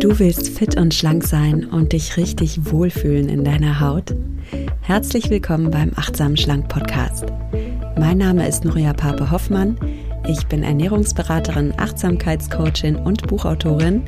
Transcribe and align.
Du 0.00 0.18
willst 0.18 0.48
fit 0.48 0.78
und 0.78 0.94
schlank 0.94 1.24
sein 1.24 1.66
und 1.66 1.92
dich 1.92 2.16
richtig 2.16 2.72
wohlfühlen 2.72 3.28
in 3.28 3.44
deiner 3.44 3.80
Haut? 3.80 4.14
Herzlich 4.80 5.28
willkommen 5.28 5.70
beim 5.70 5.92
Achtsam 5.94 6.38
Schlank 6.38 6.68
Podcast. 6.68 7.26
Mein 7.98 8.16
Name 8.16 8.48
ist 8.48 8.64
Nuria 8.64 8.94
Pape 8.94 9.30
Hoffmann. 9.30 9.76
Ich 10.26 10.46
bin 10.46 10.62
Ernährungsberaterin, 10.62 11.74
Achtsamkeitscoachin 11.76 12.96
und 12.96 13.26
Buchautorin 13.26 14.02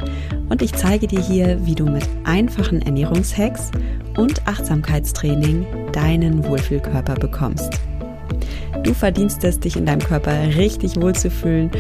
und 0.49 0.63
ich 0.63 0.73
zeige 0.73 1.07
dir 1.07 1.21
hier, 1.21 1.67
wie 1.67 1.75
du 1.75 1.85
mit 1.85 2.09
einfachen 2.25 2.81
Ernährungshacks 2.81 3.71
und 4.17 4.49
Achtsamkeitstraining 4.49 5.67
deinen 5.93 6.43
Wohlfühlkörper 6.47 7.17
bekommst. 7.17 7.79
Du 8.83 8.95
verdienst 8.95 9.45
es, 9.45 9.61
dich 9.61 9.77
in 9.77 9.87
deinem 9.87 10.01
Körper 10.01 10.33
richtig 10.57 11.01
wohlzufühlen 11.01 11.71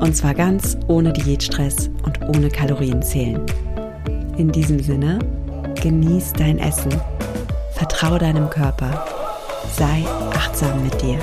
und 0.00 0.16
zwar 0.16 0.34
ganz 0.34 0.76
ohne 0.88 1.12
Diätstress 1.12 1.88
und 2.04 2.20
ohne 2.28 2.48
Kalorienzählen. 2.48 3.40
In 4.38 4.52
diesem 4.52 4.78
Sinne, 4.78 5.18
genieß 5.82 6.32
dein 6.34 6.60
Essen, 6.60 6.92
vertraue 7.72 8.20
deinem 8.20 8.48
Körper, 8.48 9.04
sei 9.72 10.04
achtsam 10.32 10.84
mit 10.84 11.02
dir. 11.02 11.18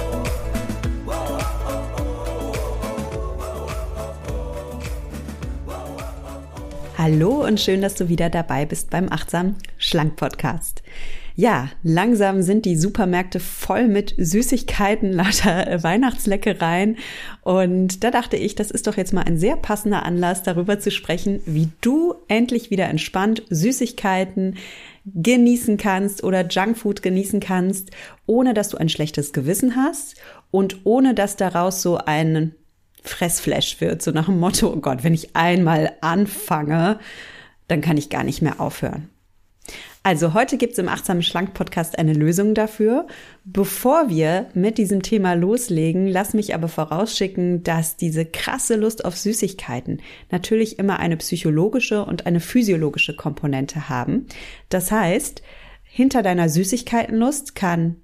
Hallo 6.98 7.46
und 7.46 7.58
schön, 7.58 7.82
dass 7.82 7.96
du 7.96 8.10
wieder 8.10 8.30
dabei 8.30 8.66
bist 8.66 8.90
beim 8.90 9.10
Achtsam 9.10 9.56
Schlank 9.78 10.18
Podcast. 10.18 10.84
Ja, 11.38 11.70
langsam 11.84 12.42
sind 12.44 12.64
die 12.64 12.78
Supermärkte 12.78 13.42
voll 13.42 13.90
mit 13.90 14.16
Süßigkeiten, 14.18 15.12
lauter 15.14 15.84
Weihnachtsleckereien. 15.84 16.98
Und 17.42 18.06
da 18.06 18.12
dachte 18.12 18.38
ich, 18.38 18.56
das 18.56 18.72
ist 18.72 18.88
doch 18.88 18.96
jetzt 18.96 19.14
mal 19.14 19.24
ein 19.24 19.38
sehr 19.38 19.58
passender 19.58 20.06
Anlass, 20.06 20.44
darüber 20.44 20.80
zu 20.80 20.92
sprechen, 20.92 21.42
wie 21.46 21.70
du 21.82 22.16
endlich 22.30 22.72
wieder 22.72 22.86
entspannt 22.86 23.44
Süßigkeiten 23.50 24.56
genießen 25.04 25.78
kannst 25.78 26.24
oder 26.24 26.48
Junkfood 26.48 27.04
genießen 27.04 27.42
kannst, 27.42 27.92
ohne 28.26 28.54
dass 28.54 28.70
du 28.70 28.78
ein 28.78 28.90
schlechtes 28.90 29.34
Gewissen 29.34 29.76
hast 29.76 30.16
und 30.52 30.86
ohne 30.86 31.14
dass 31.14 31.36
daraus 31.36 31.82
so 31.82 31.98
ein 31.98 32.56
Fressflash 33.04 33.82
wird, 33.82 34.02
so 34.02 34.12
nach 34.12 34.26
dem 34.26 34.40
Motto, 34.40 34.72
oh 34.72 34.78
Gott, 34.78 35.04
wenn 35.04 35.14
ich 35.14 35.36
einmal 35.36 35.92
anfange, 36.02 36.98
dann 37.68 37.82
kann 37.82 37.98
ich 37.98 38.10
gar 38.10 38.24
nicht 38.24 38.42
mehr 38.42 38.60
aufhören. 38.60 39.10
Also 40.06 40.36
heute 40.36 40.58
gibt 40.58 40.74
es 40.74 40.78
im 40.78 40.88
Achtsam 40.88 41.24
Schlank 41.24 41.56
Podcast 41.56 41.98
eine 41.98 42.14
Lösung 42.14 42.54
dafür. 42.54 43.08
Bevor 43.44 44.08
wir 44.08 44.46
mit 44.54 44.78
diesem 44.78 45.02
Thema 45.02 45.34
loslegen, 45.34 46.06
lass 46.06 46.36
mich 46.36 46.54
aber 46.54 46.68
vorausschicken, 46.68 47.64
dass 47.64 47.98
diese 47.98 48.24
krasse 48.24 48.76
Lust 48.76 49.04
auf 49.04 49.18
Süßigkeiten 49.18 50.04
natürlich 50.30 50.78
immer 50.78 51.00
eine 51.00 51.18
psychologische 51.18 52.06
und 52.06 52.28
eine 52.28 52.40
physiologische 52.40 53.16
Komponente 53.16 53.90
haben. 53.90 54.28
Das 54.70 54.92
heißt, 54.92 55.42
hinter 55.82 56.22
deiner 56.22 56.50
Süßigkeitenlust 56.50 57.56
kann 57.56 57.96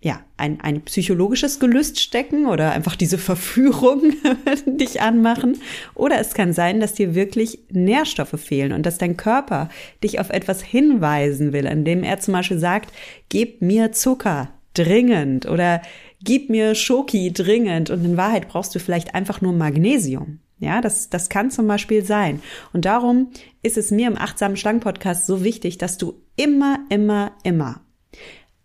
ja, 0.00 0.20
ein, 0.36 0.60
ein 0.60 0.82
psychologisches 0.82 1.58
Gelüst 1.58 1.98
stecken 1.98 2.46
oder 2.46 2.70
einfach 2.70 2.94
diese 2.94 3.18
Verführung 3.18 4.12
dich 4.66 5.00
anmachen. 5.00 5.60
Oder 5.94 6.20
es 6.20 6.34
kann 6.34 6.52
sein, 6.52 6.78
dass 6.78 6.94
dir 6.94 7.16
wirklich 7.16 7.60
Nährstoffe 7.70 8.38
fehlen 8.40 8.72
und 8.72 8.86
dass 8.86 8.98
dein 8.98 9.16
Körper 9.16 9.68
dich 10.04 10.20
auf 10.20 10.30
etwas 10.30 10.62
hinweisen 10.62 11.52
will, 11.52 11.66
indem 11.66 12.04
er 12.04 12.20
zum 12.20 12.32
Beispiel 12.34 12.60
sagt, 12.60 12.92
gib 13.28 13.60
mir 13.60 13.90
Zucker 13.90 14.50
dringend 14.74 15.46
oder 15.46 15.82
gib 16.22 16.48
mir 16.48 16.76
Schoki 16.76 17.32
dringend 17.32 17.90
und 17.90 18.04
in 18.04 18.16
Wahrheit 18.16 18.46
brauchst 18.48 18.74
du 18.76 18.78
vielleicht 18.78 19.16
einfach 19.16 19.40
nur 19.40 19.52
Magnesium. 19.52 20.38
Ja, 20.60 20.80
das, 20.80 21.08
das 21.08 21.28
kann 21.28 21.50
zum 21.50 21.66
Beispiel 21.66 22.04
sein. 22.04 22.40
Und 22.72 22.84
darum 22.84 23.30
ist 23.62 23.76
es 23.76 23.90
mir 23.90 24.08
im 24.08 24.18
Achtsamen 24.18 24.56
Schlangen 24.56 24.80
Podcast 24.80 25.26
so 25.26 25.44
wichtig, 25.44 25.78
dass 25.78 25.98
du 25.98 26.20
immer, 26.36 26.80
immer, 26.88 27.32
immer 27.44 27.80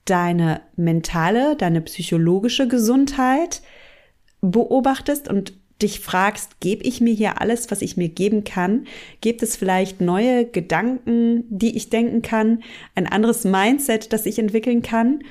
deine 0.05 0.61
mentale, 0.75 1.55
deine 1.55 1.81
psychologische 1.81 2.67
Gesundheit 2.67 3.61
beobachtest 4.41 5.29
und 5.29 5.53
dich 5.81 6.00
fragst, 6.00 6.59
gebe 6.59 6.83
ich 6.83 7.01
mir 7.01 7.13
hier 7.13 7.41
alles, 7.41 7.72
was 7.72 7.81
ich 7.81 7.97
mir 7.97 8.09
geben 8.09 8.44
kann? 8.44 8.85
Gibt 9.22 9.44
es 9.44 9.55
vielleicht 9.55 10.01
neue 10.01 10.45
Gedanken, 10.45 11.45
die 11.50 11.75
ich 11.75 11.89
denken 11.89 12.22
kann, 12.22 12.63
ein 12.95 13.07
anderes 13.07 13.44
Mindset, 13.44 14.13
das 14.13 14.25
ich 14.25 14.39
entwickeln 14.39 14.81
kann, 14.81 15.23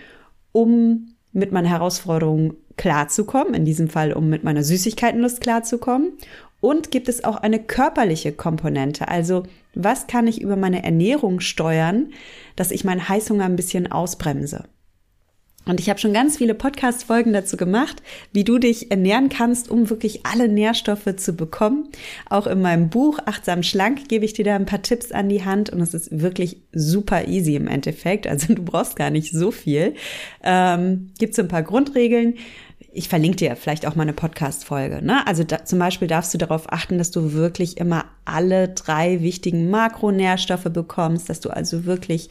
um 0.53 1.15
mit 1.33 1.53
meiner 1.53 1.71
Herausforderung 1.71 2.55
klarzukommen, 2.77 3.55
in 3.55 3.65
diesem 3.65 3.89
Fall, 3.89 4.13
um 4.13 4.29
mit 4.29 4.45
meiner 4.45 4.63
Süßigkeitenlust 4.63 5.41
klarzukommen? 5.41 6.13
Und 6.63 6.93
gibt 6.93 7.09
es 7.09 7.25
auch 7.25 7.35
eine 7.35 7.59
körperliche 7.59 8.31
Komponente? 8.31 9.09
Also, 9.09 9.43
was 9.75 10.07
kann 10.07 10.29
ich 10.29 10.41
über 10.41 10.55
meine 10.55 10.85
Ernährung 10.85 11.41
steuern, 11.41 12.13
dass 12.55 12.71
ich 12.71 12.85
meinen 12.85 13.09
Heißhunger 13.09 13.47
ein 13.47 13.57
bisschen 13.57 13.91
ausbremse? 13.91 14.67
Und 15.65 15.81
ich 15.81 15.91
habe 15.91 15.99
schon 15.99 16.13
ganz 16.13 16.39
viele 16.39 16.55
Podcast-Folgen 16.55 17.33
dazu 17.33 17.57
gemacht, 17.57 18.01
wie 18.33 18.45
du 18.45 18.59
dich 18.59 18.93
ernähren 18.93 19.29
kannst, 19.29 19.71
um 19.71 19.91
wirklich 19.91 20.25
alle 20.25 20.47
Nährstoffe 20.47 21.17
zu 21.17 21.35
bekommen. 21.35 21.89
Auch 22.31 22.47
in 22.47 22.61
meinem 22.61 22.91
Buch 22.91 23.19
Achtsam 23.27 23.65
Schlank 23.65 24.09
gebe 24.09 24.25
ich 24.25 24.33
dir 24.33 24.45
da 24.45 24.55
ein 24.55 24.67
paar 24.67 24.83
Tipps 24.83 25.11
an 25.11 25.29
die 25.29 25.45
Hand 25.45 25.71
und 25.71 25.81
es 25.81 25.95
ist 25.95 26.21
wirklich 26.21 26.63
super 26.73 27.27
easy 27.27 27.57
im 27.57 27.67
Endeffekt. 27.67 28.29
Also 28.29 28.55
du 28.55 28.63
brauchst 28.63 28.95
gar 28.95 29.11
nicht 29.11 29.33
so 29.33 29.51
viel. 29.51 29.95
Ähm, 30.45 31.11
Gibt 31.19 31.35
so 31.35 31.43
ein 31.43 31.49
paar 31.49 31.65
Grundregeln. 31.65 32.35
Ich 32.95 33.09
verlinke 33.09 33.37
dir 33.37 33.57
vielleicht 33.57 33.87
auch 33.87 33.95
mal 33.95 34.03
eine 34.03 34.13
Podcast-Folge. 34.13 35.01
Ne? 35.03 35.27
Also 35.27 35.45
da, 35.45 35.65
zum 35.65 35.79
Beispiel 35.79 36.09
darfst 36.09 36.35
du 36.35 36.39
darauf 36.39 36.71
achten, 36.71 36.99
dass 36.99 37.11
du 37.11 37.33
wirklich 37.33 37.79
immer 37.79 38.05
alle 38.27 38.69
drei 38.69 39.23
wichtigen 39.23 39.71
Makronährstoffe 39.71 40.71
bekommst, 40.71 41.31
dass 41.31 41.41
du 41.41 41.49
also 41.49 41.87
wirklich 41.87 42.29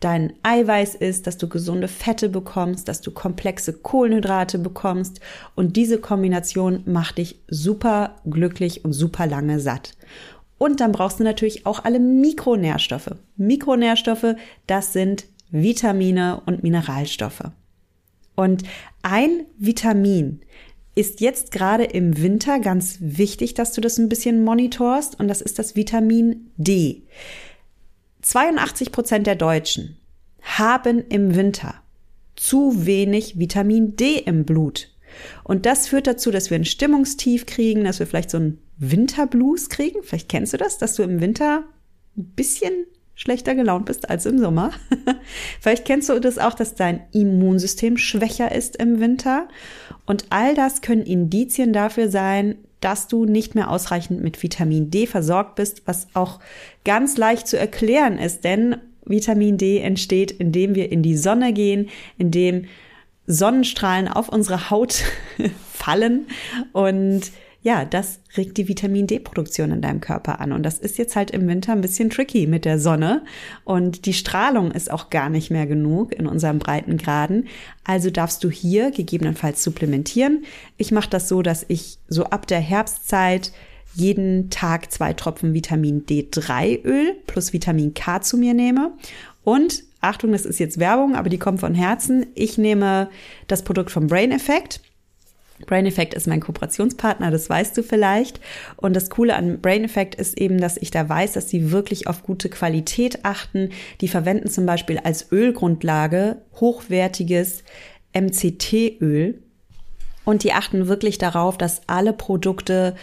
dein 0.00 0.34
Eiweiß 0.42 0.96
isst, 0.96 1.26
dass 1.26 1.38
du 1.38 1.48
gesunde 1.48 1.88
Fette 1.88 2.28
bekommst, 2.28 2.88
dass 2.88 3.00
du 3.00 3.10
komplexe 3.10 3.72
Kohlenhydrate 3.72 4.58
bekommst 4.58 5.20
und 5.54 5.76
diese 5.76 5.98
Kombination 5.98 6.82
macht 6.84 7.18
dich 7.18 7.40
super 7.48 8.16
glücklich 8.28 8.84
und 8.84 8.92
super 8.92 9.26
lange 9.26 9.60
satt. 9.60 9.92
Und 10.58 10.80
dann 10.80 10.92
brauchst 10.92 11.20
du 11.20 11.24
natürlich 11.24 11.66
auch 11.66 11.84
alle 11.84 11.98
Mikronährstoffe. 11.98 13.16
Mikronährstoffe, 13.36 14.36
das 14.66 14.92
sind 14.92 15.24
Vitamine 15.50 16.42
und 16.46 16.62
Mineralstoffe. 16.62 17.44
Und 18.34 18.62
ein 19.02 19.46
Vitamin 19.58 20.40
ist 20.94 21.20
jetzt 21.20 21.52
gerade 21.52 21.84
im 21.84 22.20
Winter 22.20 22.58
ganz 22.60 22.98
wichtig, 23.00 23.54
dass 23.54 23.72
du 23.72 23.80
das 23.80 23.98
ein 23.98 24.08
bisschen 24.08 24.44
monitorst 24.44 25.18
und 25.18 25.28
das 25.28 25.40
ist 25.40 25.58
das 25.58 25.74
Vitamin 25.74 26.50
D. 26.56 27.02
82 28.22 28.92
Prozent 28.92 29.26
der 29.26 29.36
Deutschen 29.36 29.96
haben 30.42 31.04
im 31.08 31.34
Winter 31.34 31.74
zu 32.36 32.86
wenig 32.86 33.38
Vitamin 33.38 33.96
D 33.96 34.18
im 34.18 34.44
Blut. 34.44 34.88
Und 35.44 35.66
das 35.66 35.88
führt 35.88 36.06
dazu, 36.06 36.30
dass 36.30 36.50
wir 36.50 36.58
ein 36.58 36.64
Stimmungstief 36.64 37.46
kriegen, 37.46 37.84
dass 37.84 37.98
wir 37.98 38.06
vielleicht 38.06 38.30
so 38.30 38.38
ein 38.38 38.58
Winterblues 38.78 39.68
kriegen. 39.68 40.02
Vielleicht 40.02 40.28
kennst 40.28 40.52
du 40.52 40.56
das, 40.56 40.78
dass 40.78 40.94
du 40.94 41.02
im 41.02 41.20
Winter 41.20 41.64
ein 42.16 42.24
bisschen 42.36 42.86
schlechter 43.22 43.54
gelaunt 43.54 43.86
bist 43.86 44.10
als 44.10 44.26
im 44.26 44.40
Sommer. 44.40 44.72
Vielleicht 45.60 45.84
kennst 45.84 46.08
du 46.08 46.18
das 46.18 46.38
auch, 46.38 46.54
dass 46.54 46.74
dein 46.74 47.02
Immunsystem 47.12 47.96
schwächer 47.96 48.50
ist 48.50 48.74
im 48.76 48.98
Winter. 48.98 49.46
Und 50.06 50.26
all 50.30 50.56
das 50.56 50.80
können 50.80 51.02
Indizien 51.02 51.72
dafür 51.72 52.08
sein, 52.08 52.56
dass 52.80 53.06
du 53.06 53.24
nicht 53.24 53.54
mehr 53.54 53.70
ausreichend 53.70 54.24
mit 54.24 54.42
Vitamin 54.42 54.90
D 54.90 55.06
versorgt 55.06 55.54
bist, 55.54 55.82
was 55.86 56.08
auch 56.14 56.40
ganz 56.84 57.16
leicht 57.16 57.46
zu 57.46 57.56
erklären 57.56 58.18
ist, 58.18 58.42
denn 58.42 58.76
Vitamin 59.04 59.56
D 59.56 59.78
entsteht, 59.78 60.32
indem 60.32 60.74
wir 60.74 60.90
in 60.90 61.04
die 61.04 61.16
Sonne 61.16 61.52
gehen, 61.52 61.90
indem 62.18 62.64
Sonnenstrahlen 63.28 64.08
auf 64.08 64.30
unsere 64.30 64.68
Haut 64.68 65.04
fallen 65.72 66.26
und 66.72 67.30
ja, 67.62 67.84
das 67.84 68.18
regt 68.36 68.56
die 68.56 68.66
Vitamin 68.66 69.06
D-Produktion 69.06 69.70
in 69.70 69.82
deinem 69.82 70.00
Körper 70.00 70.40
an. 70.40 70.50
Und 70.52 70.64
das 70.64 70.78
ist 70.78 70.98
jetzt 70.98 71.14
halt 71.14 71.30
im 71.30 71.46
Winter 71.46 71.72
ein 71.72 71.80
bisschen 71.80 72.10
tricky 72.10 72.48
mit 72.48 72.64
der 72.64 72.80
Sonne. 72.80 73.22
Und 73.64 74.04
die 74.06 74.14
Strahlung 74.14 74.72
ist 74.72 74.90
auch 74.90 75.10
gar 75.10 75.30
nicht 75.30 75.50
mehr 75.50 75.66
genug 75.66 76.12
in 76.12 76.26
unserem 76.26 76.58
Breitengraden. 76.58 77.46
Also 77.84 78.10
darfst 78.10 78.42
du 78.42 78.50
hier 78.50 78.90
gegebenenfalls 78.90 79.62
supplementieren. 79.62 80.44
Ich 80.76 80.90
mache 80.90 81.08
das 81.08 81.28
so, 81.28 81.40
dass 81.40 81.64
ich 81.68 81.98
so 82.08 82.24
ab 82.24 82.48
der 82.48 82.60
Herbstzeit 82.60 83.52
jeden 83.94 84.50
Tag 84.50 84.90
zwei 84.90 85.12
Tropfen 85.12 85.54
Vitamin 85.54 86.04
D3 86.04 86.84
Öl 86.84 87.14
plus 87.28 87.52
Vitamin 87.52 87.94
K 87.94 88.22
zu 88.22 88.38
mir 88.38 88.54
nehme. 88.54 88.92
Und 89.44 89.84
Achtung, 90.00 90.32
das 90.32 90.46
ist 90.46 90.58
jetzt 90.58 90.80
Werbung, 90.80 91.14
aber 91.14 91.28
die 91.28 91.38
kommt 91.38 91.60
von 91.60 91.76
Herzen. 91.76 92.26
Ich 92.34 92.58
nehme 92.58 93.08
das 93.46 93.62
Produkt 93.62 93.92
vom 93.92 94.08
Brain 94.08 94.32
Effect. 94.32 94.80
Brain 95.66 95.86
Effect 95.86 96.14
ist 96.14 96.26
mein 96.26 96.40
Kooperationspartner, 96.40 97.30
das 97.30 97.48
weißt 97.48 97.76
du 97.76 97.82
vielleicht. 97.82 98.40
Und 98.76 98.94
das 98.94 99.10
Coole 99.10 99.34
an 99.34 99.60
Brain 99.60 99.84
Effect 99.84 100.14
ist 100.14 100.38
eben, 100.38 100.60
dass 100.60 100.76
ich 100.76 100.90
da 100.90 101.08
weiß, 101.08 101.32
dass 101.32 101.48
sie 101.48 101.70
wirklich 101.70 102.06
auf 102.06 102.22
gute 102.22 102.48
Qualität 102.48 103.24
achten. 103.24 103.70
Die 104.00 104.08
verwenden 104.08 104.48
zum 104.48 104.66
Beispiel 104.66 104.98
als 104.98 105.30
Ölgrundlage 105.32 106.42
hochwertiges 106.60 107.64
MCT-Öl. 108.14 109.42
Und 110.24 110.44
die 110.44 110.52
achten 110.52 110.86
wirklich 110.86 111.18
darauf, 111.18 111.58
dass 111.58 111.82
alle 111.88 112.12
Produkte 112.12 112.94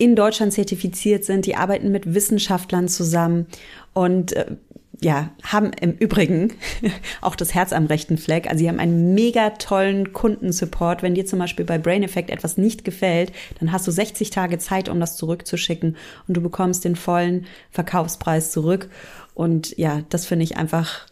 in 0.00 0.16
Deutschland 0.16 0.52
zertifiziert 0.54 1.24
sind, 1.24 1.44
die 1.44 1.56
arbeiten 1.56 1.92
mit 1.92 2.14
Wissenschaftlern 2.14 2.88
zusammen 2.88 3.46
und 3.92 4.32
äh, 4.32 4.46
ja, 5.02 5.30
haben 5.42 5.72
im 5.80 5.92
Übrigen 5.92 6.52
auch 7.20 7.34
das 7.34 7.54
Herz 7.54 7.72
am 7.72 7.86
rechten 7.86 8.18
Fleck. 8.18 8.46
Also 8.48 8.58
sie 8.58 8.68
haben 8.68 8.80
einen 8.80 9.14
mega 9.14 9.50
tollen 9.50 10.12
Kundensupport. 10.12 11.02
Wenn 11.02 11.14
dir 11.14 11.26
zum 11.26 11.38
Beispiel 11.38 11.64
bei 11.64 11.78
Brain 11.78 12.02
Effect 12.02 12.30
etwas 12.30 12.58
nicht 12.58 12.84
gefällt, 12.84 13.32
dann 13.58 13.72
hast 13.72 13.86
du 13.86 13.90
60 13.90 14.30
Tage 14.30 14.58
Zeit, 14.58 14.88
um 14.88 15.00
das 15.00 15.16
zurückzuschicken 15.16 15.96
und 16.28 16.36
du 16.36 16.40
bekommst 16.40 16.84
den 16.84 16.96
vollen 16.96 17.46
Verkaufspreis 17.70 18.50
zurück. 18.50 18.90
Und 19.34 19.76
ja, 19.78 20.02
das 20.10 20.26
finde 20.26 20.44
ich 20.44 20.56
einfach 20.56 21.06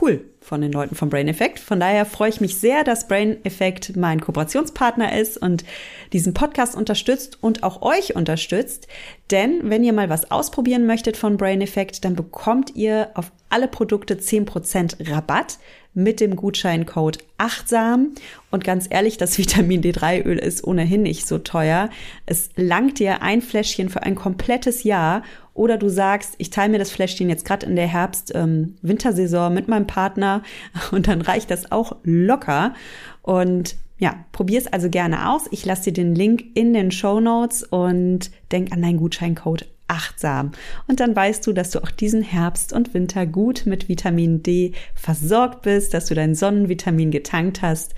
cool 0.00 0.24
von 0.40 0.60
den 0.60 0.72
Leuten 0.72 0.94
vom 0.94 1.08
Brain 1.08 1.28
Effect. 1.28 1.58
Von 1.58 1.80
daher 1.80 2.04
freue 2.04 2.30
ich 2.30 2.40
mich 2.40 2.56
sehr, 2.56 2.84
dass 2.84 3.06
Brain 3.08 3.44
Effect 3.44 3.96
mein 3.96 4.20
Kooperationspartner 4.20 5.18
ist 5.18 5.36
und 5.38 5.64
diesen 6.12 6.34
Podcast 6.34 6.74
unterstützt 6.74 7.38
und 7.40 7.62
auch 7.62 7.82
euch 7.82 8.16
unterstützt. 8.16 8.88
Denn 9.30 9.70
wenn 9.70 9.84
ihr 9.84 9.92
mal 9.92 10.08
was 10.08 10.30
ausprobieren 10.30 10.86
möchtet 10.86 11.16
von 11.16 11.36
Brain 11.36 11.60
Effect, 11.60 12.04
dann 12.04 12.16
bekommt 12.16 12.74
ihr 12.74 13.10
auf 13.14 13.30
alle 13.50 13.68
Produkte 13.68 14.14
10% 14.14 15.10
Rabatt 15.10 15.58
mit 15.94 16.20
dem 16.20 16.36
Gutscheincode 16.36 17.18
achtsam. 17.38 18.14
Und 18.50 18.64
ganz 18.64 18.86
ehrlich, 18.88 19.18
das 19.18 19.38
Vitamin 19.38 19.82
D3-Öl 19.82 20.38
ist 20.38 20.64
ohnehin 20.64 21.02
nicht 21.02 21.26
so 21.26 21.38
teuer. 21.38 21.90
Es 22.26 22.50
langt 22.56 22.98
dir 22.98 23.22
ein 23.22 23.42
Fläschchen 23.42 23.90
für 23.90 24.02
ein 24.02 24.14
komplettes 24.14 24.84
Jahr. 24.84 25.22
Oder 25.54 25.76
du 25.76 25.88
sagst, 25.88 26.34
ich 26.38 26.50
teile 26.50 26.72
mir 26.72 26.78
das 26.78 26.90
Fläschchen 26.90 27.28
jetzt 27.28 27.44
gerade 27.44 27.66
in 27.66 27.76
der 27.76 27.86
Herbst-Wintersaison 27.86 29.48
ähm, 29.48 29.54
mit 29.54 29.68
meinem 29.68 29.86
Partner 29.86 30.42
und 30.92 31.08
dann 31.08 31.20
reicht 31.20 31.50
das 31.50 31.70
auch 31.70 31.96
locker. 32.04 32.74
Und 33.22 33.76
ja, 33.98 34.24
probier's 34.32 34.66
also 34.66 34.88
gerne 34.90 35.30
aus. 35.30 35.44
Ich 35.50 35.64
lasse 35.64 35.84
dir 35.84 35.92
den 35.92 36.14
Link 36.14 36.44
in 36.54 36.72
den 36.72 36.90
Show 36.90 37.20
Notes 37.20 37.62
und 37.62 38.30
denk 38.50 38.72
an 38.72 38.82
deinen 38.82 38.96
Gutscheincode 38.96 39.66
achtsam. 39.86 40.52
Und 40.88 41.00
dann 41.00 41.14
weißt 41.14 41.46
du, 41.46 41.52
dass 41.52 41.70
du 41.70 41.80
auch 41.80 41.90
diesen 41.90 42.22
Herbst 42.22 42.72
und 42.72 42.94
Winter 42.94 43.26
gut 43.26 43.64
mit 43.66 43.88
Vitamin 43.88 44.42
D 44.42 44.72
versorgt 44.94 45.62
bist, 45.62 45.92
dass 45.92 46.06
du 46.06 46.14
dein 46.14 46.34
Sonnenvitamin 46.34 47.10
getankt 47.10 47.62
hast 47.62 47.94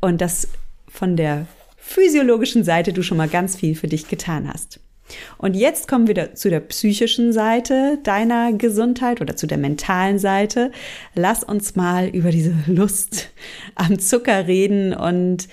und 0.00 0.20
dass 0.20 0.48
von 0.88 1.16
der 1.16 1.46
physiologischen 1.76 2.62
Seite 2.64 2.92
du 2.92 3.02
schon 3.02 3.18
mal 3.18 3.28
ganz 3.28 3.56
viel 3.56 3.74
für 3.74 3.88
dich 3.88 4.08
getan 4.08 4.48
hast. 4.50 4.80
Und 5.38 5.54
jetzt 5.54 5.88
kommen 5.88 6.06
wir 6.06 6.34
zu 6.34 6.50
der 6.50 6.60
psychischen 6.60 7.32
Seite 7.32 7.98
deiner 8.02 8.52
Gesundheit 8.52 9.20
oder 9.20 9.36
zu 9.36 9.46
der 9.46 9.58
mentalen 9.58 10.18
Seite. 10.18 10.70
Lass 11.14 11.44
uns 11.44 11.76
mal 11.76 12.08
über 12.08 12.30
diese 12.30 12.54
Lust 12.66 13.30
am 13.74 13.98
Zucker 13.98 14.46
reden 14.46 14.94
und 14.94 15.48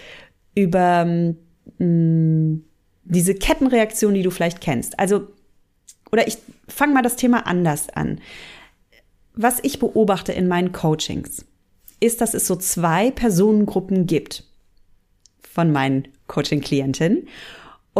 über 0.56 1.06
mh, 1.06 1.35
mm, 1.79 2.63
diese 3.06 3.33
Kettenreaktion, 3.33 4.13
die 4.13 4.23
du 4.23 4.29
vielleicht 4.29 4.61
kennst. 4.61 5.00
Also 5.00 5.27
oder 6.12 6.27
ich 6.27 6.38
fange 6.67 6.94
mal 6.94 7.01
das 7.01 7.15
Thema 7.15 7.45
anders 7.47 7.89
an. 7.89 8.19
Was 9.33 9.59
ich 9.63 9.79
beobachte 9.79 10.33
in 10.33 10.47
meinen 10.47 10.71
Coachings, 10.71 11.45
ist, 12.00 12.21
dass 12.21 12.33
es 12.33 12.47
so 12.47 12.55
zwei 12.55 13.12
Personengruppen 13.12 14.07
gibt 14.07 14.44
von 15.41 15.71
meinen 15.71 16.07
Coaching-Klientinnen. 16.27 17.27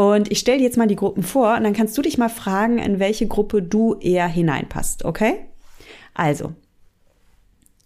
Und 0.00 0.32
ich 0.32 0.38
stelle 0.38 0.56
dir 0.56 0.64
jetzt 0.64 0.78
mal 0.78 0.86
die 0.86 0.96
Gruppen 0.96 1.22
vor 1.22 1.58
und 1.58 1.62
dann 1.62 1.74
kannst 1.74 1.98
du 1.98 2.00
dich 2.00 2.16
mal 2.16 2.30
fragen, 2.30 2.78
in 2.78 2.98
welche 2.98 3.26
Gruppe 3.26 3.60
du 3.60 3.96
eher 4.00 4.26
hineinpasst, 4.26 5.04
okay? 5.04 5.44
Also, 6.14 6.54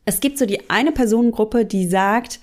es 0.05 0.21
gibt 0.21 0.39
so 0.39 0.47
die 0.47 0.71
eine 0.71 0.93
Personengruppe, 0.93 1.65
die 1.65 1.89
sagt, 1.89 2.39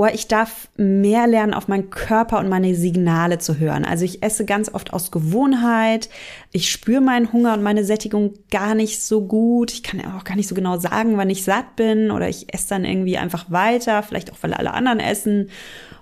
oh, 0.00 0.08
ich 0.10 0.28
darf 0.28 0.70
mehr 0.78 1.26
lernen, 1.26 1.52
auf 1.52 1.68
meinen 1.68 1.90
Körper 1.90 2.38
und 2.38 2.48
meine 2.48 2.74
Signale 2.74 3.38
zu 3.38 3.58
hören. 3.58 3.84
Also 3.84 4.06
ich 4.06 4.22
esse 4.22 4.46
ganz 4.46 4.72
oft 4.72 4.94
aus 4.94 5.10
Gewohnheit. 5.10 6.08
Ich 6.52 6.70
spüre 6.70 7.02
meinen 7.02 7.34
Hunger 7.34 7.52
und 7.52 7.62
meine 7.62 7.84
Sättigung 7.84 8.32
gar 8.50 8.74
nicht 8.74 9.02
so 9.02 9.26
gut. 9.26 9.70
Ich 9.72 9.82
kann 9.82 10.00
auch 10.16 10.24
gar 10.24 10.36
nicht 10.36 10.48
so 10.48 10.54
genau 10.54 10.78
sagen, 10.78 11.18
wann 11.18 11.28
ich 11.28 11.44
satt 11.44 11.76
bin 11.76 12.10
oder 12.10 12.30
ich 12.30 12.54
esse 12.54 12.70
dann 12.70 12.86
irgendwie 12.86 13.18
einfach 13.18 13.50
weiter, 13.50 14.02
vielleicht 14.02 14.32
auch, 14.32 14.38
weil 14.40 14.54
alle 14.54 14.72
anderen 14.72 15.00
essen. 15.00 15.50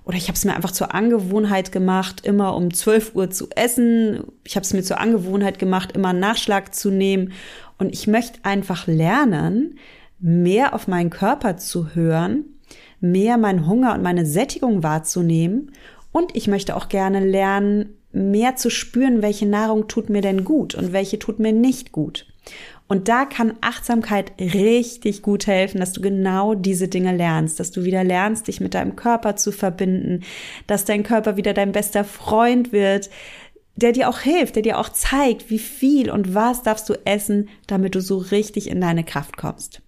Oder 0.04 0.16
ich 0.16 0.28
habe 0.28 0.36
es 0.36 0.44
mir 0.44 0.54
einfach 0.54 0.70
zur 0.70 0.94
Angewohnheit 0.94 1.72
gemacht, 1.72 2.24
immer 2.24 2.54
um 2.54 2.72
12 2.72 3.16
Uhr 3.16 3.30
zu 3.30 3.48
essen. 3.50 4.22
Ich 4.44 4.54
habe 4.54 4.62
es 4.62 4.72
mir 4.72 4.84
zur 4.84 5.00
Angewohnheit 5.00 5.58
gemacht, 5.58 5.90
immer 5.90 6.12
Nachschlag 6.12 6.72
zu 6.72 6.92
nehmen. 6.92 7.32
Und 7.78 7.92
ich 7.92 8.06
möchte 8.06 8.38
einfach 8.44 8.86
lernen, 8.86 9.76
mehr 10.20 10.72
auf 10.72 10.86
meinen 10.86 11.10
Körper 11.10 11.56
zu 11.56 11.96
hören 11.96 12.44
mehr 13.00 13.38
meinen 13.38 13.66
Hunger 13.66 13.94
und 13.94 14.02
meine 14.02 14.26
Sättigung 14.26 14.82
wahrzunehmen. 14.82 15.72
Und 16.12 16.34
ich 16.36 16.48
möchte 16.48 16.76
auch 16.76 16.88
gerne 16.88 17.20
lernen, 17.24 17.94
mehr 18.12 18.56
zu 18.56 18.70
spüren, 18.70 19.22
welche 19.22 19.46
Nahrung 19.46 19.88
tut 19.88 20.08
mir 20.08 20.22
denn 20.22 20.44
gut 20.44 20.74
und 20.74 20.92
welche 20.92 21.18
tut 21.18 21.38
mir 21.38 21.52
nicht 21.52 21.92
gut. 21.92 22.26
Und 22.88 23.08
da 23.08 23.26
kann 23.26 23.58
Achtsamkeit 23.60 24.32
richtig 24.40 25.20
gut 25.20 25.46
helfen, 25.46 25.78
dass 25.78 25.92
du 25.92 26.00
genau 26.00 26.54
diese 26.54 26.88
Dinge 26.88 27.14
lernst, 27.14 27.60
dass 27.60 27.70
du 27.70 27.84
wieder 27.84 28.02
lernst, 28.02 28.48
dich 28.48 28.60
mit 28.60 28.72
deinem 28.72 28.96
Körper 28.96 29.36
zu 29.36 29.52
verbinden, 29.52 30.24
dass 30.66 30.86
dein 30.86 31.02
Körper 31.02 31.36
wieder 31.36 31.52
dein 31.52 31.72
bester 31.72 32.02
Freund 32.02 32.72
wird, 32.72 33.10
der 33.76 33.92
dir 33.92 34.08
auch 34.08 34.20
hilft, 34.20 34.56
der 34.56 34.62
dir 34.62 34.78
auch 34.78 34.88
zeigt, 34.88 35.50
wie 35.50 35.58
viel 35.58 36.10
und 36.10 36.34
was 36.34 36.62
darfst 36.62 36.88
du 36.88 36.94
essen, 37.04 37.50
damit 37.66 37.94
du 37.94 38.00
so 38.00 38.16
richtig 38.16 38.68
in 38.68 38.80
deine 38.80 39.04
Kraft 39.04 39.36
kommst. 39.36 39.82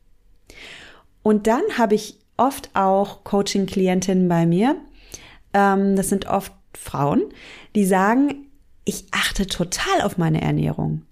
Und 1.23 1.47
dann 1.47 1.63
habe 1.77 1.95
ich 1.95 2.20
oft 2.41 2.71
auch 2.75 3.23
Coaching-Klientinnen 3.25 4.29
bei 4.29 4.47
mir. 4.47 4.77
Ähm, 5.53 5.95
das 5.95 6.09
sind 6.09 6.27
oft 6.27 6.53
Frauen, 6.77 7.23
die 7.75 7.85
sagen, 7.85 8.47
ich 8.85 9.05
achte 9.13 9.47
total 9.47 10.01
auf 10.03 10.19
meine 10.19 10.41
Ernährung. 10.41 11.03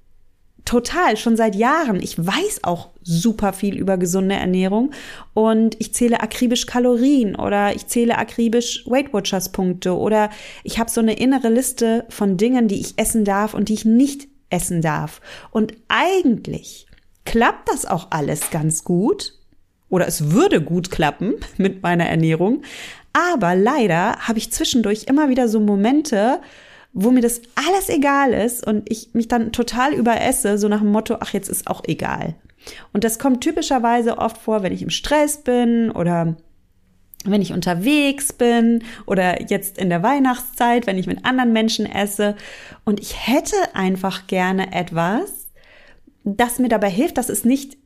Total, 0.64 1.16
schon 1.16 1.36
seit 1.36 1.54
Jahren. 1.54 2.02
Ich 2.02 2.18
weiß 2.18 2.64
auch 2.64 2.90
super 3.02 3.54
viel 3.54 3.78
über 3.78 3.96
gesunde 3.96 4.34
Ernährung 4.34 4.90
und 5.32 5.80
ich 5.80 5.94
zähle 5.94 6.20
akribisch 6.20 6.66
Kalorien 6.66 7.36
oder 7.36 7.74
ich 7.74 7.86
zähle 7.86 8.18
akribisch 8.18 8.84
Weight 8.86 9.14
Watchers 9.14 9.50
Punkte 9.50 9.96
oder 9.96 10.28
ich 10.64 10.78
habe 10.78 10.90
so 10.90 11.00
eine 11.00 11.14
innere 11.14 11.48
Liste 11.48 12.04
von 12.10 12.36
Dingen, 12.36 12.68
die 12.68 12.80
ich 12.80 12.98
essen 12.98 13.24
darf 13.24 13.54
und 13.54 13.70
die 13.70 13.74
ich 13.74 13.86
nicht 13.86 14.28
essen 14.50 14.82
darf. 14.82 15.22
Und 15.50 15.72
eigentlich 15.88 16.86
klappt 17.24 17.70
das 17.70 17.86
auch 17.86 18.08
alles 18.10 18.50
ganz 18.50 18.84
gut, 18.84 19.37
oder 19.88 20.06
es 20.06 20.30
würde 20.30 20.60
gut 20.62 20.90
klappen 20.90 21.34
mit 21.56 21.82
meiner 21.82 22.06
Ernährung. 22.06 22.62
Aber 23.12 23.54
leider 23.54 24.16
habe 24.18 24.38
ich 24.38 24.52
zwischendurch 24.52 25.04
immer 25.04 25.28
wieder 25.28 25.48
so 25.48 25.60
Momente, 25.60 26.40
wo 26.92 27.10
mir 27.10 27.20
das 27.20 27.40
alles 27.54 27.88
egal 27.88 28.32
ist 28.32 28.66
und 28.66 28.90
ich 28.90 29.10
mich 29.14 29.28
dann 29.28 29.52
total 29.52 29.92
überesse, 29.92 30.58
so 30.58 30.68
nach 30.68 30.80
dem 30.80 30.92
Motto, 30.92 31.16
ach, 31.20 31.32
jetzt 31.32 31.48
ist 31.48 31.66
auch 31.66 31.82
egal. 31.86 32.34
Und 32.92 33.04
das 33.04 33.18
kommt 33.18 33.40
typischerweise 33.40 34.18
oft 34.18 34.38
vor, 34.38 34.62
wenn 34.62 34.72
ich 34.72 34.82
im 34.82 34.90
Stress 34.90 35.38
bin 35.38 35.90
oder 35.90 36.36
wenn 37.24 37.42
ich 37.42 37.52
unterwegs 37.52 38.32
bin 38.32 38.84
oder 39.06 39.42
jetzt 39.50 39.78
in 39.78 39.90
der 39.90 40.02
Weihnachtszeit, 40.02 40.86
wenn 40.86 40.98
ich 40.98 41.06
mit 41.06 41.24
anderen 41.24 41.52
Menschen 41.52 41.86
esse. 41.86 42.36
Und 42.84 43.00
ich 43.00 43.26
hätte 43.26 43.56
einfach 43.74 44.26
gerne 44.26 44.72
etwas, 44.72 45.48
das 46.24 46.58
mir 46.58 46.68
dabei 46.68 46.90
hilft, 46.90 47.18
dass 47.18 47.28
es 47.28 47.44
nicht 47.44 47.76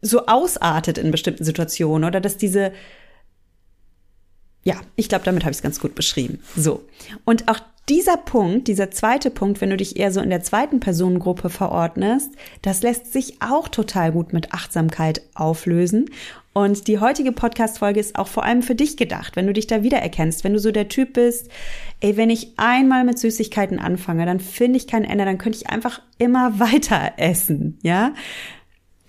so 0.00 0.26
ausartet 0.26 0.98
in 0.98 1.10
bestimmten 1.10 1.44
Situationen 1.44 2.06
oder 2.08 2.20
dass 2.20 2.36
diese 2.36 2.72
ja, 4.62 4.74
ich 4.94 5.08
glaube, 5.08 5.24
damit 5.24 5.44
habe 5.44 5.52
ich 5.52 5.58
es 5.58 5.62
ganz 5.62 5.80
gut 5.80 5.94
beschrieben. 5.94 6.38
So. 6.54 6.84
Und 7.24 7.48
auch 7.48 7.60
dieser 7.88 8.18
Punkt, 8.18 8.68
dieser 8.68 8.90
zweite 8.90 9.30
Punkt, 9.30 9.60
wenn 9.60 9.70
du 9.70 9.76
dich 9.76 9.98
eher 9.98 10.12
so 10.12 10.20
in 10.20 10.30
der 10.30 10.42
zweiten 10.42 10.80
Personengruppe 10.80 11.50
verordnest, 11.50 12.30
das 12.62 12.82
lässt 12.82 13.12
sich 13.12 13.40
auch 13.40 13.68
total 13.68 14.12
gut 14.12 14.32
mit 14.32 14.52
Achtsamkeit 14.52 15.22
auflösen. 15.34 16.10
Und 16.52 16.88
die 16.88 16.98
heutige 16.98 17.32
Podcast-Folge 17.32 18.00
ist 18.00 18.16
auch 18.16 18.28
vor 18.28 18.44
allem 18.44 18.62
für 18.62 18.74
dich 18.74 18.96
gedacht, 18.96 19.34
wenn 19.34 19.46
du 19.46 19.52
dich 19.52 19.66
da 19.66 19.82
wiedererkennst, 19.82 20.44
wenn 20.44 20.52
du 20.52 20.58
so 20.58 20.72
der 20.72 20.88
Typ 20.88 21.14
bist, 21.14 21.48
ey, 22.00 22.16
wenn 22.16 22.28
ich 22.28 22.52
einmal 22.58 23.04
mit 23.04 23.18
Süßigkeiten 23.18 23.78
anfange, 23.78 24.26
dann 24.26 24.40
finde 24.40 24.76
ich 24.76 24.86
kein 24.86 25.04
Ende, 25.04 25.24
dann 25.24 25.38
könnte 25.38 25.58
ich 25.58 25.70
einfach 25.70 26.02
immer 26.18 26.58
weiter 26.60 27.12
essen, 27.16 27.78
ja? 27.82 28.12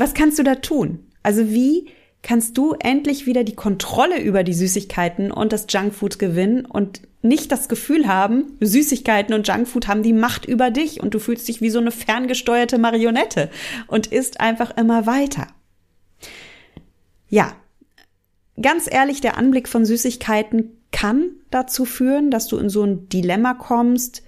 Was 0.02 0.16
kannst 0.16 0.40
du 0.40 0.44
da 0.44 0.56
tun? 0.56 1.06
Also 1.22 1.52
wie 1.52 1.86
kannst 2.24 2.58
du 2.58 2.74
endlich 2.80 3.28
wieder 3.28 3.44
die 3.44 3.54
Kontrolle 3.54 4.20
über 4.20 4.44
die 4.44 4.56
Süßigkeiten 4.56 5.32
und 5.32 5.54
das 5.54 5.68
Junkfood 5.70 6.18
gewinnen 6.18 6.66
und 6.66 7.02
nicht 7.22 7.52
das 7.52 7.70
Gefühl 7.70 8.08
haben, 8.08 8.58
Süßigkeiten 8.62 9.36
und 9.36 9.48
Junkfood 9.48 9.88
haben 9.88 10.02
die 10.02 10.12
Macht 10.12 10.46
über 10.46 10.72
dich 10.72 11.04
und 11.04 11.14
du 11.14 11.20
fühlst 11.20 11.48
dich 11.48 11.62
wie 11.62 11.70
so 11.70 11.78
eine 11.78 11.92
ferngesteuerte 11.92 12.80
Marionette 12.80 13.52
und 13.86 14.08
isst 14.08 14.40
einfach 14.40 14.76
immer 14.76 15.06
weiter. 15.06 15.46
Ja, 17.30 17.56
ganz 18.60 18.92
ehrlich, 18.92 19.22
der 19.22 19.38
Anblick 19.38 19.68
von 19.68 19.86
Süßigkeiten 19.86 20.82
kann 20.92 21.30
dazu 21.52 21.86
führen, 21.86 22.32
dass 22.32 22.48
du 22.48 22.58
in 22.58 22.70
so 22.70 22.84
ein 22.84 23.08
Dilemma 23.08 23.54
kommst. 23.54 24.24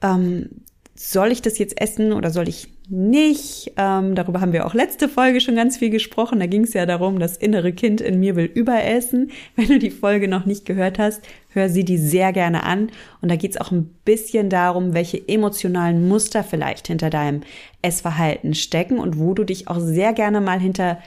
Ähm, 0.00 0.62
soll 0.94 1.30
ich 1.30 1.42
das 1.42 1.58
jetzt 1.58 1.78
essen 1.78 2.14
oder 2.14 2.30
soll 2.30 2.48
ich 2.48 2.79
nicht. 2.90 3.72
Ähm, 3.76 4.14
darüber 4.14 4.40
haben 4.40 4.52
wir 4.52 4.66
auch 4.66 4.74
letzte 4.74 5.08
Folge 5.08 5.40
schon 5.40 5.56
ganz 5.56 5.78
viel 5.78 5.90
gesprochen. 5.90 6.40
Da 6.40 6.46
ging 6.46 6.64
es 6.64 6.74
ja 6.74 6.86
darum, 6.86 7.18
das 7.18 7.36
innere 7.36 7.72
Kind 7.72 8.00
in 8.00 8.18
mir 8.18 8.36
will 8.36 8.50
überessen. 8.52 9.30
Wenn 9.56 9.68
du 9.68 9.78
die 9.78 9.90
Folge 9.90 10.28
noch 10.28 10.44
nicht 10.44 10.66
gehört 10.66 10.98
hast, 10.98 11.22
hör 11.50 11.68
sie 11.68 11.84
die 11.84 11.98
sehr 11.98 12.32
gerne 12.32 12.64
an. 12.64 12.90
Und 13.20 13.30
da 13.30 13.36
geht 13.36 13.52
es 13.52 13.60
auch 13.60 13.70
ein 13.70 13.94
bisschen 14.04 14.50
darum, 14.50 14.94
welche 14.94 15.26
emotionalen 15.28 16.08
Muster 16.08 16.42
vielleicht 16.42 16.88
hinter 16.88 17.10
deinem 17.10 17.42
Essverhalten 17.82 18.54
stecken 18.54 18.98
und 18.98 19.18
wo 19.18 19.34
du 19.34 19.44
dich 19.44 19.68
auch 19.68 19.78
sehr 19.78 20.12
gerne 20.12 20.40
mal 20.40 20.60
hinter 20.60 20.98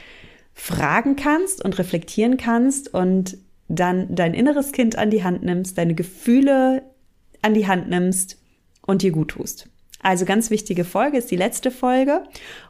fragen 0.53 1.15
kannst 1.15 1.63
und 1.63 1.77
reflektieren 1.77 2.37
kannst 2.37 2.93
und 2.93 3.37
dann 3.67 4.13
dein 4.15 4.33
inneres 4.33 4.71
Kind 4.71 4.97
an 4.97 5.09
die 5.09 5.23
Hand 5.23 5.43
nimmst, 5.43 5.77
deine 5.77 5.95
Gefühle 5.95 6.83
an 7.41 7.53
die 7.53 7.67
Hand 7.67 7.89
nimmst 7.89 8.37
und 8.85 9.01
dir 9.01 9.11
gut 9.11 9.29
tust. 9.29 9.69
Also 10.03 10.25
ganz 10.25 10.49
wichtige 10.49 10.83
Folge 10.83 11.17
ist 11.17 11.31
die 11.31 11.37
letzte 11.37 11.71
Folge. 11.71 12.23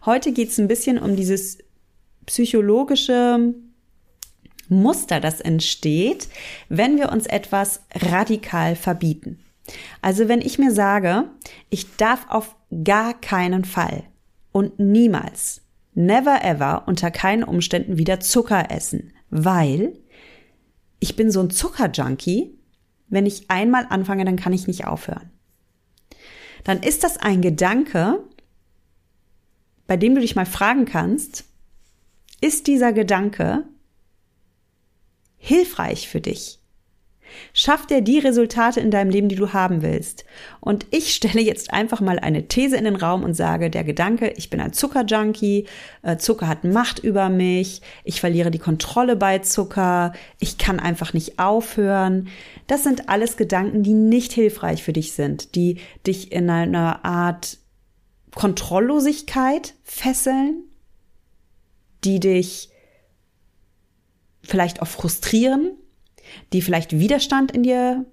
Heute 0.05 0.31
geht 0.31 0.49
es 0.49 0.59
ein 0.59 0.67
bisschen 0.67 0.99
um 0.99 1.15
dieses 1.15 1.57
psychologische 2.27 3.55
Muster, 4.69 5.19
das 5.19 5.41
entsteht, 5.41 6.29
wenn 6.69 6.97
wir 6.97 7.11
uns 7.11 7.25
etwas 7.25 7.81
radikal 7.93 8.75
verbieten. 8.75 9.39
Also 10.01 10.27
wenn 10.27 10.41
ich 10.41 10.59
mir 10.59 10.71
sage, 10.71 11.25
ich 11.69 11.95
darf 11.95 12.27
auf 12.29 12.55
gar 12.83 13.19
keinen 13.19 13.65
Fall 13.65 14.03
und 14.51 14.79
niemals, 14.79 15.61
never 15.95 16.43
ever, 16.43 16.83
unter 16.85 17.09
keinen 17.09 17.43
Umständen 17.43 17.97
wieder 17.97 18.19
Zucker 18.19 18.69
essen, 18.69 19.11
weil 19.31 19.93
ich 20.99 21.15
bin 21.15 21.31
so 21.31 21.41
ein 21.41 21.49
Zuckerjunkie, 21.49 22.59
wenn 23.09 23.25
ich 23.25 23.49
einmal 23.49 23.87
anfange, 23.89 24.23
dann 24.23 24.37
kann 24.37 24.53
ich 24.53 24.67
nicht 24.67 24.85
aufhören 24.85 25.32
dann 26.63 26.81
ist 26.81 27.03
das 27.03 27.17
ein 27.17 27.41
Gedanke, 27.41 28.23
bei 29.87 29.97
dem 29.97 30.15
du 30.15 30.21
dich 30.21 30.35
mal 30.35 30.45
fragen 30.45 30.85
kannst, 30.85 31.45
ist 32.41 32.67
dieser 32.67 32.93
Gedanke 32.93 33.65
hilfreich 35.37 36.07
für 36.07 36.21
dich? 36.21 36.62
Schafft 37.53 37.91
er 37.91 38.01
die 38.01 38.19
Resultate 38.19 38.79
in 38.79 38.91
deinem 38.91 39.09
Leben, 39.09 39.29
die 39.29 39.35
du 39.35 39.53
haben 39.53 39.81
willst? 39.81 40.25
Und 40.59 40.85
ich 40.91 41.13
stelle 41.13 41.41
jetzt 41.41 41.71
einfach 41.73 42.01
mal 42.01 42.19
eine 42.19 42.47
These 42.47 42.77
in 42.77 42.85
den 42.85 42.95
Raum 42.95 43.23
und 43.23 43.33
sage, 43.33 43.69
der 43.69 43.83
Gedanke, 43.83 44.33
ich 44.37 44.49
bin 44.49 44.59
ein 44.59 44.73
Zuckerjunkie, 44.73 45.67
äh, 46.01 46.17
Zucker 46.17 46.47
hat 46.47 46.63
Macht 46.63 46.99
über 46.99 47.29
mich, 47.29 47.81
ich 48.03 48.19
verliere 48.19 48.51
die 48.51 48.59
Kontrolle 48.59 49.15
bei 49.15 49.39
Zucker, 49.39 50.13
ich 50.39 50.57
kann 50.57 50.79
einfach 50.79 51.13
nicht 51.13 51.39
aufhören. 51.39 52.29
Das 52.67 52.83
sind 52.83 53.09
alles 53.09 53.37
Gedanken, 53.37 53.83
die 53.83 53.93
nicht 53.93 54.33
hilfreich 54.33 54.83
für 54.83 54.93
dich 54.93 55.13
sind, 55.13 55.55
die 55.55 55.79
dich 56.05 56.31
in 56.31 56.49
einer 56.49 57.05
Art 57.05 57.57
Kontrolllosigkeit 58.35 59.75
fesseln, 59.83 60.63
die 62.03 62.19
dich 62.19 62.69
vielleicht 64.43 64.81
auch 64.81 64.87
frustrieren, 64.87 65.71
die 66.51 66.61
vielleicht 66.61 66.97
Widerstand 66.99 67.51
in 67.51 67.63
dir 67.63 68.05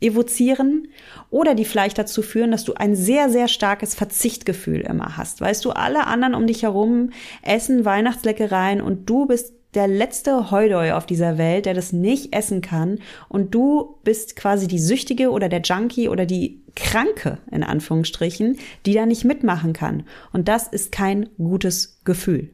evozieren 0.00 0.88
oder 1.30 1.54
die 1.54 1.64
vielleicht 1.64 1.98
dazu 1.98 2.22
führen, 2.22 2.50
dass 2.50 2.64
du 2.64 2.74
ein 2.74 2.94
sehr, 2.94 3.30
sehr 3.30 3.48
starkes 3.48 3.94
Verzichtgefühl 3.94 4.80
immer 4.80 5.16
hast. 5.16 5.40
Weißt 5.40 5.64
du, 5.64 5.70
alle 5.70 6.06
anderen 6.06 6.34
um 6.34 6.46
dich 6.46 6.62
herum 6.62 7.10
essen 7.42 7.84
Weihnachtsleckereien 7.84 8.80
und 8.80 9.08
du 9.08 9.26
bist 9.26 9.54
der 9.74 9.88
letzte 9.88 10.50
Heudoi 10.50 10.92
auf 10.92 11.06
dieser 11.06 11.36
Welt, 11.36 11.66
der 11.66 11.74
das 11.74 11.92
nicht 11.92 12.34
essen 12.34 12.60
kann 12.60 12.98
und 13.28 13.54
du 13.54 13.98
bist 14.04 14.36
quasi 14.36 14.68
die 14.68 14.78
Süchtige 14.78 15.30
oder 15.30 15.48
der 15.48 15.62
Junkie 15.62 16.08
oder 16.08 16.26
die 16.26 16.62
Kranke 16.76 17.38
in 17.50 17.64
Anführungsstrichen, 17.64 18.58
die 18.86 18.94
da 18.94 19.06
nicht 19.06 19.24
mitmachen 19.24 19.72
kann. 19.72 20.04
Und 20.32 20.48
das 20.48 20.68
ist 20.68 20.92
kein 20.92 21.28
gutes 21.38 22.00
Gefühl. 22.04 22.53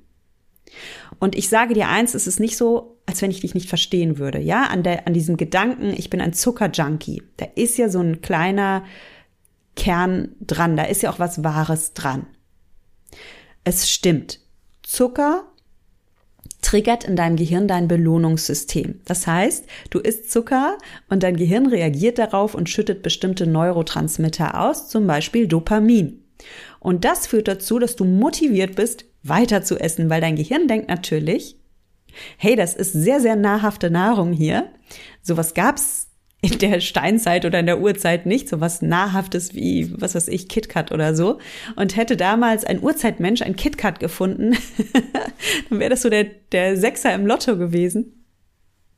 Und 1.19 1.37
ich 1.37 1.49
sage 1.49 1.75
dir 1.75 1.89
eins, 1.89 2.15
es 2.15 2.27
ist 2.27 2.41
nicht 2.41 2.57
so, 2.57 2.97
als 3.07 3.23
wenn 3.23 3.31
ich 3.31 3.41
dich 3.41 3.55
nicht 3.55 3.69
verstehen 3.69 4.19
würde. 4.19 4.39
Ja, 4.39 4.65
an, 4.65 4.83
der, 4.83 5.07
an 5.07 5.15
diesem 5.15 5.37
Gedanken, 5.37 5.93
ich 5.97 6.11
bin 6.11 6.21
ein 6.21 6.33
Zuckerjunkie. 6.33 7.23
Da 7.37 7.47
ist 7.55 7.77
ja 7.77 7.89
so 7.89 8.01
ein 8.01 8.23
kleiner 8.23 8.85
Kern 9.77 10.31
dran. 10.41 10.77
Da 10.77 10.85
ist 10.85 11.03
ja 11.03 11.11
auch 11.11 11.19
was 11.19 11.45
Wahres 11.45 11.93
dran. 11.95 12.27
Es 13.65 13.91
stimmt. 13.91 14.41
Zucker 14.83 15.45
triggert 16.63 17.05
in 17.05 17.17
deinem 17.17 17.37
Gehirn 17.37 17.69
dein 17.69 17.89
Belohnungssystem. 17.89 19.01
Das 19.05 19.27
heißt, 19.27 19.67
du 19.91 19.99
isst 19.99 20.31
Zucker 20.31 20.77
und 21.09 21.23
dein 21.23 21.37
Gehirn 21.37 21.67
reagiert 21.67 22.19
darauf 22.19 22.55
und 22.55 22.69
schüttet 22.69 23.03
bestimmte 23.03 23.47
Neurotransmitter 23.47 24.61
aus, 24.61 24.89
zum 24.89 25.07
Beispiel 25.07 25.47
Dopamin. 25.47 26.23
Und 26.79 27.05
das 27.05 27.27
führt 27.27 27.49
dazu, 27.49 27.79
dass 27.79 27.97
du 27.97 28.05
motiviert 28.05 28.77
bist, 28.77 29.05
weiter 29.23 29.63
zu 29.63 29.79
essen, 29.79 30.11
weil 30.11 30.21
dein 30.21 30.37
Gehirn 30.37 30.69
denkt 30.69 30.89
natürlich, 30.89 31.57
hey, 32.37 32.57
das 32.57 32.75
ist 32.75 32.93
sehr, 32.93 33.21
sehr 33.21 33.37
nahrhafte 33.37 33.91
Nahrung 33.91 34.33
hier. 34.33 34.71
Sowas 35.23 35.55
gab's 35.55 36.09
in 36.43 36.59
der 36.59 36.81
Steinzeit 36.81 37.45
oder 37.45 37.61
in 37.61 37.67
der 37.67 37.81
Urzeit 37.81 38.25
nicht, 38.25 38.49
sowas 38.49 38.81
nahrhaftes 38.81 39.55
wie, 39.55 39.93
was 40.01 40.15
weiß 40.15 40.29
ich, 40.29 40.49
KitKat 40.49 40.91
oder 40.91 41.15
so. 41.15 41.39
Und 41.77 41.97
hätte 41.97 42.17
damals 42.17 42.65
ein 42.65 42.83
Urzeitmensch 42.83 43.43
ein 43.43 43.57
KitKat 43.57 44.01
gefunden, 44.01 44.57
dann 45.69 45.79
wäre 45.79 45.91
das 45.91 46.03
so 46.03 46.09
der, 46.09 46.25
der 46.53 46.77
Sechser 46.77 47.15
im 47.15 47.27
Lotto 47.27 47.59
gewesen. 47.59 48.25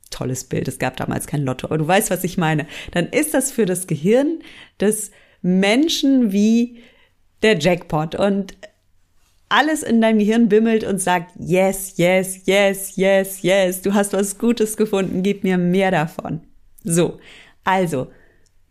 Tolles 0.09 0.45
Bild, 0.45 0.67
es 0.67 0.79
gab 0.79 0.95
damals 0.95 1.27
kein 1.27 1.43
Lotto, 1.43 1.67
aber 1.67 1.77
du 1.77 1.87
weißt, 1.87 2.11
was 2.11 2.23
ich 2.23 2.37
meine. 2.37 2.67
Dann 2.91 3.07
ist 3.07 3.33
das 3.33 3.51
für 3.51 3.65
das 3.65 3.87
Gehirn 3.87 4.39
des 4.79 5.11
Menschen 5.41 6.31
wie 6.31 6.81
der 7.41 7.59
Jackpot. 7.59 8.15
Und 8.15 8.55
alles 9.53 9.83
in 9.83 10.01
deinem 10.01 10.17
Gehirn 10.17 10.49
bimmelt 10.49 10.83
und 10.83 10.99
sagt, 10.99 11.31
yes, 11.37 11.93
yes, 11.97 12.41
yes, 12.45 12.95
yes, 12.95 13.43
yes, 13.43 13.83
du 13.83 13.93
hast 13.93 14.11
was 14.11 14.39
Gutes 14.39 14.77
gefunden, 14.77 15.21
gib 15.21 15.43
mir 15.43 15.59
mehr 15.59 15.91
davon. 15.91 16.41
So, 16.83 17.19
also 17.63 18.07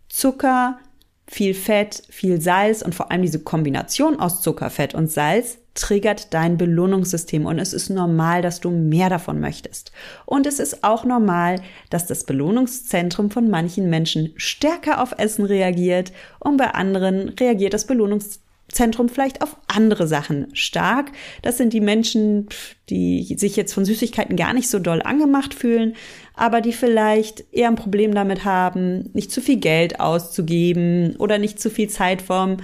Zucker, 0.08 0.80
viel 1.28 1.54
Fett, 1.54 2.02
viel 2.10 2.40
Salz 2.40 2.82
und 2.82 2.96
vor 2.96 3.12
allem 3.12 3.22
diese 3.22 3.38
Kombination 3.38 4.18
aus 4.18 4.42
Zucker, 4.42 4.70
Fett 4.70 4.92
und 4.92 5.08
Salz 5.08 5.58
triggert 5.74 6.34
dein 6.34 6.58
Belohnungssystem 6.58 7.46
und 7.46 7.60
es 7.60 7.72
ist 7.72 7.88
normal, 7.88 8.42
dass 8.42 8.60
du 8.60 8.70
mehr 8.70 9.08
davon 9.08 9.38
möchtest. 9.38 9.92
Und 10.26 10.46
es 10.48 10.58
ist 10.58 10.82
auch 10.82 11.04
normal, 11.04 11.60
dass 11.90 12.08
das 12.08 12.24
Belohnungszentrum 12.24 13.30
von 13.30 13.48
manchen 13.48 13.88
Menschen 13.88 14.32
stärker 14.36 15.00
auf 15.00 15.14
Essen 15.16 15.44
reagiert 15.44 16.12
und 16.40 16.56
bei 16.56 16.72
anderen 16.72 17.28
reagiert 17.30 17.72
das 17.72 17.86
Belohnungszentrum 17.86 18.41
Zentrum 18.73 19.09
vielleicht 19.09 19.43
auf 19.43 19.57
andere 19.69 20.09
Sachen 20.09 20.49
stark. 20.55 21.12
Das 21.43 21.59
sind 21.59 21.73
die 21.73 21.81
Menschen, 21.81 22.49
die 22.88 23.37
sich 23.38 23.55
jetzt 23.57 23.73
von 23.73 23.85
Süßigkeiten 23.85 24.37
gar 24.37 24.55
nicht 24.55 24.69
so 24.69 24.79
doll 24.79 25.02
angemacht 25.02 25.55
fühlen, 25.55 25.95
aber 26.35 26.61
die 26.61 26.73
vielleicht 26.73 27.45
eher 27.52 27.69
ein 27.69 27.76
Problem 27.76 28.14
damit 28.14 28.45
haben, 28.45 29.11
nicht 29.12 29.31
zu 29.31 29.41
viel 29.41 29.57
Geld 29.57 30.00
auszugeben 30.00 31.17
oder 31.17 31.38
nicht 31.38 31.61
zu 31.61 31.71
viel 31.71 31.88
Zeit 31.88 32.23
vorm 32.23 32.57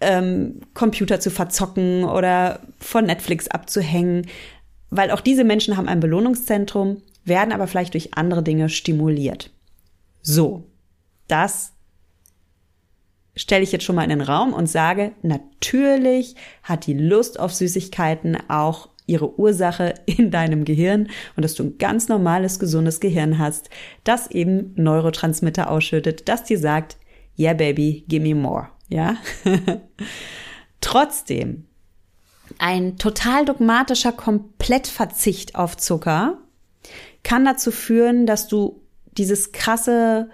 ähm, 0.00 0.60
Computer 0.74 1.20
zu 1.20 1.30
verzocken 1.30 2.04
oder 2.04 2.60
von 2.80 3.06
Netflix 3.06 3.48
abzuhängen, 3.48 4.26
weil 4.90 5.10
auch 5.10 5.20
diese 5.20 5.44
Menschen 5.44 5.76
haben 5.76 5.88
ein 5.88 6.00
Belohnungszentrum, 6.00 7.00
werden 7.24 7.52
aber 7.52 7.68
vielleicht 7.68 7.94
durch 7.94 8.14
andere 8.14 8.42
Dinge 8.42 8.68
stimuliert. 8.68 9.50
So, 10.20 10.64
das 11.28 11.72
stelle 13.34 13.62
ich 13.62 13.72
jetzt 13.72 13.84
schon 13.84 13.96
mal 13.96 14.04
in 14.04 14.10
den 14.10 14.20
Raum 14.20 14.52
und 14.52 14.68
sage, 14.68 15.12
natürlich 15.22 16.34
hat 16.62 16.86
die 16.86 16.94
Lust 16.94 17.40
auf 17.40 17.54
Süßigkeiten 17.54 18.38
auch 18.48 18.88
ihre 19.06 19.38
Ursache 19.38 19.94
in 20.06 20.30
deinem 20.30 20.64
Gehirn 20.64 21.08
und 21.36 21.44
dass 21.44 21.54
du 21.54 21.64
ein 21.64 21.78
ganz 21.78 22.08
normales, 22.08 22.58
gesundes 22.58 23.00
Gehirn 23.00 23.38
hast, 23.38 23.70
das 24.04 24.30
eben 24.30 24.72
Neurotransmitter 24.76 25.70
ausschüttet, 25.70 26.28
das 26.28 26.44
dir 26.44 26.58
sagt, 26.58 26.96
yeah 27.38 27.54
baby, 27.54 28.04
give 28.08 28.22
me 28.22 28.34
more, 28.34 28.68
ja? 28.88 29.16
Trotzdem, 30.80 31.64
ein 32.58 32.98
total 32.98 33.44
dogmatischer 33.44 34.12
Komplettverzicht 34.12 35.54
auf 35.54 35.76
Zucker 35.76 36.38
kann 37.22 37.44
dazu 37.44 37.70
führen, 37.70 38.26
dass 38.26 38.48
du 38.48 38.82
dieses 39.16 39.52
krasse 39.52 40.30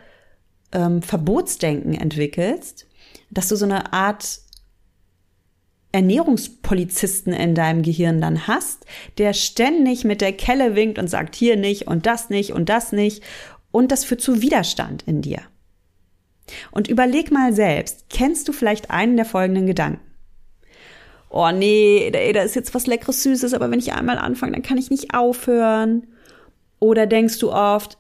ähm, 0.73 1.03
Verbotsdenken 1.03 1.95
entwickelst 1.95 2.89
dass 3.31 3.49
du 3.49 3.57
so 3.57 3.65
eine 3.65 3.93
Art 3.93 4.41
Ernährungspolizisten 5.93 7.33
in 7.33 7.55
deinem 7.55 7.83
Gehirn 7.83 8.21
dann 8.21 8.47
hast, 8.47 8.85
der 9.17 9.33
ständig 9.33 10.05
mit 10.05 10.21
der 10.21 10.33
Kelle 10.33 10.75
winkt 10.75 10.99
und 10.99 11.09
sagt 11.09 11.35
hier 11.35 11.57
nicht 11.57 11.87
und 11.87 12.07
das 12.07 12.31
nicht 12.31 12.53
und 12.53 12.69
das 12.69 12.93
nicht 12.93 13.23
und 13.71 13.91
das 13.91 14.05
führt 14.05 14.21
zu 14.21 14.43
Widerstand 14.43 15.03
in 15.07 15.23
dir. 15.23 15.41
Und 16.71 16.89
überleg 16.89 17.31
mal 17.31 17.53
selbst, 17.53 18.07
kennst 18.11 18.49
du 18.49 18.53
vielleicht 18.53 18.91
einen 18.91 19.17
der 19.17 19.27
folgenden 19.27 19.67
Gedanken? 19.67 20.01
Oh 21.31 21.51
nee, 21.51 22.11
da 22.11 22.43
ist 22.43 22.57
jetzt 22.57 22.75
was 22.75 22.87
leckeres 22.87 23.23
Süßes, 23.23 23.53
aber 23.53 23.71
wenn 23.71 23.79
ich 23.79 23.93
einmal 23.93 24.19
anfange, 24.19 24.53
dann 24.53 24.63
kann 24.63 24.79
ich 24.79 24.89
nicht 24.89 25.13
aufhören. 25.13 26.07
Oder 26.81 27.07
denkst 27.07 27.39
du 27.39 27.53
oft, 27.53 27.99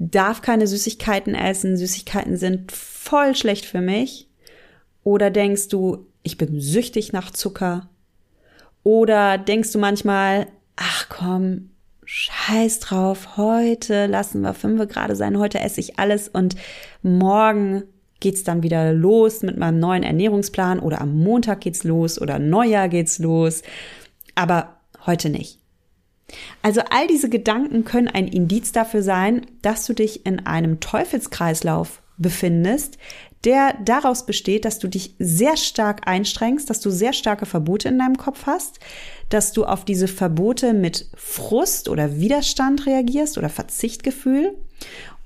darf 0.00 0.40
keine 0.40 0.66
Süßigkeiten 0.66 1.34
essen, 1.34 1.76
Süßigkeiten 1.76 2.36
sind 2.36 2.72
voll 2.72 3.36
schlecht 3.36 3.66
für 3.66 3.82
mich? 3.82 4.28
Oder 5.04 5.30
denkst 5.30 5.68
du, 5.68 6.06
ich 6.22 6.38
bin 6.38 6.58
süchtig 6.60 7.12
nach 7.12 7.30
Zucker? 7.30 7.88
Oder 8.82 9.36
denkst 9.36 9.72
du 9.72 9.78
manchmal, 9.78 10.46
ach 10.76 11.08
komm, 11.10 11.70
scheiß 12.06 12.80
drauf, 12.80 13.36
heute 13.36 14.06
lassen 14.06 14.40
wir 14.40 14.54
fünf 14.54 14.88
gerade 14.88 15.14
sein, 15.14 15.38
heute 15.38 15.60
esse 15.60 15.80
ich 15.80 15.98
alles 15.98 16.28
und 16.28 16.56
morgen 17.02 17.84
geht's 18.20 18.42
dann 18.42 18.62
wieder 18.62 18.92
los 18.92 19.42
mit 19.42 19.58
meinem 19.58 19.78
neuen 19.78 20.02
Ernährungsplan 20.02 20.80
oder 20.80 21.00
am 21.02 21.18
Montag 21.18 21.60
geht's 21.60 21.84
los 21.84 22.20
oder 22.20 22.38
Neujahr 22.38 22.88
geht's 22.88 23.18
los, 23.18 23.62
aber 24.34 24.80
heute 25.06 25.28
nicht. 25.28 25.59
Also 26.62 26.82
all 26.90 27.06
diese 27.06 27.28
Gedanken 27.28 27.84
können 27.84 28.08
ein 28.08 28.28
Indiz 28.28 28.72
dafür 28.72 29.02
sein, 29.02 29.46
dass 29.62 29.86
du 29.86 29.94
dich 29.94 30.26
in 30.26 30.46
einem 30.46 30.80
Teufelskreislauf 30.80 32.02
befindest, 32.16 32.98
der 33.44 33.74
daraus 33.82 34.26
besteht, 34.26 34.64
dass 34.64 34.78
du 34.78 34.88
dich 34.88 35.14
sehr 35.18 35.56
stark 35.56 36.06
einstrengst, 36.06 36.68
dass 36.68 36.80
du 36.80 36.90
sehr 36.90 37.14
starke 37.14 37.46
Verbote 37.46 37.88
in 37.88 37.98
deinem 37.98 38.18
Kopf 38.18 38.46
hast, 38.46 38.80
dass 39.30 39.52
du 39.52 39.64
auf 39.64 39.84
diese 39.84 40.08
Verbote 40.08 40.74
mit 40.74 41.06
Frust 41.14 41.88
oder 41.88 42.20
Widerstand 42.20 42.86
reagierst 42.86 43.38
oder 43.38 43.48
Verzichtgefühl. 43.48 44.54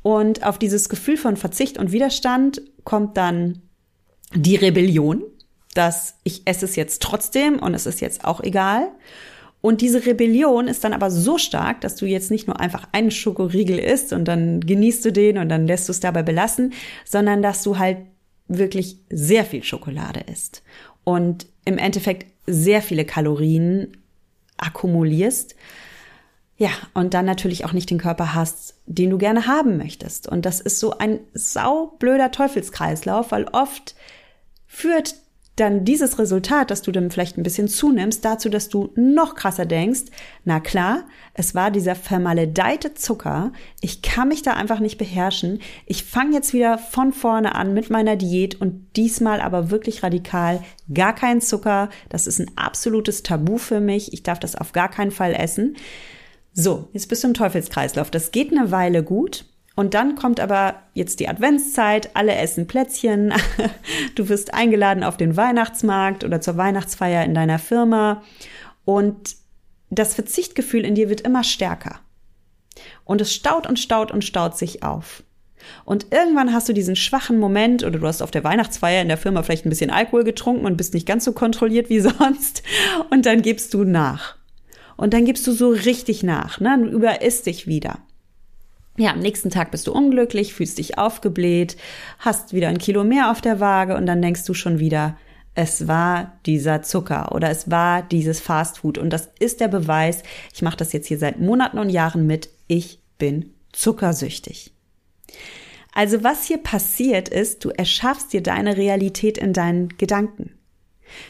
Und 0.03 0.45
auf 0.45 0.59
dieses 0.59 0.89
Gefühl 0.89 1.17
von 1.17 1.37
Verzicht 1.37 1.79
und 1.79 1.91
Widerstand 1.91 2.63
kommt 2.85 3.17
dann 3.17 3.63
die 4.35 4.57
Rebellion, 4.57 5.25
dass 5.75 6.15
ich 6.23 6.43
esse 6.47 6.67
es 6.67 6.77
jetzt 6.77 7.03
trotzdem 7.03 7.59
und 7.59 7.75
es 7.75 7.87
ist 7.87 8.01
jetzt 8.01 8.25
auch 8.25 8.41
egal. 8.41 8.93
Und 9.65 9.81
diese 9.81 10.05
Rebellion 10.05 10.69
ist 10.69 10.85
dann 10.85 10.93
aber 10.93 11.11
so 11.11 11.39
stark, 11.39 11.81
dass 11.81 11.97
du 11.97 12.05
jetzt 12.05 12.31
nicht 12.31 12.47
nur 12.47 12.61
einfach 12.61 12.87
einen 12.93 13.11
Schokoriegel 13.11 13.79
isst 13.79 14.13
und 14.13 14.27
dann 14.27 14.61
genießt 14.61 15.03
du 15.07 15.11
den 15.11 15.39
und 15.39 15.49
dann 15.49 15.67
lässt 15.67 15.89
du 15.89 15.93
es 15.93 16.01
dabei 16.01 16.23
belassen, 16.23 16.75
sondern 17.07 17.41
dass 17.41 17.63
du 17.63 17.79
halt 17.79 17.97
wirklich 18.47 18.99
sehr 19.09 19.47
viel 19.47 19.63
Schokolade 19.63 20.21
isst 20.31 20.63
und 21.03 21.47
im 21.65 21.79
Endeffekt 21.79 22.27
sehr 22.47 22.83
viele 22.83 23.07
Kalorien 23.07 23.97
akkumulierst. 24.59 25.57
Ja, 26.59 26.69
und 26.93 27.15
dann 27.15 27.25
natürlich 27.25 27.65
auch 27.65 27.73
nicht 27.73 27.89
den 27.89 27.97
Körper 27.97 28.35
hast, 28.35 28.75
den 28.85 29.09
du 29.09 29.17
gerne 29.17 29.47
haben 29.47 29.79
möchtest. 29.79 30.29
Und 30.29 30.45
das 30.45 30.61
ist 30.61 30.79
so 30.79 30.99
ein 30.99 31.21
saublöder 31.33 32.31
Teufelskreislauf, 32.33 33.33
weil 33.33 33.45
oft 33.45 33.95
führt 34.67 35.15
dann 35.57 35.85
dieses 35.85 36.19
Resultat, 36.19 36.71
dass 36.71 36.83
du 36.83 36.91
dann 36.91 37.11
vielleicht 37.11 37.39
ein 37.39 37.45
bisschen 37.45 37.69
zunimmst, 37.69 38.25
dazu, 38.25 38.49
dass 38.49 38.69
du 38.69 38.91
noch 38.97 39.37
krasser 39.37 39.67
denkst, 39.67 40.05
na 40.45 40.59
klar, 40.59 41.05
es 41.33 41.55
war 41.55 41.71
dieser 41.71 41.95
vermaledeite 41.95 42.95
Zucker, 42.95 43.53
ich 43.81 44.03
kann 44.03 44.29
mich 44.29 44.43
da 44.43 44.55
einfach 44.55 44.81
nicht 44.81 44.99
beherrschen, 44.99 45.61
ich 45.87 46.03
fange 46.03 46.35
jetzt 46.35 46.53
wieder 46.53 46.79
von 46.79 47.13
vorne 47.13 47.55
an 47.55 47.73
mit 47.73 47.89
meiner 47.89 48.17
Diät 48.17 48.61
und 48.61 48.89
diesmal 48.97 49.41
aber 49.41 49.71
wirklich 49.71 50.03
radikal, 50.03 50.61
gar 50.93 51.15
kein 51.15 51.41
Zucker, 51.41 51.89
das 52.09 52.27
ist 52.27 52.41
ein 52.41 52.51
absolutes 52.57 53.23
Tabu 53.23 53.57
für 53.57 53.81
mich, 53.81 54.13
ich 54.13 54.25
darf 54.25 54.41
das 54.41 54.57
auf 54.57 54.73
gar 54.73 54.89
keinen 54.89 55.13
Fall 55.13 55.35
essen. 55.35 55.77
So, 56.53 56.89
jetzt 56.93 57.09
bist 57.09 57.23
du 57.23 57.29
im 57.29 57.35
Teufelskreislauf, 57.35 58.11
das 58.11 58.33
geht 58.33 58.51
eine 58.51 58.73
Weile 58.73 59.05
gut, 59.05 59.47
und 59.77 59.95
dann 59.95 60.15
kommt 60.15 60.39
aber 60.39 60.77
jetzt 60.93 61.19
die 61.19 61.29
Adventszeit, 61.29 62.15
alle 62.15 62.37
essen 62.37 62.67
Plätzchen, 62.67 63.33
du 64.15 64.29
wirst 64.29 64.55
eingeladen 64.55 65.03
auf 65.03 65.17
den 65.17 65.37
Weihnachtsmarkt 65.37 66.25
oder 66.25 66.41
zur 66.41 66.57
Weihnachtsfeier 66.57 67.25
in 67.25 67.35
deiner 67.35 67.59
Firma 67.59 68.23
und 68.85 69.37
das 69.91 70.15
Verzichtgefühl 70.15 70.85
in 70.85 70.95
dir 70.95 71.09
wird 71.09 71.23
immer 71.23 71.45
stärker. 71.45 72.01
Und 73.05 73.21
es 73.21 73.33
staut 73.33 73.67
und 73.67 73.79
staut 73.79 74.11
und 74.11 74.25
staut 74.25 74.57
sich 74.57 74.83
auf. 74.83 75.23
Und 75.85 76.13
irgendwann 76.13 76.53
hast 76.53 76.69
du 76.69 76.73
diesen 76.73 76.97
schwachen 76.97 77.39
Moment 77.39 77.85
oder 77.85 77.99
du 77.99 78.07
hast 78.07 78.23
auf 78.23 78.31
der 78.31 78.45
Weihnachtsfeier 78.45 79.03
in 79.03 79.09
der 79.09 79.17
Firma 79.17 79.43
vielleicht 79.43 79.67
ein 79.67 79.71
bisschen 79.71 79.91
Alkohol 79.91 80.25
getrunken 80.25 80.67
und 80.67 80.77
bist 80.77 80.95
nicht 80.95 81.07
ganz 81.07 81.25
so 81.25 81.33
kontrolliert 81.33 81.89
wie 81.89 82.01
sonst 82.01 82.63
und 83.11 83.27
dann 83.27 83.43
gibst 83.43 83.75
du 83.75 83.85
nach. 83.85 84.37
Und 84.97 85.15
dann 85.15 85.25
gibst 85.25 85.47
du 85.47 85.53
so 85.53 85.71
richtig 85.71 86.23
nach, 86.23 86.61
ne? 86.61 86.79
Du 86.79 86.87
überisst 86.87 87.47
dich 87.47 87.67
wieder 87.67 87.99
ja, 88.97 89.13
am 89.13 89.21
nächsten 89.21 89.51
Tag 89.51 89.71
bist 89.71 89.87
du 89.87 89.93
unglücklich, 89.93 90.55
fühlst 90.55 90.79
dich 90.79 90.99
aufgebläht, 90.99 91.77
hast 92.19 92.53
wieder 92.53 92.69
ein 92.69 92.79
Kilo 92.79 93.03
mehr 93.03 93.31
auf 93.31 93.41
der 93.41 93.59
Waage 93.59 93.97
und 93.97 94.07
dann 94.07 94.23
denkst 94.23 94.45
du 94.45 94.55
schon 94.55 94.79
wieder, 94.79 95.17
es 95.57 95.87
war 95.89 96.39
dieser 96.47 96.83
Zucker 96.83 97.33
oder 97.33 97.51
es 97.51 97.71
war 97.71 98.03
dieses 98.03 98.41
Fastfood. 98.41 98.99
Und 98.99 99.11
das 99.11 99.31
ist 99.39 99.61
der 99.61 99.69
Beweis, 99.69 100.23
ich 100.53 100.63
mache 100.63 100.77
das 100.77 100.93
jetzt 100.93 101.07
hier 101.07 101.19
seit 101.19 101.41
Monaten 101.41 101.79
und 101.79 101.91
Jahren 101.91 102.27
mit, 102.27 102.51
ich 102.67 103.01
bin 103.19 103.53
zuckersüchtig. 103.73 104.73
Also 105.93 106.25
was 106.25 106.45
hier 106.45 106.59
passiert 106.59 107.29
ist, 107.29 107.65
du 107.65 107.71
erschaffst 107.71 108.33
dir 108.33 108.43
deine 108.43 108.77
Realität 108.77 109.39
in 109.39 109.53
deinen 109.53 109.89
Gedanken. 109.97 110.59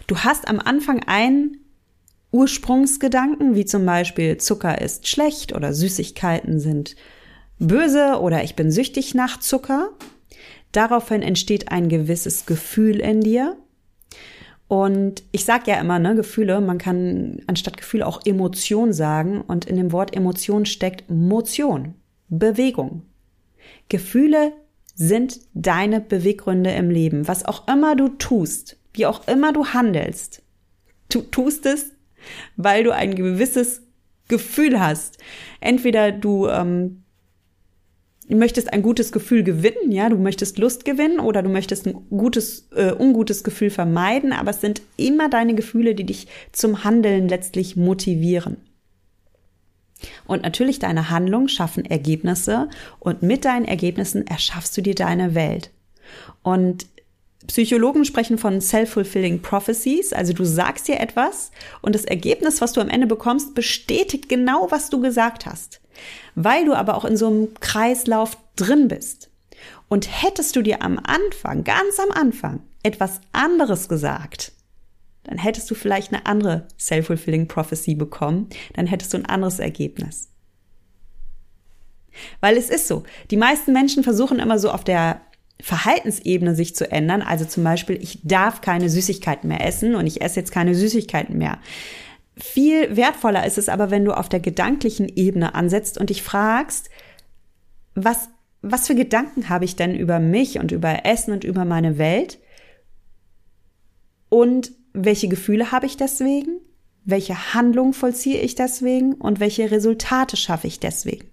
Du 0.07 0.18
hast 0.18 0.48
am 0.48 0.59
Anfang 0.59 1.03
einen 1.07 1.59
Ursprungsgedanken, 2.31 3.55
wie 3.55 3.66
zum 3.66 3.85
Beispiel 3.85 4.38
Zucker 4.38 4.81
ist 4.81 5.07
schlecht 5.07 5.55
oder 5.55 5.74
Süßigkeiten 5.74 6.61
sind 6.61 6.96
böse 7.59 8.21
oder 8.21 8.43
ich 8.43 8.57
bin 8.57 8.71
süchtig 8.71 9.14
nach 9.14 9.40
Zucker. 9.40 9.90
Daraufhin 10.73 11.23
entsteht 11.23 11.71
ein 11.71 11.88
gewisses 11.88 12.47
Gefühl 12.47 13.01
in 13.01 13.21
dir. 13.21 13.57
Und 14.67 15.23
ich 15.31 15.45
sage 15.45 15.71
ja 15.71 15.81
immer, 15.81 15.99
ne, 15.99 16.14
Gefühle, 16.14 16.61
man 16.61 16.79
kann 16.79 17.43
anstatt 17.47 17.77
Gefühle 17.77 18.07
auch 18.07 18.25
Emotion 18.25 18.93
sagen. 18.93 19.40
Und 19.43 19.67
in 19.67 19.77
dem 19.77 19.93
Wort 19.93 20.17
Emotion 20.17 20.67
steckt 20.67 21.09
Motion, 21.11 21.95
Bewegung. 22.29 23.03
Gefühle 23.88 24.53
sind 24.95 25.40
deine 25.55 26.01
Beweggründe 26.01 26.71
im 26.71 26.90
Leben. 26.90 27.29
Was 27.29 27.45
auch 27.45 27.69
immer 27.69 27.95
du 27.97 28.09
tust, 28.09 28.77
wie 28.95 29.07
auch 29.07 29.27
immer 29.29 29.53
du 29.53 29.67
handelst, 29.67 30.43
du 31.09 31.21
tust 31.23 31.67
es, 31.67 31.93
weil 32.57 32.85
du 32.85 32.93
ein 32.93 33.14
gewisses 33.14 33.83
Gefühl 34.29 34.81
hast. 34.81 35.19
Entweder 35.61 36.12
du 36.12 36.49
ähm, 36.49 37.04
du 38.28 38.37
möchtest 38.37 38.72
ein 38.72 38.82
gutes 38.82 39.12
Gefühl 39.12 39.42
gewinnen, 39.42 39.92
ja, 39.92 40.08
du 40.08 40.16
möchtest 40.16 40.58
Lust 40.58 40.84
gewinnen 40.84 41.20
oder 41.20 41.42
du 41.42 41.48
möchtest 41.48 41.87
ein 41.87 41.94
gutes, 42.10 42.68
äh, 42.74 42.92
ungutes 42.92 43.44
Gefühl 43.44 43.70
vermeiden, 43.70 44.32
aber 44.32 44.50
es 44.50 44.60
sind 44.60 44.82
immer 44.96 45.28
deine 45.28 45.54
Gefühle, 45.54 45.94
die 45.94 46.04
dich 46.04 46.26
zum 46.52 46.84
Handeln 46.84 47.28
letztlich 47.28 47.76
motivieren. 47.76 48.56
Und 50.26 50.42
natürlich 50.42 50.78
deine 50.78 51.10
Handlungen 51.10 51.48
schaffen 51.48 51.84
Ergebnisse 51.84 52.68
und 52.98 53.22
mit 53.22 53.44
deinen 53.44 53.64
Ergebnissen 53.64 54.26
erschaffst 54.26 54.76
du 54.76 54.82
dir 54.82 54.94
deine 54.94 55.34
Welt. 55.34 55.70
Und 56.42 56.87
Psychologen 57.46 58.06
sprechen 58.06 58.38
von 58.38 58.60
self-fulfilling 58.60 59.42
prophecies, 59.42 60.14
also 60.14 60.32
du 60.32 60.44
sagst 60.44 60.88
dir 60.88 60.98
etwas 60.98 61.50
und 61.82 61.94
das 61.94 62.06
Ergebnis, 62.06 62.62
was 62.62 62.72
du 62.72 62.80
am 62.80 62.88
Ende 62.88 63.06
bekommst, 63.06 63.54
bestätigt 63.54 64.30
genau, 64.30 64.70
was 64.70 64.88
du 64.88 65.00
gesagt 65.00 65.44
hast. 65.44 65.80
Weil 66.35 66.64
du 66.64 66.74
aber 66.74 66.96
auch 66.96 67.04
in 67.04 67.16
so 67.16 67.26
einem 67.26 67.54
Kreislauf 67.61 68.37
drin 68.57 68.88
bist. 68.88 69.30
Und 69.88 70.22
hättest 70.22 70.57
du 70.57 70.62
dir 70.62 70.83
am 70.83 70.98
Anfang, 70.98 71.64
ganz 71.64 71.98
am 71.98 72.11
Anfang, 72.11 72.62
etwas 72.83 73.20
anderes 73.33 73.88
gesagt, 73.88 74.52
dann 75.24 75.38
hättest 75.38 75.70
du 75.70 75.74
vielleicht 75.74 76.12
eine 76.12 76.26
andere 76.26 76.68
self-fulfilling 76.78 77.48
prophecy 77.48 77.94
bekommen, 77.94 78.48
dann 78.74 78.87
hättest 78.87 79.12
du 79.12 79.18
ein 79.18 79.26
anderes 79.26 79.59
Ergebnis. 79.59 80.28
Weil 82.40 82.57
es 82.57 82.70
ist 82.70 82.87
so, 82.88 83.02
die 83.30 83.37
meisten 83.37 83.72
Menschen 83.72 84.04
versuchen 84.04 84.38
immer 84.38 84.59
so 84.59 84.70
auf 84.70 84.85
der 84.85 85.20
Verhaltensebene 85.61 86.54
sich 86.54 86.74
zu 86.76 86.90
ändern. 86.90 87.22
Also 87.22 87.44
zum 87.44 87.64
Beispiel, 87.64 88.00
ich 88.02 88.20
darf 88.22 88.61
keine 88.61 88.90
Süßigkeiten 88.90 89.48
mehr 89.48 89.64
essen 89.64 89.94
und 89.94 90.07
ich 90.07 90.20
esse 90.20 90.40
jetzt 90.40 90.52
keine 90.52 90.74
Süßigkeiten 90.74 91.38
mehr. 91.38 91.59
Viel 92.37 92.97
wertvoller 92.97 93.47
ist 93.47 93.59
es 93.59 93.68
aber, 93.68 93.90
wenn 93.90 94.05
du 94.05 94.12
auf 94.12 94.29
der 94.29 94.40
gedanklichen 94.40 95.09
Ebene 95.09 95.55
ansetzt 95.55 95.99
und 95.99 96.11
dich 96.11 96.23
fragst, 96.23 96.90
was, 97.94 98.29
was 98.61 98.87
für 98.87 98.94
Gedanken 98.94 99.49
habe 99.49 99.64
ich 99.64 99.77
denn 99.77 99.94
über 99.94 100.18
mich 100.18 100.59
und 100.59 100.73
über 100.73 101.05
Essen 101.07 101.33
und 101.33 101.44
über 101.44 101.64
meine 101.64 101.97
Welt? 101.99 102.38
Und 104.29 104.73
welche 104.92 105.29
Gefühle 105.29 105.70
habe 105.70 105.87
ich 105.87 105.97
deswegen? 105.97 106.61
Welche 107.05 107.55
Handlung 107.55 107.92
vollziehe 107.92 108.40
ich 108.40 108.57
deswegen? 108.57 109.14
Und 109.14 109.38
welche 109.38 109.70
Resultate 109.70 110.37
schaffe 110.37 110.66
ich 110.66 110.81
deswegen? 110.81 111.29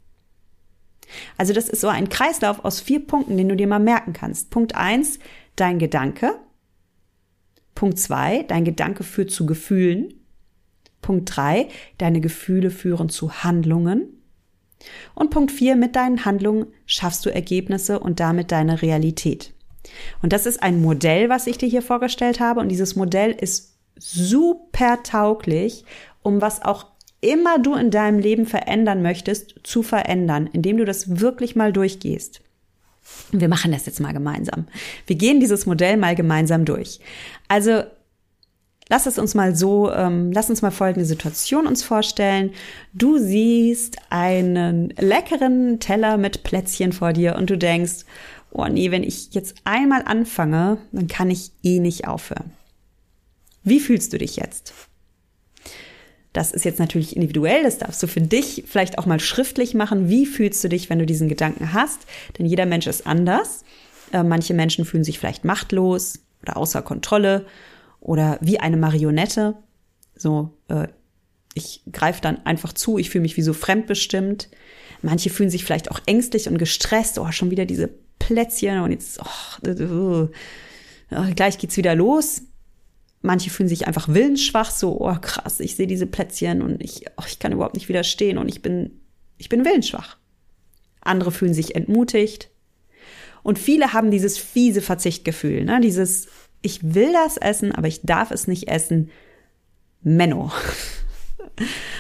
Also 1.38 1.54
das 1.54 1.68
ist 1.68 1.82
so 1.82 1.88
ein 1.88 2.10
Kreislauf 2.10 2.64
aus 2.64 2.80
vier 2.80 3.06
Punkten, 3.06 3.38
den 3.38 3.50
du 3.50 3.56
dir 3.56 3.68
mal 3.68 3.80
merken 3.80 4.14
kannst. 4.14 4.50
Punkt 4.50 4.76
eins, 4.76 5.20
dein 5.56 5.80
Gedanke. 5.80 6.36
Punkt 7.74 7.98
zwei, 7.98 8.44
dein 8.44 8.66
Gedanke 8.66 9.04
führt 9.04 9.32
zu 9.32 9.46
Gefühlen. 9.46 10.21
Punkt 11.02 11.36
drei, 11.36 11.68
deine 11.98 12.22
Gefühle 12.22 12.70
führen 12.70 13.10
zu 13.10 13.44
Handlungen. 13.44 14.22
Und 15.14 15.30
Punkt 15.30 15.52
vier, 15.52 15.76
mit 15.76 15.96
deinen 15.96 16.26
Handlungen 16.26 16.68
schaffst 16.86 17.26
du 17.26 17.34
Ergebnisse 17.34 18.00
und 18.00 18.20
damit 18.20 18.52
deine 18.52 18.82
Realität. 18.82 19.54
Und 20.22 20.34
das 20.34 20.46
ist 20.46 20.62
ein 20.62 20.82
Modell, 20.82 21.30
was 21.30 21.48
ich 21.48 21.58
dir 21.58 21.70
hier 21.70 21.82
vorgestellt 21.82 22.40
habe. 22.40 22.60
Und 22.60 22.70
dieses 22.70 22.96
Modell 22.96 23.32
ist 23.32 23.76
super 23.98 25.04
tauglich, 25.04 25.86
um 26.24 26.42
was 26.42 26.64
auch 26.64 26.86
immer 27.22 27.60
du 27.60 27.76
in 27.76 27.92
deinem 27.92 28.20
Leben 28.20 28.46
verändern 28.46 29.02
möchtest, 29.02 29.56
zu 29.64 29.84
verändern, 29.84 30.50
indem 30.52 30.78
du 30.78 30.86
das 30.86 31.20
wirklich 31.20 31.56
mal 31.56 31.72
durchgehst. 31.72 32.42
Wir 33.32 33.48
machen 33.48 33.72
das 33.72 33.86
jetzt 33.86 34.00
mal 34.00 34.14
gemeinsam. 34.14 34.68
Wir 35.06 35.16
gehen 35.16 35.40
dieses 35.40 35.66
Modell 35.66 35.98
mal 35.98 36.16
gemeinsam 36.16 36.66
durch. 36.66 37.00
Also 37.48 37.84
Lass 38.92 39.06
es 39.06 39.18
uns 39.18 39.36
mal 39.36 39.56
so, 39.56 39.90
ähm, 39.90 40.34
lass 40.34 40.50
uns 40.50 40.62
mal 40.62 40.70
folgende 40.70 41.06
Situation 41.06 41.66
uns 41.66 41.82
vorstellen. 41.82 42.52
Du 42.92 43.18
siehst 43.20 43.96
einen 44.10 44.90
leckeren 45.00 45.80
Teller 45.80 46.18
mit 46.18 46.44
Plätzchen 46.44 46.92
vor 46.92 47.14
dir 47.14 47.38
und 47.38 47.50
du 47.50 47.58
denkst, 47.58 48.04
oh 48.52 48.66
nee, 48.66 48.92
wenn 48.92 49.04
ich 49.04 49.34
jetzt 49.34 49.56
einmal 49.64 50.02
anfange, 50.04 50.78
dann 50.92 51.08
kann 51.08 51.30
ich 51.30 51.54
eh 51.64 51.80
nicht 51.80 52.06
aufhören. 52.06 52.52
Wie 53.64 53.80
fühlst 53.80 54.12
du 54.12 54.18
dich 54.18 54.36
jetzt? 54.36 54.74
Das 56.34 56.52
ist 56.52 56.66
jetzt 56.66 56.80
natürlich 56.80 57.16
individuell, 57.16 57.64
das 57.64 57.78
darfst 57.78 58.04
du 58.04 58.08
für 58.08 58.20
dich 58.20 58.66
vielleicht 58.68 58.98
auch 58.98 59.06
mal 59.06 59.22
schriftlich 59.22 59.74
machen. 59.74 60.10
Wie 60.10 60.26
fühlst 60.26 60.62
du 60.66 60.68
dich, 60.68 60.90
wenn 60.90 61.00
du 61.00 61.06
diesen 61.06 61.30
Gedanken 61.30 61.72
hast? 61.72 62.02
Denn 62.38 62.46
jeder 62.46 62.66
Mensch 62.66 62.88
ist 62.88 63.08
anders. 63.08 63.64
Äh, 64.12 64.24
manche 64.24 64.54
Menschen 64.54 64.84
fühlen 64.84 65.06
sich 65.06 65.18
vielleicht 65.18 65.46
machtlos 65.46 66.20
oder 66.42 66.58
außer 66.58 66.82
Kontrolle 66.82 67.46
oder 68.02 68.38
wie 68.42 68.60
eine 68.60 68.76
Marionette. 68.76 69.56
So, 70.16 70.58
äh, 70.68 70.88
ich 71.54 71.84
greife 71.92 72.22
dann 72.22 72.46
einfach 72.46 72.74
zu, 72.74 72.98
ich 72.98 73.10
fühle 73.10 73.22
mich 73.22 73.38
wie 73.38 73.42
so 73.42 73.54
fremdbestimmt. 73.54 74.50
Manche 75.02 75.30
fühlen 75.30 75.50
sich 75.50 75.64
vielleicht 75.64 75.90
auch 75.90 76.00
ängstlich 76.06 76.48
und 76.48 76.58
gestresst. 76.58 77.18
Oh, 77.20 77.32
schon 77.32 77.52
wieder 77.52 77.66
diese 77.66 77.90
Plätzchen 78.20 78.80
und 78.82 78.92
jetzt, 78.92 79.20
oh, 79.20 79.68
uh, 79.68 80.28
uh, 81.12 81.34
gleich 81.36 81.58
geht's 81.58 81.78
wieder 81.78 81.96
los. 81.96 82.44
Manche 83.22 83.50
fühlen 83.50 83.70
sich 83.70 83.88
einfach 83.88 84.08
willensschwach, 84.08 84.72
so, 84.72 85.00
oh 85.00 85.16
krass, 85.22 85.60
ich 85.60 85.76
sehe 85.76 85.86
diese 85.86 86.08
Plätzchen 86.08 86.64
und 86.64 86.82
ich, 86.82 87.06
oh, 87.18 87.24
ich 87.28 87.38
kann 87.38 87.52
überhaupt 87.52 87.76
nicht 87.76 87.88
widerstehen 87.88 88.40
und 88.40 88.50
ich 88.50 88.64
bin, 88.64 89.00
ich 89.38 89.48
bin 89.48 89.64
willensschwach. 89.64 90.18
Andere 91.02 91.32
fühlen 91.32 91.54
sich 91.54 91.76
entmutigt. 91.76 92.50
Und 93.44 93.60
viele 93.60 93.94
haben 93.94 94.12
dieses 94.12 94.38
fiese 94.38 94.82
Verzichtgefühl, 94.82 95.66
ne? 95.66 95.82
dieses, 95.82 96.28
ich 96.62 96.94
will 96.94 97.12
das 97.14 97.38
essen, 97.38 97.72
aber 97.72 97.88
ich 97.88 98.02
darf 98.04 98.32
es 98.32 98.48
nicht 98.48 98.68
essen. 98.68 99.10
Menno. 100.04 100.52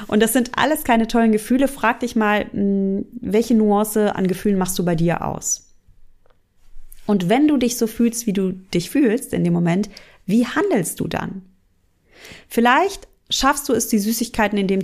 Und 0.07 0.21
das 0.21 0.33
sind 0.33 0.51
alles 0.55 0.83
keine 0.83 1.07
tollen 1.07 1.31
Gefühle. 1.31 1.67
Frag 1.67 1.99
dich 1.99 2.15
mal, 2.15 2.45
hm, 2.51 3.05
welche 3.19 3.55
Nuance 3.55 4.15
an 4.15 4.27
Gefühlen 4.27 4.57
machst 4.57 4.77
du 4.79 4.85
bei 4.85 4.95
dir 4.95 5.25
aus? 5.25 5.67
Und 7.05 7.29
wenn 7.29 7.47
du 7.47 7.57
dich 7.57 7.77
so 7.77 7.87
fühlst, 7.87 8.25
wie 8.25 8.33
du 8.33 8.51
dich 8.51 8.89
fühlst 8.89 9.33
in 9.33 9.43
dem 9.43 9.53
Moment, 9.53 9.89
wie 10.25 10.45
handelst 10.45 10.99
du 10.99 11.07
dann? 11.07 11.41
Vielleicht 12.47 13.07
schaffst 13.29 13.67
du 13.69 13.73
es, 13.73 13.87
die 13.87 13.99
Süßigkeiten 13.99 14.57
in 14.57 14.67
dem 14.67 14.81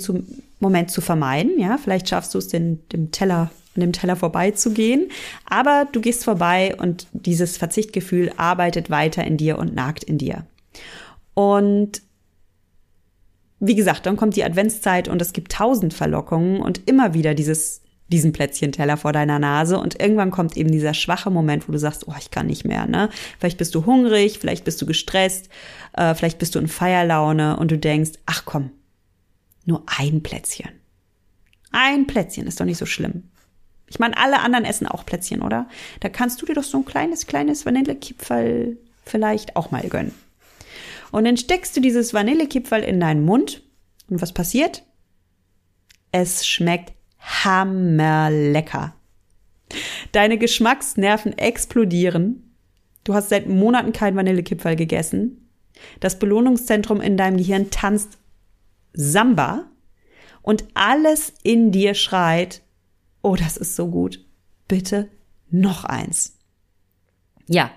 Moment 0.59 0.91
zu 0.91 1.01
vermeiden, 1.01 1.59
ja, 1.59 1.77
vielleicht 1.77 2.09
schaffst 2.09 2.33
du 2.33 2.39
es, 2.39 2.47
den, 2.47 2.87
dem 2.89 3.11
Teller, 3.11 3.51
an 3.77 3.81
dem 3.81 3.93
Teller 3.93 4.15
vorbeizugehen, 4.15 5.09
aber 5.45 5.87
du 5.91 6.01
gehst 6.01 6.23
vorbei 6.23 6.75
und 6.79 7.07
dieses 7.13 7.57
Verzichtgefühl 7.57 8.31
arbeitet 8.37 8.89
weiter 8.89 9.23
in 9.23 9.37
dir 9.37 9.57
und 9.57 9.73
nagt 9.73 10.03
in 10.03 10.17
dir. 10.17 10.45
Und 11.33 12.01
wie 13.59 13.75
gesagt, 13.75 14.05
dann 14.05 14.17
kommt 14.17 14.35
die 14.35 14.43
Adventszeit 14.43 15.07
und 15.07 15.21
es 15.21 15.33
gibt 15.33 15.51
tausend 15.51 15.93
Verlockungen 15.93 16.61
und 16.61 16.87
immer 16.87 17.13
wieder 17.13 17.33
dieses 17.33 17.81
diesen 18.09 18.31
Plätzchenteller 18.31 18.97
vor 18.97 19.11
deiner 19.11 19.39
Nase 19.39 19.77
und 19.77 19.99
irgendwann 19.99 20.31
kommt 20.31 20.55
eben 20.55 20.71
dieser 20.71 20.93
schwache 20.93 21.29
Moment, 21.29 21.67
wo 21.67 21.73
du 21.73 21.79
sagst, 21.79 22.07
oh, 22.07 22.13
ich 22.17 22.31
kann 22.31 22.47
nicht 22.47 22.63
mehr, 22.63 22.87
ne? 22.87 23.09
Vielleicht 23.37 23.57
bist 23.57 23.75
du 23.75 23.85
hungrig, 23.85 24.39
vielleicht 24.39 24.63
bist 24.63 24.81
du 24.81 24.85
gestresst, 24.85 25.49
äh, 25.93 26.15
vielleicht 26.15 26.39
bist 26.39 26.55
du 26.55 26.59
in 26.59 26.69
Feierlaune 26.69 27.57
und 27.57 27.69
du 27.69 27.77
denkst, 27.77 28.11
ach 28.25 28.43
komm, 28.45 28.71
nur 29.65 29.83
ein 29.87 30.23
Plätzchen. 30.23 30.69
Ein 31.71 32.07
Plätzchen 32.07 32.47
ist 32.47 32.59
doch 32.59 32.65
nicht 32.65 32.77
so 32.77 32.85
schlimm. 32.85 33.23
Ich 33.89 33.99
meine, 33.99 34.17
alle 34.17 34.39
anderen 34.39 34.65
essen 34.65 34.87
auch 34.87 35.05
Plätzchen, 35.05 35.41
oder? 35.41 35.67
Da 36.01 36.09
kannst 36.09 36.41
du 36.41 36.45
dir 36.45 36.53
doch 36.53 36.63
so 36.63 36.77
ein 36.79 36.85
kleines, 36.85 37.25
kleines 37.25 37.65
Vanillekipferl 37.65 38.77
vielleicht 39.05 39.55
auch 39.55 39.71
mal 39.71 39.87
gönnen. 39.87 40.13
Und 41.11 41.25
dann 41.25 41.37
steckst 41.37 41.75
du 41.75 41.81
dieses 41.81 42.13
Vanillekipferl 42.13 42.83
in 42.83 42.99
deinen 42.99 43.23
Mund 43.23 43.63
und 44.09 44.21
was 44.21 44.33
passiert? 44.33 44.83
Es 46.11 46.45
schmeckt 46.45 46.93
hammerlecker. 47.19 48.93
Deine 50.11 50.37
Geschmacksnerven 50.37 51.37
explodieren. 51.37 52.55
Du 53.03 53.13
hast 53.13 53.29
seit 53.29 53.47
Monaten 53.47 53.93
kein 53.93 54.15
Vanillekipferl 54.15 54.75
gegessen. 54.75 55.49
Das 55.99 56.19
Belohnungszentrum 56.19 57.01
in 57.01 57.17
deinem 57.17 57.37
Gehirn 57.37 57.69
tanzt 57.69 58.17
Samba 58.93 59.65
und 60.41 60.65
alles 60.73 61.33
in 61.43 61.71
dir 61.71 61.93
schreit, 61.93 62.61
oh, 63.27 63.35
das 63.35 63.57
ist 63.57 63.75
so 63.75 63.87
gut. 63.87 64.23
Bitte 64.67 65.09
noch 65.49 65.83
eins. 65.83 66.37
Ja. 67.47 67.71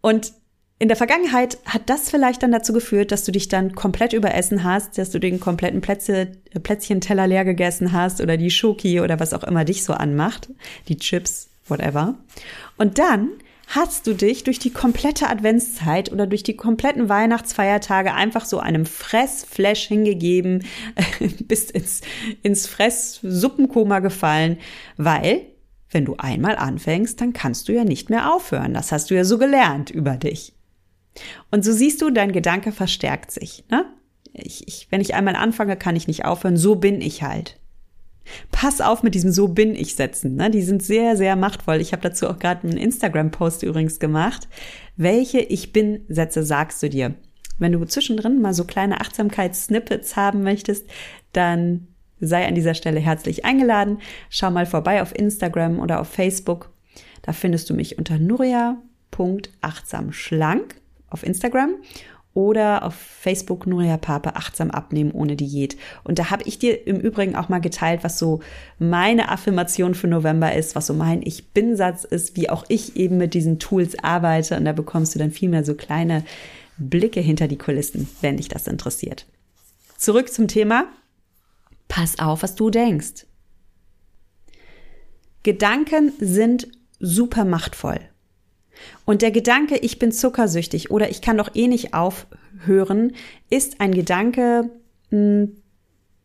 Und 0.00 0.32
in 0.78 0.88
der 0.88 0.96
Vergangenheit 0.96 1.58
hat 1.64 1.88
das 1.88 2.10
vielleicht 2.10 2.42
dann 2.42 2.52
dazu 2.52 2.74
geführt, 2.74 3.10
dass 3.10 3.24
du 3.24 3.32
dich 3.32 3.48
dann 3.48 3.74
komplett 3.74 4.12
überessen 4.12 4.62
hast, 4.62 4.98
dass 4.98 5.10
du 5.10 5.18
den 5.18 5.40
kompletten 5.40 5.80
Plätze, 5.80 6.32
Plätzchenteller 6.62 7.26
leer 7.26 7.46
gegessen 7.46 7.92
hast 7.92 8.20
oder 8.20 8.36
die 8.36 8.50
Schoki 8.50 9.00
oder 9.00 9.18
was 9.18 9.32
auch 9.32 9.42
immer 9.42 9.64
dich 9.64 9.84
so 9.84 9.94
anmacht, 9.94 10.50
die 10.88 10.98
Chips, 10.98 11.48
whatever. 11.66 12.14
Und 12.76 12.98
dann 12.98 13.30
hast 13.66 14.06
du 14.06 14.14
dich 14.14 14.44
durch 14.44 14.58
die 14.58 14.70
komplette 14.70 15.28
Adventszeit 15.28 16.12
oder 16.12 16.26
durch 16.26 16.42
die 16.42 16.56
kompletten 16.56 17.08
Weihnachtsfeiertage 17.08 18.14
einfach 18.14 18.44
so 18.44 18.58
einem 18.58 18.86
Fressflash 18.86 19.86
hingegeben, 19.88 20.64
bist 21.40 21.72
ins, 21.72 22.00
ins 22.42 22.66
Fress-Suppenkoma 22.66 23.98
gefallen, 23.98 24.58
weil 24.96 25.46
wenn 25.90 26.04
du 26.04 26.16
einmal 26.16 26.56
anfängst, 26.56 27.20
dann 27.20 27.32
kannst 27.32 27.68
du 27.68 27.72
ja 27.72 27.84
nicht 27.84 28.10
mehr 28.10 28.32
aufhören. 28.32 28.74
Das 28.74 28.92
hast 28.92 29.10
du 29.10 29.14
ja 29.14 29.24
so 29.24 29.38
gelernt 29.38 29.90
über 29.90 30.16
dich. 30.16 30.52
Und 31.50 31.64
so 31.64 31.72
siehst 31.72 32.02
du, 32.02 32.10
dein 32.10 32.32
Gedanke 32.32 32.72
verstärkt 32.72 33.30
sich. 33.30 33.64
Ne? 33.70 33.86
Ich, 34.32 34.66
ich, 34.68 34.88
wenn 34.90 35.00
ich 35.00 35.14
einmal 35.14 35.36
anfange, 35.36 35.76
kann 35.76 35.96
ich 35.96 36.06
nicht 36.06 36.24
aufhören. 36.24 36.56
So 36.56 36.74
bin 36.76 37.00
ich 37.00 37.22
halt. 37.22 37.58
Pass 38.50 38.80
auf 38.80 39.02
mit 39.02 39.14
diesem 39.14 39.30
So 39.30 39.48
bin 39.48 39.74
ich 39.74 39.94
Sätzen. 39.94 40.36
Ne? 40.36 40.50
Die 40.50 40.62
sind 40.62 40.82
sehr, 40.82 41.16
sehr 41.16 41.36
machtvoll. 41.36 41.80
Ich 41.80 41.92
habe 41.92 42.02
dazu 42.02 42.28
auch 42.28 42.38
gerade 42.38 42.66
einen 42.66 42.76
Instagram-Post 42.76 43.62
übrigens 43.62 43.98
gemacht. 43.98 44.48
Welche 44.96 45.40
Ich 45.40 45.72
bin 45.72 46.04
Sätze 46.08 46.42
sagst 46.42 46.82
du 46.82 46.88
dir? 46.88 47.14
Wenn 47.58 47.72
du 47.72 47.84
zwischendrin 47.84 48.40
mal 48.40 48.54
so 48.54 48.64
kleine 48.64 49.00
Achtsamkeits-Snippets 49.00 50.16
haben 50.16 50.42
möchtest, 50.42 50.86
dann 51.32 51.88
sei 52.20 52.46
an 52.46 52.54
dieser 52.54 52.74
Stelle 52.74 53.00
herzlich 53.00 53.44
eingeladen. 53.44 53.98
Schau 54.30 54.50
mal 54.50 54.66
vorbei 54.66 55.02
auf 55.02 55.14
Instagram 55.14 55.78
oder 55.78 56.00
auf 56.00 56.08
Facebook. 56.08 56.70
Da 57.22 57.32
findest 57.32 57.70
du 57.70 57.74
mich 57.74 57.98
unter 57.98 58.18
nuria.achtsamschlank 58.18 60.76
auf 61.08 61.22
Instagram 61.22 61.76
oder 62.36 62.82
auf 62.84 62.94
Facebook 62.94 63.66
Nuria 63.66 63.96
Pape 63.96 64.36
achtsam 64.36 64.70
abnehmen 64.70 65.10
ohne 65.10 65.36
Diät. 65.36 65.78
Und 66.04 66.18
da 66.18 66.28
habe 66.28 66.42
ich 66.44 66.58
dir 66.58 66.86
im 66.86 67.00
Übrigen 67.00 67.34
auch 67.34 67.48
mal 67.48 67.62
geteilt, 67.62 68.04
was 68.04 68.18
so 68.18 68.40
meine 68.78 69.30
Affirmation 69.30 69.94
für 69.94 70.06
November 70.06 70.54
ist, 70.54 70.76
was 70.76 70.86
so 70.86 70.92
mein 70.92 71.22
Ich 71.22 71.52
bin 71.52 71.76
Satz 71.76 72.04
ist, 72.04 72.36
wie 72.36 72.50
auch 72.50 72.66
ich 72.68 72.94
eben 72.96 73.16
mit 73.16 73.32
diesen 73.32 73.58
Tools 73.58 73.98
arbeite. 74.04 74.54
Und 74.58 74.66
da 74.66 74.72
bekommst 74.72 75.14
du 75.14 75.18
dann 75.18 75.30
viel 75.30 75.48
mehr 75.48 75.64
so 75.64 75.72
kleine 75.72 76.24
Blicke 76.76 77.20
hinter 77.20 77.48
die 77.48 77.56
Kulissen, 77.56 78.06
wenn 78.20 78.36
dich 78.36 78.48
das 78.48 78.66
interessiert. 78.66 79.24
Zurück 79.96 80.30
zum 80.30 80.46
Thema. 80.46 80.84
Pass 81.88 82.18
auf, 82.18 82.42
was 82.42 82.54
du 82.54 82.68
denkst. 82.68 83.24
Gedanken 85.42 86.12
sind 86.18 86.68
super 87.00 87.46
machtvoll. 87.46 88.00
Und 89.04 89.22
der 89.22 89.30
Gedanke, 89.30 89.76
ich 89.78 89.98
bin 89.98 90.12
zuckersüchtig 90.12 90.90
oder 90.90 91.10
ich 91.10 91.20
kann 91.20 91.38
doch 91.38 91.54
eh 91.54 91.68
nicht 91.68 91.94
aufhören, 91.94 93.12
ist 93.50 93.80
ein 93.80 93.92
Gedanke, 93.92 94.70
hm, 95.10 95.56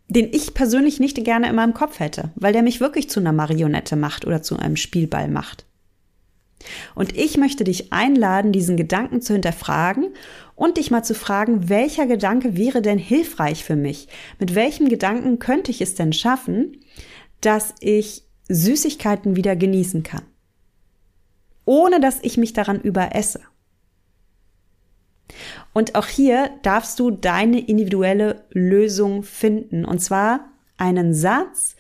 den 0.08 0.34
ich 0.34 0.54
persönlich 0.54 1.00
nicht 1.00 1.24
gerne 1.24 1.50
in 1.50 1.56
meinem 1.56 1.74
Kopf 1.74 2.00
hätte, 2.00 2.32
weil 2.36 2.52
der 2.52 2.64
mich 2.64 2.82
wirklich 2.82 3.10
zu 3.10 3.22
einer 3.22 3.32
Marionette 3.32 3.96
macht 3.96 4.26
oder 4.26 4.42
zu 4.42 4.58
einem 4.58 4.76
Spielball 4.76 5.30
macht. 5.30 5.66
Und 6.96 7.18
ich 7.18 7.38
möchte 7.38 7.64
dich 7.64 7.94
einladen, 7.94 8.52
diesen 8.52 8.78
Gedanken 8.78 9.22
zu 9.22 9.34
hinterfragen 9.34 10.14
und 10.56 10.78
dich 10.78 10.92
mal 10.92 11.04
zu 11.04 11.16
fragen, 11.16 11.70
welcher 11.70 12.06
Gedanke 12.08 12.58
wäre 12.58 12.82
denn 12.82 13.00
hilfreich 13.00 13.64
für 13.64 13.76
mich? 13.76 14.08
Mit 14.38 14.54
welchem 14.54 14.90
Gedanken 14.90 15.40
könnte 15.40 15.72
ich 15.72 15.82
es 15.82 15.96
denn 15.96 16.14
schaffen, 16.14 16.82
dass 17.40 17.74
ich 17.80 18.24
Süßigkeiten 18.48 19.36
wieder 19.36 19.56
genießen 19.56 20.04
kann? 20.04 20.24
Ohne 21.72 22.02
dass 22.02 22.20
ich 22.22 22.36
mich 22.36 22.52
daran 22.52 22.82
überesse. 22.82 23.40
Und 25.72 25.96
auch 25.96 26.08
hier 26.08 26.50
darfst 26.64 27.00
du 27.00 27.12
deine 27.12 27.66
individuelle 27.66 28.44
Lösung 28.50 29.24
finden. 29.24 29.86
Und 29.86 30.00
zwar 30.00 30.50
einen 30.76 31.14
Satz, 31.14 31.78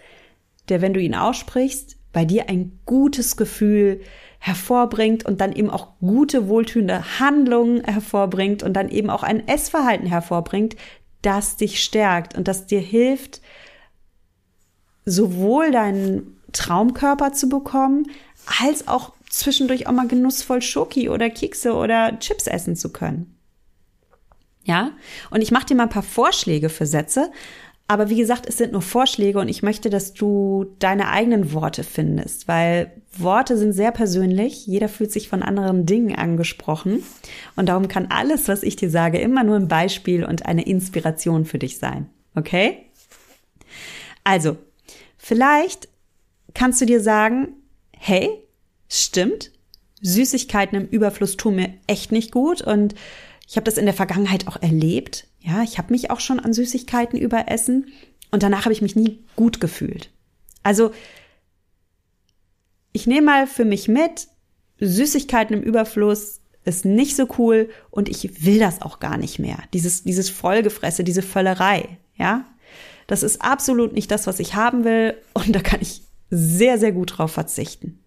der, 0.69 0.81
wenn 0.81 0.93
du 0.93 1.01
ihn 1.01 1.13
aussprichst, 1.13 1.97
bei 2.13 2.23
dir 2.23 2.47
ein 2.47 2.79
gutes 2.85 3.35
Gefühl 3.35 3.99
hervorbringt 4.39 5.25
und 5.25 5.41
dann 5.41 5.51
eben 5.51 5.69
auch 5.69 5.89
gute, 5.99 6.47
wohltönende 6.47 7.19
Handlungen 7.19 7.83
hervorbringt 7.83 8.63
und 8.63 8.71
dann 8.71 8.87
eben 8.87 9.09
auch 9.09 9.23
ein 9.23 9.45
Essverhalten 9.45 10.07
hervorbringt, 10.07 10.77
das 11.21 11.57
dich 11.57 11.83
stärkt 11.83 12.37
und 12.37 12.47
das 12.47 12.65
dir 12.65 12.79
hilft, 12.79 13.41
sowohl 15.03 15.71
deinen 15.71 16.37
Traumkörper 16.53 17.33
zu 17.33 17.49
bekommen, 17.49 18.07
als 18.61 18.87
auch 18.87 19.13
zwischendurch 19.31 19.87
auch 19.87 19.93
mal 19.93 20.07
genussvoll 20.07 20.61
Schoki 20.61 21.09
oder 21.09 21.29
Kekse 21.29 21.73
oder 21.73 22.19
Chips 22.19 22.47
essen 22.47 22.75
zu 22.75 22.91
können. 22.91 23.37
Ja? 24.63 24.91
Und 25.29 25.41
ich 25.41 25.51
mache 25.51 25.65
dir 25.65 25.75
mal 25.75 25.83
ein 25.83 25.89
paar 25.89 26.03
Vorschläge 26.03 26.69
für 26.69 26.85
Sätze. 26.85 27.31
Aber 27.87 28.09
wie 28.09 28.17
gesagt, 28.17 28.45
es 28.47 28.57
sind 28.57 28.71
nur 28.71 28.81
Vorschläge 28.81 29.39
und 29.39 29.49
ich 29.49 29.63
möchte, 29.63 29.89
dass 29.89 30.13
du 30.13 30.75
deine 30.79 31.09
eigenen 31.09 31.51
Worte 31.51 31.83
findest, 31.83 32.47
weil 32.47 32.91
Worte 33.17 33.57
sind 33.57 33.73
sehr 33.73 33.91
persönlich. 33.91 34.65
Jeder 34.65 34.87
fühlt 34.87 35.11
sich 35.11 35.27
von 35.27 35.43
anderen 35.43 35.85
Dingen 35.85 36.15
angesprochen. 36.15 37.03
Und 37.57 37.67
darum 37.67 37.89
kann 37.89 38.07
alles, 38.09 38.47
was 38.47 38.63
ich 38.63 38.77
dir 38.77 38.89
sage, 38.89 39.19
immer 39.19 39.43
nur 39.43 39.57
ein 39.57 39.67
Beispiel 39.67 40.23
und 40.23 40.45
eine 40.45 40.65
Inspiration 40.65 41.43
für 41.43 41.59
dich 41.59 41.79
sein. 41.79 42.09
Okay? 42.33 42.85
Also, 44.23 44.55
vielleicht 45.17 45.89
kannst 46.53 46.79
du 46.79 46.85
dir 46.85 47.01
sagen, 47.01 47.55
hey, 47.97 48.29
stimmt, 48.91 49.51
Süßigkeiten 50.01 50.77
im 50.77 50.87
Überfluss 50.87 51.37
tun 51.37 51.55
mir 51.55 51.73
echt 51.87 52.11
nicht 52.11 52.31
gut 52.31 52.61
und 52.61 52.95
ich 53.47 53.55
habe 53.55 53.65
das 53.65 53.77
in 53.77 53.85
der 53.85 53.93
Vergangenheit 53.93 54.47
auch 54.47 54.61
erlebt. 54.61 55.27
Ja, 55.39 55.63
ich 55.63 55.77
habe 55.77 55.91
mich 55.91 56.11
auch 56.11 56.19
schon 56.19 56.39
an 56.39 56.53
Süßigkeiten 56.53 57.19
überessen 57.19 57.91
und 58.31 58.43
danach 58.43 58.65
habe 58.65 58.73
ich 58.73 58.81
mich 58.81 58.95
nie 58.95 59.19
gut 59.35 59.59
gefühlt. 59.59 60.09
Also 60.63 60.91
ich 62.93 63.07
nehme 63.07 63.25
mal 63.25 63.47
für 63.47 63.65
mich 63.65 63.87
mit, 63.87 64.27
Süßigkeiten 64.79 65.55
im 65.55 65.63
Überfluss 65.63 66.41
ist 66.63 66.85
nicht 66.85 67.15
so 67.15 67.27
cool 67.37 67.69
und 67.89 68.09
ich 68.09 68.45
will 68.45 68.59
das 68.59 68.81
auch 68.81 68.99
gar 68.99 69.17
nicht 69.17 69.39
mehr. 69.39 69.57
Dieses, 69.73 70.03
dieses 70.03 70.29
Vollgefresse, 70.29 71.03
diese 71.03 71.21
Völlerei, 71.21 71.97
ja. 72.17 72.45
Das 73.07 73.23
ist 73.23 73.41
absolut 73.41 73.93
nicht 73.93 74.11
das, 74.11 74.27
was 74.27 74.39
ich 74.39 74.55
haben 74.55 74.83
will 74.83 75.15
und 75.33 75.53
da 75.53 75.59
kann 75.59 75.81
ich 75.81 76.03
sehr, 76.29 76.77
sehr 76.77 76.91
gut 76.91 77.17
drauf 77.17 77.31
verzichten. 77.31 77.99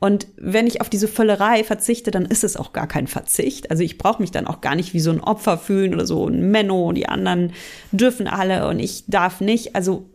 Und 0.00 0.28
wenn 0.36 0.66
ich 0.66 0.80
auf 0.80 0.88
diese 0.88 1.08
Völlerei 1.08 1.62
verzichte, 1.62 2.10
dann 2.10 2.24
ist 2.24 2.42
es 2.42 2.56
auch 2.56 2.72
gar 2.72 2.88
kein 2.88 3.06
Verzicht. 3.06 3.70
Also 3.70 3.82
ich 3.82 3.98
brauche 3.98 4.22
mich 4.22 4.30
dann 4.30 4.46
auch 4.46 4.62
gar 4.62 4.74
nicht 4.74 4.94
wie 4.94 5.00
so 5.00 5.10
ein 5.10 5.20
Opfer 5.20 5.58
fühlen 5.58 5.92
oder 5.92 6.06
so 6.06 6.26
ein 6.26 6.50
Menno 6.50 6.88
und 6.88 6.94
die 6.94 7.06
anderen 7.06 7.52
dürfen 7.92 8.26
alle 8.26 8.66
und 8.66 8.80
ich 8.80 9.04
darf 9.08 9.42
nicht. 9.42 9.76
Also 9.76 10.08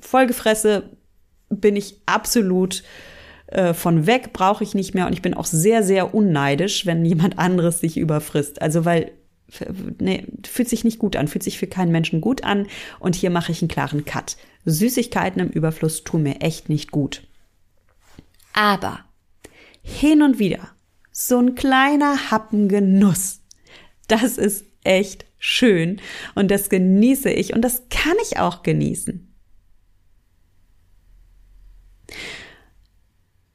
Vollgefresse 0.00 0.84
bin 1.48 1.74
ich 1.74 1.96
absolut 2.06 2.84
äh, 3.48 3.74
von 3.74 4.06
weg, 4.06 4.32
brauche 4.32 4.62
ich 4.62 4.74
nicht 4.74 4.94
mehr 4.94 5.08
und 5.08 5.12
ich 5.12 5.22
bin 5.22 5.34
auch 5.34 5.46
sehr, 5.46 5.82
sehr 5.82 6.14
unneidisch, 6.14 6.86
wenn 6.86 7.04
jemand 7.04 7.36
anderes 7.36 7.80
sich 7.80 7.96
überfrisst. 7.96 8.62
Also 8.62 8.84
weil 8.84 9.10
nee, 9.98 10.24
fühlt 10.46 10.68
sich 10.68 10.84
nicht 10.84 11.00
gut 11.00 11.16
an, 11.16 11.26
fühlt 11.26 11.42
sich 11.42 11.58
für 11.58 11.66
keinen 11.66 11.90
Menschen 11.90 12.20
gut 12.20 12.44
an 12.44 12.68
und 13.00 13.16
hier 13.16 13.30
mache 13.30 13.50
ich 13.50 13.60
einen 13.60 13.68
klaren 13.68 14.04
Cut. 14.04 14.36
Süßigkeiten 14.66 15.40
im 15.40 15.48
Überfluss 15.48 16.04
tun 16.04 16.22
mir 16.22 16.40
echt 16.42 16.68
nicht 16.68 16.92
gut. 16.92 17.22
Aber 18.52 19.04
hin 19.82 20.22
und 20.22 20.38
wieder 20.38 20.70
so 21.12 21.38
ein 21.38 21.54
kleiner 21.54 22.30
Happen 22.30 22.68
Genuss, 22.68 23.40
das 24.08 24.38
ist 24.38 24.64
echt 24.84 25.26
schön 25.38 26.00
und 26.34 26.50
das 26.50 26.68
genieße 26.68 27.30
ich 27.30 27.54
und 27.54 27.62
das 27.62 27.88
kann 27.90 28.16
ich 28.22 28.38
auch 28.38 28.62
genießen. 28.62 29.26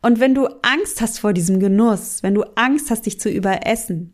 Und 0.02 0.20
wenn 0.20 0.36
du 0.36 0.46
Angst 0.62 1.02
hast 1.02 1.20
vor 1.20 1.34
diesem 1.34 1.60
Genuss, 1.60 2.22
wenn 2.22 2.36
du 2.36 2.44
Angst 2.56 2.92
hast, 2.92 3.08
dich 3.08 3.20
zu 3.20 3.30
überessen, 3.30 4.14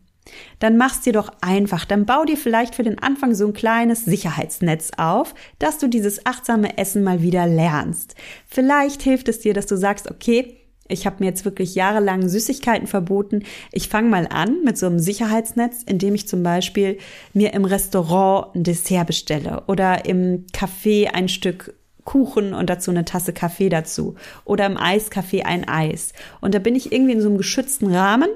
dann 0.58 0.76
mach's 0.76 1.00
dir 1.00 1.12
doch 1.12 1.30
einfach. 1.40 1.84
Dann 1.84 2.06
bau 2.06 2.24
dir 2.24 2.36
vielleicht 2.36 2.74
für 2.74 2.82
den 2.82 2.98
Anfang 2.98 3.34
so 3.34 3.46
ein 3.46 3.52
kleines 3.52 4.04
Sicherheitsnetz 4.04 4.92
auf, 4.96 5.34
dass 5.58 5.78
du 5.78 5.88
dieses 5.88 6.24
achtsame 6.24 6.78
Essen 6.78 7.02
mal 7.02 7.22
wieder 7.22 7.46
lernst. 7.46 8.14
Vielleicht 8.46 9.02
hilft 9.02 9.28
es 9.28 9.40
dir, 9.40 9.52
dass 9.52 9.66
du 9.66 9.76
sagst, 9.76 10.10
okay, 10.10 10.61
ich 10.92 11.06
habe 11.06 11.16
mir 11.20 11.26
jetzt 11.26 11.44
wirklich 11.44 11.74
jahrelang 11.74 12.28
Süßigkeiten 12.28 12.86
verboten. 12.86 13.44
Ich 13.72 13.88
fange 13.88 14.08
mal 14.08 14.28
an 14.28 14.62
mit 14.64 14.78
so 14.78 14.86
einem 14.86 14.98
Sicherheitsnetz, 14.98 15.82
indem 15.84 16.14
ich 16.14 16.28
zum 16.28 16.42
Beispiel 16.42 16.98
mir 17.32 17.52
im 17.54 17.64
Restaurant 17.64 18.54
ein 18.54 18.64
Dessert 18.64 19.06
bestelle 19.06 19.62
oder 19.66 20.04
im 20.04 20.46
Café 20.52 21.08
ein 21.08 21.28
Stück 21.28 21.74
Kuchen 22.04 22.52
und 22.52 22.68
dazu 22.68 22.90
eine 22.90 23.04
Tasse 23.04 23.32
Kaffee 23.32 23.68
dazu 23.68 24.16
oder 24.44 24.66
im 24.66 24.76
Eiscafé 24.76 25.44
ein 25.44 25.68
Eis. 25.68 26.12
Und 26.40 26.54
da 26.54 26.58
bin 26.58 26.74
ich 26.74 26.92
irgendwie 26.92 27.12
in 27.12 27.20
so 27.20 27.28
einem 27.28 27.38
geschützten 27.38 27.94
Rahmen, 27.94 28.28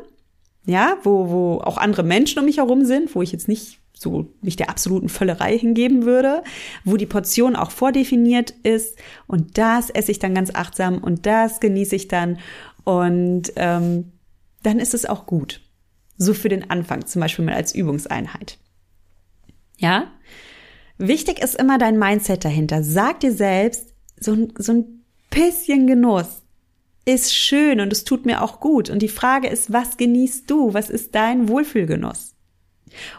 ja, 0.67 0.99
wo, 1.03 1.31
wo 1.31 1.61
auch 1.63 1.77
andere 1.77 2.03
Menschen 2.03 2.39
um 2.39 2.45
mich 2.45 2.59
herum 2.59 2.85
sind, 2.85 3.15
wo 3.15 3.23
ich 3.23 3.33
jetzt 3.33 3.49
nicht 3.49 3.79
so 3.99 4.33
mich 4.43 4.57
der 4.57 4.69
absoluten 4.69 5.09
Völlerei 5.09 5.59
hingeben 5.59 6.05
würde, 6.05 6.43
wo 6.85 6.97
die 6.97 7.07
Portion 7.07 7.57
auch 7.57 7.71
vordefiniert 7.71 8.51
ist 8.63 8.99
und 9.27 9.59
das 9.59 9.91
esse 9.91 10.13
ich 10.13 10.19
dann 10.19 10.35
ganz 10.35 10.55
achtsam 10.55 10.99
und 10.99 11.27
das 11.27 11.61
genieße 11.61 11.97
ich 11.97 12.09
dann 12.09 12.39
und 12.85 13.53
ähm, 13.57 14.13
dann 14.63 14.79
ist 14.79 14.95
es 14.95 15.07
auch 15.07 15.27
gut. 15.27 15.61
So 16.19 16.35
für 16.35 16.49
den 16.49 16.71
Anfang, 16.71 17.07
zum 17.07 17.21
Beispiel 17.21 17.45
mal 17.45 17.55
als 17.55 17.75
Übungseinheit. 17.75 18.59
Ja? 19.79 20.13
Wichtig 20.99 21.41
ist 21.41 21.57
immer 21.57 21.79
dein 21.79 21.99
Mindset 21.99 22.45
dahinter. 22.45 22.83
Sag 22.83 23.21
dir 23.21 23.33
selbst, 23.33 23.95
so 24.19 24.33
ein, 24.33 24.53
so 24.59 24.73
ein 24.73 25.05
bisschen 25.31 25.87
Genuss 25.87 26.43
ist 27.05 27.35
schön 27.35 27.81
und 27.81 27.93
es 27.93 28.05
tut 28.05 28.25
mir 28.25 28.43
auch 28.43 28.61
gut. 28.61 28.89
Und 28.89 29.01
die 29.01 29.09
Frage 29.09 29.49
ist, 29.49 29.73
was 29.73 29.97
genießt 29.97 30.51
du? 30.51 30.75
Was 30.75 30.91
ist 30.91 31.15
dein 31.15 31.49
Wohlfühlgenuss? 31.49 32.36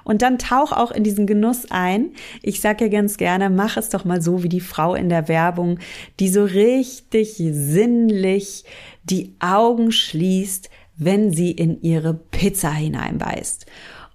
Und 0.03 0.21
dann 0.21 0.37
tauch 0.37 0.71
auch 0.71 0.91
in 0.91 1.03
diesen 1.03 1.27
Genuss 1.27 1.69
ein. 1.69 2.11
Ich 2.41 2.61
sage 2.61 2.85
ja 2.85 2.91
ganz 2.91 3.17
gerne, 3.17 3.49
mach 3.49 3.77
es 3.77 3.89
doch 3.89 4.05
mal 4.05 4.21
so 4.21 4.43
wie 4.43 4.49
die 4.49 4.61
Frau 4.61 4.95
in 4.95 5.09
der 5.09 5.27
Werbung, 5.27 5.79
die 6.19 6.29
so 6.29 6.43
richtig 6.43 7.35
sinnlich 7.37 8.63
die 9.03 9.35
Augen 9.39 9.91
schließt, 9.91 10.69
wenn 10.97 11.31
sie 11.31 11.51
in 11.51 11.81
ihre 11.81 12.13
Pizza 12.13 12.71
hineinbeißt 12.71 13.65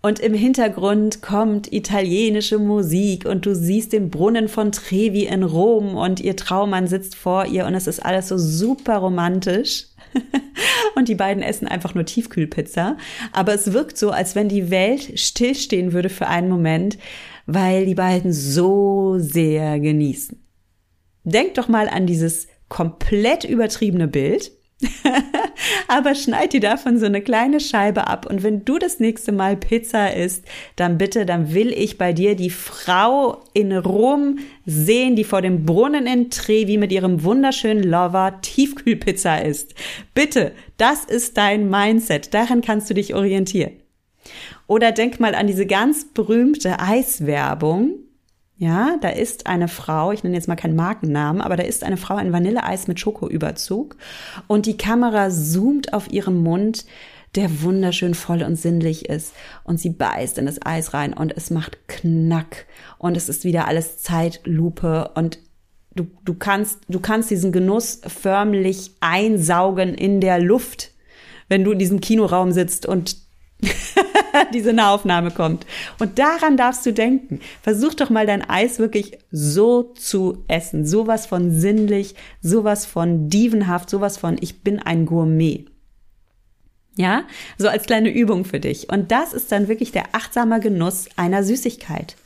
und 0.03 0.19
im 0.19 0.35
Hintergrund 0.35 1.23
kommt 1.23 1.73
italienische 1.73 2.59
Musik 2.59 3.25
und 3.25 3.47
du 3.47 3.55
siehst 3.55 3.93
den 3.93 4.11
Brunnen 4.11 4.49
von 4.49 4.73
Trevi 4.73 5.27
in 5.27 5.45
Rom 5.45 5.95
und 5.95 6.19
ihr 6.19 6.35
Traummann 6.35 6.89
sitzt 6.89 7.15
vor 7.15 7.47
ihr 7.47 7.67
und 7.67 7.75
es 7.75 7.87
ist 7.87 8.05
alles 8.05 8.29
so 8.29 8.37
super 8.37 8.99
romantisch. 8.99 9.87
und 10.97 11.09
die 11.09 11.15
beiden 11.15 11.43
essen 11.43 11.69
einfach 11.69 11.95
nur 11.95 12.05
Tiefkühlpizza. 12.05 12.97
Aber 13.33 13.55
es 13.55 13.73
wirkt 13.73 13.97
so, 13.97 14.11
als 14.11 14.35
wenn 14.35 14.49
die 14.49 14.71
Welt 14.71 15.19
stillstehen 15.19 15.93
würde 15.93 16.09
für 16.09 16.27
einen 16.27 16.51
Moment, 16.51 16.99
weil 17.47 17.87
die 17.87 17.95
beiden 17.95 18.33
so 18.33 19.19
sehr 19.19 19.79
genießen. 19.81 20.39
Denk 21.25 21.55
doch 21.55 21.69
mal 21.69 21.89
an 21.89 22.07
dieses 22.07 22.49
komplett 22.69 23.45
übertriebene 23.45 24.09
Bild 24.09 24.51
Aber 25.89 26.15
schneid 26.15 26.53
dir 26.53 26.61
davon 26.61 26.99
so 26.99 27.07
eine 27.07 27.21
kleine 27.21 27.61
Scheibe 27.61 28.07
ab 28.07 28.27
und 28.29 28.43
wenn 28.43 28.65
du 28.65 28.79
das 28.79 29.01
nächste 29.01 29.33
Mal 29.33 29.57
Pizza 29.57 30.15
isst, 30.15 30.45
dann 30.77 30.99
bitte, 30.99 31.27
dann 31.27 31.55
will 31.55 31.73
ich 31.73 31.99
bei 31.99 32.13
dir 32.13 32.35
die 32.35 32.51
Frau 32.51 33.43
in 33.53 33.73
Rom 33.73 34.39
sehen, 34.67 35.17
die 35.17 35.25
vor 35.25 35.43
dem 35.43 35.65
Brunnen 35.65 36.07
in 36.07 36.31
Trevi 36.31 36.79
mit 36.79 36.93
ihrem 36.93 37.23
wunderschönen 37.25 37.83
Lover 37.83 38.39
Tiefkühlpizza 38.43 39.39
isst. 39.39 39.75
Bitte, 40.15 40.53
das 40.77 41.05
ist 41.05 41.37
dein 41.37 41.69
Mindset. 41.69 42.35
Daran 42.35 42.61
kannst 42.61 42.91
du 42.91 42.95
dich 42.95 43.15
orientieren. 43.15 43.73
Oder 44.67 44.93
denk 44.93 45.21
mal 45.21 45.35
an 45.35 45.47
diese 45.47 45.67
ganz 45.67 46.07
berühmte 46.13 46.81
Eiswerbung 46.81 47.99
ja, 48.63 48.97
da 49.01 49.09
ist 49.09 49.49
eine 49.49 49.67
Frau, 49.67 50.13
ich 50.13 50.23
nenne 50.23 50.37
jetzt 50.37 50.47
mal 50.47 50.55
keinen 50.55 50.77
Markennamen, 50.77 51.43
aber 51.43 51.57
da 51.57 51.65
ist 51.65 51.83
eine 51.83 51.97
Frau 51.97 52.15
ein 52.15 52.33
Vanilleeis 52.33 52.87
mit 52.87 53.01
Schokoüberzug 53.01 53.97
und 54.47 54.67
die 54.67 54.77
Kamera 54.77 55.31
zoomt 55.31 55.93
auf 55.93 56.13
ihren 56.13 56.45
Mund, 56.45 56.85
der 57.35 57.63
wunderschön 57.63 58.15
voll 58.15 58.45
und 58.45 58.55
sinnlich 58.55 59.09
ist 59.09 59.35
und 59.65 59.81
sie 59.81 59.91
beißt 59.91 60.39
in 60.39 60.47
das 60.47 60.65
Eis 60.65 60.95
rein 60.95 61.13
und 61.13 61.37
es 61.37 61.51
macht 61.51 61.89
Knack 61.89 62.67
und 62.99 63.17
es 63.17 63.29
ist 63.29 63.43
wieder 63.43 63.67
alles 63.67 63.99
Zeitlupe 63.99 65.11
und 65.17 65.41
du, 65.97 66.07
du 66.25 66.35
kannst, 66.35 66.83
du 66.89 67.01
kannst 67.01 67.33
diesen 67.33 67.51
Genuss 67.51 68.01
förmlich 68.07 68.93
einsaugen 69.01 69.93
in 69.93 70.21
der 70.21 70.39
Luft, 70.39 70.93
wenn 71.49 71.65
du 71.65 71.73
in 71.73 71.81
diesem 71.81 72.01
Kinoraum 72.01 72.53
sitzt 72.53 72.87
und 72.87 73.22
diese 74.55 74.73
Nahaufnahme 74.73 75.31
kommt. 75.31 75.67
Und 75.99 76.19
daran 76.19 76.57
darfst 76.57 76.85
du 76.87 76.93
denken. 76.93 77.41
Versuch 77.63 77.95
doch 77.95 78.11
mal 78.11 78.27
dein 78.27 78.49
Eis 78.49 78.79
wirklich 78.79 79.19
so 79.31 79.83
zu 79.95 80.45
essen. 80.49 80.87
Sowas 80.87 81.27
von 81.27 81.51
sinnlich, 81.53 82.15
sowas 82.41 82.87
von 82.87 83.29
dievenhaft, 83.29 83.91
sowas 83.91 84.19
von 84.19 84.37
ich 84.41 84.63
bin 84.63 84.79
ein 84.79 85.07
Gourmet. 85.07 85.67
Ja, 86.97 87.25
so 87.57 87.69
als 87.69 87.85
kleine 87.85 88.11
Übung 88.11 88.45
für 88.45 88.61
dich. 88.61 88.91
Und 88.91 89.11
das 89.13 89.33
ist 89.33 89.51
dann 89.51 89.69
wirklich 89.69 89.93
der 89.93 90.15
achtsame 90.15 90.61
Genuss 90.61 91.09
einer 91.17 91.43
Süßigkeit. 91.43 92.17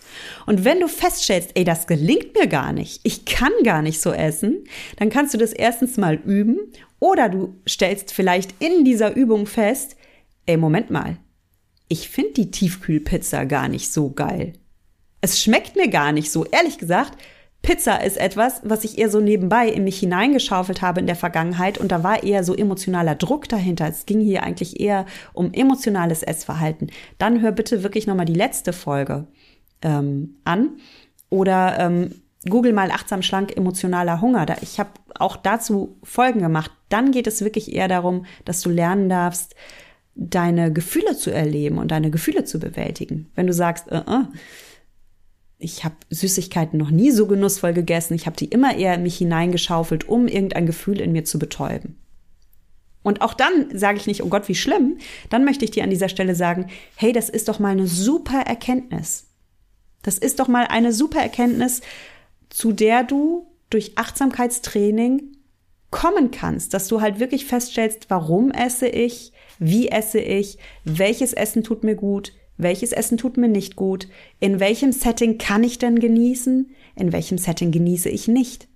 Und 0.44 0.64
wenn 0.64 0.80
du 0.80 0.88
feststellst, 0.88 1.50
ey, 1.54 1.62
das 1.62 1.86
gelingt 1.86 2.34
mir 2.34 2.48
gar 2.48 2.72
nicht, 2.72 3.00
ich 3.04 3.26
kann 3.26 3.52
gar 3.62 3.82
nicht 3.82 4.00
so 4.00 4.10
essen, 4.10 4.64
dann 4.96 5.10
kannst 5.10 5.34
du 5.34 5.38
das 5.38 5.52
erstens 5.52 5.98
mal 5.98 6.14
üben 6.14 6.58
oder 6.98 7.28
du 7.28 7.54
stellst 7.68 8.12
vielleicht 8.12 8.54
in 8.60 8.84
dieser 8.84 9.14
Übung 9.14 9.46
fest, 9.46 9.96
ey, 10.46 10.56
Moment 10.56 10.90
mal, 10.90 11.16
ich 11.88 12.08
finde 12.08 12.32
die 12.32 12.50
Tiefkühlpizza 12.50 13.44
gar 13.44 13.68
nicht 13.68 13.92
so 13.92 14.10
geil. 14.10 14.54
Es 15.20 15.42
schmeckt 15.42 15.76
mir 15.76 15.88
gar 15.88 16.12
nicht 16.12 16.30
so. 16.30 16.44
Ehrlich 16.44 16.78
gesagt, 16.78 17.18
Pizza 17.62 18.04
ist 18.04 18.16
etwas, 18.16 18.60
was 18.62 18.84
ich 18.84 18.96
eher 18.96 19.10
so 19.10 19.20
nebenbei 19.20 19.68
in 19.68 19.82
mich 19.82 19.98
hineingeschaufelt 19.98 20.82
habe 20.82 21.00
in 21.00 21.06
der 21.06 21.16
Vergangenheit 21.16 21.78
und 21.78 21.90
da 21.90 22.04
war 22.04 22.22
eher 22.22 22.44
so 22.44 22.54
emotionaler 22.54 23.16
Druck 23.16 23.48
dahinter. 23.48 23.88
Es 23.88 24.06
ging 24.06 24.20
hier 24.20 24.44
eigentlich 24.44 24.78
eher 24.78 25.04
um 25.32 25.52
emotionales 25.52 26.22
Essverhalten. 26.22 26.90
Dann 27.18 27.40
hör 27.40 27.50
bitte 27.50 27.82
wirklich 27.82 28.06
nochmal 28.06 28.26
die 28.26 28.34
letzte 28.34 28.72
Folge 28.72 29.26
ähm, 29.82 30.36
an 30.44 30.76
oder 31.28 31.78
ähm, 31.80 32.14
Google 32.48 32.72
mal 32.72 32.92
achtsam 32.92 33.22
schlank 33.22 33.56
emotionaler 33.56 34.20
Hunger. 34.20 34.46
Da, 34.46 34.56
ich 34.60 34.78
habe 34.78 34.90
auch 35.18 35.36
dazu 35.36 35.98
Folgen 36.04 36.40
gemacht. 36.40 36.70
Dann 36.88 37.10
geht 37.10 37.26
es 37.26 37.42
wirklich 37.42 37.74
eher 37.74 37.88
darum, 37.88 38.26
dass 38.44 38.60
du 38.60 38.70
lernen 38.70 39.08
darfst, 39.08 39.56
deine 40.16 40.72
Gefühle 40.72 41.16
zu 41.16 41.30
erleben 41.30 41.78
und 41.78 41.90
deine 41.90 42.10
Gefühle 42.10 42.44
zu 42.44 42.58
bewältigen. 42.58 43.30
Wenn 43.34 43.46
du 43.46 43.52
sagst, 43.52 43.86
uh 43.92 43.96
-uh, 43.96 44.26
ich 45.58 45.84
habe 45.84 45.94
Süßigkeiten 46.10 46.78
noch 46.78 46.90
nie 46.90 47.10
so 47.10 47.26
genussvoll 47.26 47.72
gegessen, 47.72 48.14
ich 48.14 48.26
habe 48.26 48.36
die 48.36 48.46
immer 48.46 48.76
eher 48.76 48.94
in 48.94 49.02
mich 49.02 49.18
hineingeschaufelt, 49.18 50.08
um 50.08 50.26
irgendein 50.26 50.66
Gefühl 50.66 51.00
in 51.00 51.12
mir 51.12 51.24
zu 51.24 51.38
betäuben. 51.38 51.96
Und 53.02 53.22
auch 53.22 53.34
dann 53.34 53.78
sage 53.78 53.98
ich 53.98 54.06
nicht, 54.06 54.24
oh 54.24 54.28
Gott, 54.28 54.48
wie 54.48 54.56
schlimm. 54.56 54.98
Dann 55.30 55.44
möchte 55.44 55.64
ich 55.64 55.70
dir 55.70 55.84
an 55.84 55.90
dieser 55.90 56.08
Stelle 56.08 56.34
sagen, 56.34 56.66
hey, 56.96 57.12
das 57.12 57.28
ist 57.28 57.48
doch 57.48 57.60
mal 57.60 57.70
eine 57.70 57.86
super 57.86 58.40
Erkenntnis. 58.40 59.26
Das 60.02 60.18
ist 60.18 60.40
doch 60.40 60.48
mal 60.48 60.66
eine 60.66 60.92
super 60.92 61.20
Erkenntnis, 61.20 61.82
zu 62.50 62.72
der 62.72 63.04
du 63.04 63.46
durch 63.70 63.96
Achtsamkeitstraining 63.96 65.36
kommen 65.90 66.30
kannst, 66.30 66.74
dass 66.74 66.88
du 66.88 67.00
halt 67.00 67.20
wirklich 67.20 67.46
feststellst, 67.46 68.06
warum 68.08 68.50
esse 68.50 68.88
ich, 68.88 69.32
wie 69.58 69.88
esse 69.88 70.20
ich, 70.20 70.58
welches 70.84 71.32
Essen 71.32 71.62
tut 71.62 71.84
mir 71.84 71.94
gut, 71.94 72.32
welches 72.58 72.92
Essen 72.92 73.18
tut 73.18 73.36
mir 73.36 73.48
nicht 73.48 73.76
gut, 73.76 74.08
in 74.40 74.60
welchem 74.60 74.92
Setting 74.92 75.38
kann 75.38 75.64
ich 75.64 75.78
denn 75.78 75.98
genießen, 75.98 76.70
in 76.96 77.12
welchem 77.12 77.38
Setting 77.38 77.70
genieße 77.70 78.08
ich 78.08 78.28
nicht. 78.28 78.68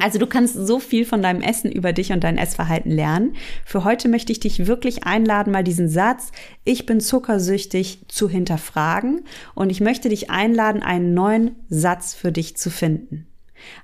Also 0.00 0.18
du 0.18 0.26
kannst 0.26 0.54
so 0.54 0.78
viel 0.78 1.04
von 1.04 1.22
deinem 1.22 1.42
Essen 1.42 1.72
über 1.72 1.92
dich 1.92 2.12
und 2.12 2.22
dein 2.22 2.38
Essverhalten 2.38 2.92
lernen. 2.92 3.34
Für 3.64 3.82
heute 3.82 4.08
möchte 4.08 4.30
ich 4.30 4.38
dich 4.38 4.66
wirklich 4.66 5.04
einladen, 5.04 5.52
mal 5.52 5.64
diesen 5.64 5.88
Satz, 5.88 6.30
ich 6.64 6.86
bin 6.86 7.00
zuckersüchtig, 7.00 8.04
zu 8.06 8.28
hinterfragen. 8.28 9.24
Und 9.56 9.70
ich 9.70 9.80
möchte 9.80 10.08
dich 10.08 10.30
einladen, 10.30 10.82
einen 10.82 11.14
neuen 11.14 11.56
Satz 11.68 12.14
für 12.14 12.30
dich 12.30 12.56
zu 12.56 12.70
finden. 12.70 13.26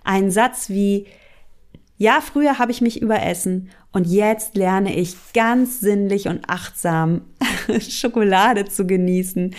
Ein 0.04 0.30
Satz 0.30 0.68
wie, 0.68 1.06
ja, 1.96 2.20
früher 2.20 2.60
habe 2.60 2.70
ich 2.70 2.80
mich 2.80 3.02
überessen 3.02 3.70
und 3.94 4.08
jetzt 4.08 4.56
lerne 4.56 4.96
ich 4.96 5.14
ganz 5.34 5.78
sinnlich 5.78 6.26
und 6.26 6.50
achtsam 6.50 7.22
Schokolade 7.80 8.64
zu 8.64 8.88
genießen. 8.88 9.54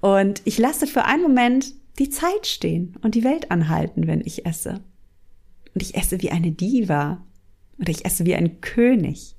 Und 0.00 0.42
ich 0.44 0.58
lasse 0.58 0.86
für 0.86 1.06
einen 1.06 1.22
Moment 1.22 1.74
die 1.98 2.08
Zeit 2.08 2.46
stehen 2.46 2.94
und 3.02 3.16
die 3.16 3.24
Welt 3.24 3.50
anhalten, 3.50 4.06
wenn 4.06 4.20
ich 4.20 4.46
esse. 4.46 4.80
Und 5.74 5.82
ich 5.82 5.96
esse 5.96 6.22
wie 6.22 6.30
eine 6.30 6.52
Diva. 6.52 7.20
Oder 7.80 7.90
ich 7.90 8.04
esse 8.04 8.24
wie 8.26 8.36
ein 8.36 8.60
König. 8.60 9.34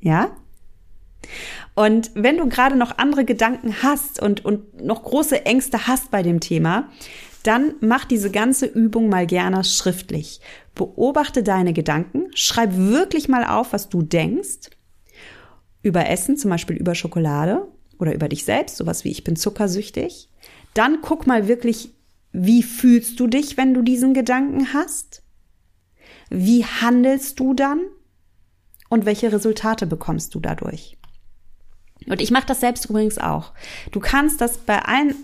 Ja? 0.00 0.36
Und 1.76 2.10
wenn 2.14 2.38
du 2.38 2.48
gerade 2.48 2.74
noch 2.74 2.98
andere 2.98 3.24
Gedanken 3.24 3.84
hast 3.84 4.20
und, 4.20 4.44
und 4.44 4.82
noch 4.82 5.04
große 5.04 5.46
Ängste 5.46 5.86
hast 5.86 6.10
bei 6.10 6.24
dem 6.24 6.40
Thema, 6.40 6.88
dann 7.46 7.74
mach 7.80 8.04
diese 8.04 8.30
ganze 8.30 8.66
Übung 8.66 9.08
mal 9.08 9.26
gerne 9.26 9.64
schriftlich. 9.64 10.40
Beobachte 10.74 11.42
deine 11.42 11.72
Gedanken, 11.72 12.26
schreib 12.34 12.76
wirklich 12.76 13.28
mal 13.28 13.44
auf, 13.44 13.72
was 13.72 13.88
du 13.88 14.02
denkst 14.02 14.70
über 15.82 16.08
Essen, 16.08 16.36
zum 16.36 16.50
Beispiel 16.50 16.76
über 16.76 16.94
Schokolade 16.94 17.68
oder 17.98 18.14
über 18.14 18.28
dich 18.28 18.44
selbst, 18.44 18.76
sowas 18.76 19.04
wie 19.04 19.10
ich 19.10 19.24
bin 19.24 19.36
zuckersüchtig. 19.36 20.28
Dann 20.74 20.98
guck 21.00 21.26
mal 21.26 21.48
wirklich, 21.48 21.90
wie 22.32 22.62
fühlst 22.62 23.18
du 23.20 23.26
dich, 23.26 23.56
wenn 23.56 23.72
du 23.72 23.82
diesen 23.82 24.12
Gedanken 24.12 24.74
hast? 24.74 25.22
Wie 26.28 26.64
handelst 26.64 27.40
du 27.40 27.54
dann? 27.54 27.80
Und 28.88 29.06
welche 29.06 29.32
Resultate 29.32 29.86
bekommst 29.86 30.34
du 30.34 30.40
dadurch? 30.40 30.96
Und 32.06 32.20
ich 32.20 32.30
mache 32.30 32.46
das 32.46 32.60
selbst 32.60 32.88
übrigens 32.88 33.18
auch. 33.18 33.52
Du 33.90 34.00
kannst 34.00 34.40
das 34.40 34.58
bei 34.58 34.80
allen 34.80 35.14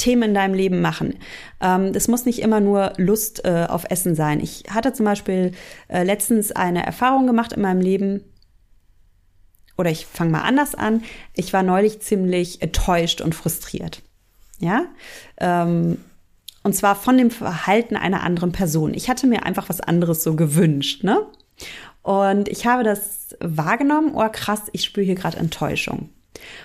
Themen 0.00 0.22
in 0.22 0.34
deinem 0.34 0.54
Leben 0.54 0.80
machen. 0.80 1.18
Ähm, 1.60 1.92
das 1.92 2.08
muss 2.08 2.24
nicht 2.24 2.40
immer 2.40 2.60
nur 2.60 2.94
Lust 2.96 3.44
äh, 3.44 3.66
auf 3.68 3.84
Essen 3.90 4.14
sein. 4.14 4.40
Ich 4.40 4.64
hatte 4.70 4.92
zum 4.92 5.04
Beispiel 5.04 5.52
äh, 5.88 6.02
letztens 6.02 6.52
eine 6.52 6.84
Erfahrung 6.84 7.26
gemacht 7.26 7.52
in 7.52 7.62
meinem 7.62 7.80
Leben. 7.80 8.24
Oder 9.76 9.90
ich 9.90 10.06
fange 10.06 10.30
mal 10.30 10.42
anders 10.42 10.74
an. 10.74 11.02
Ich 11.34 11.52
war 11.52 11.62
neulich 11.62 12.00
ziemlich 12.00 12.62
enttäuscht 12.62 13.20
und 13.20 13.34
frustriert. 13.34 14.02
Ja, 14.58 14.86
ähm, 15.38 15.98
und 16.62 16.74
zwar 16.74 16.96
von 16.96 17.16
dem 17.16 17.30
Verhalten 17.30 17.96
einer 17.96 18.22
anderen 18.22 18.52
Person. 18.52 18.92
Ich 18.94 19.08
hatte 19.08 19.26
mir 19.26 19.44
einfach 19.46 19.68
was 19.68 19.80
anderes 19.80 20.22
so 20.22 20.36
gewünscht, 20.36 21.04
ne? 21.04 21.26
Und 22.02 22.48
ich 22.48 22.66
habe 22.66 22.84
das 22.84 23.36
wahrgenommen, 23.40 24.12
oh 24.14 24.28
krass, 24.30 24.62
ich 24.72 24.84
spüre 24.84 25.04
hier 25.04 25.14
gerade 25.14 25.36
Enttäuschung. 25.36 26.10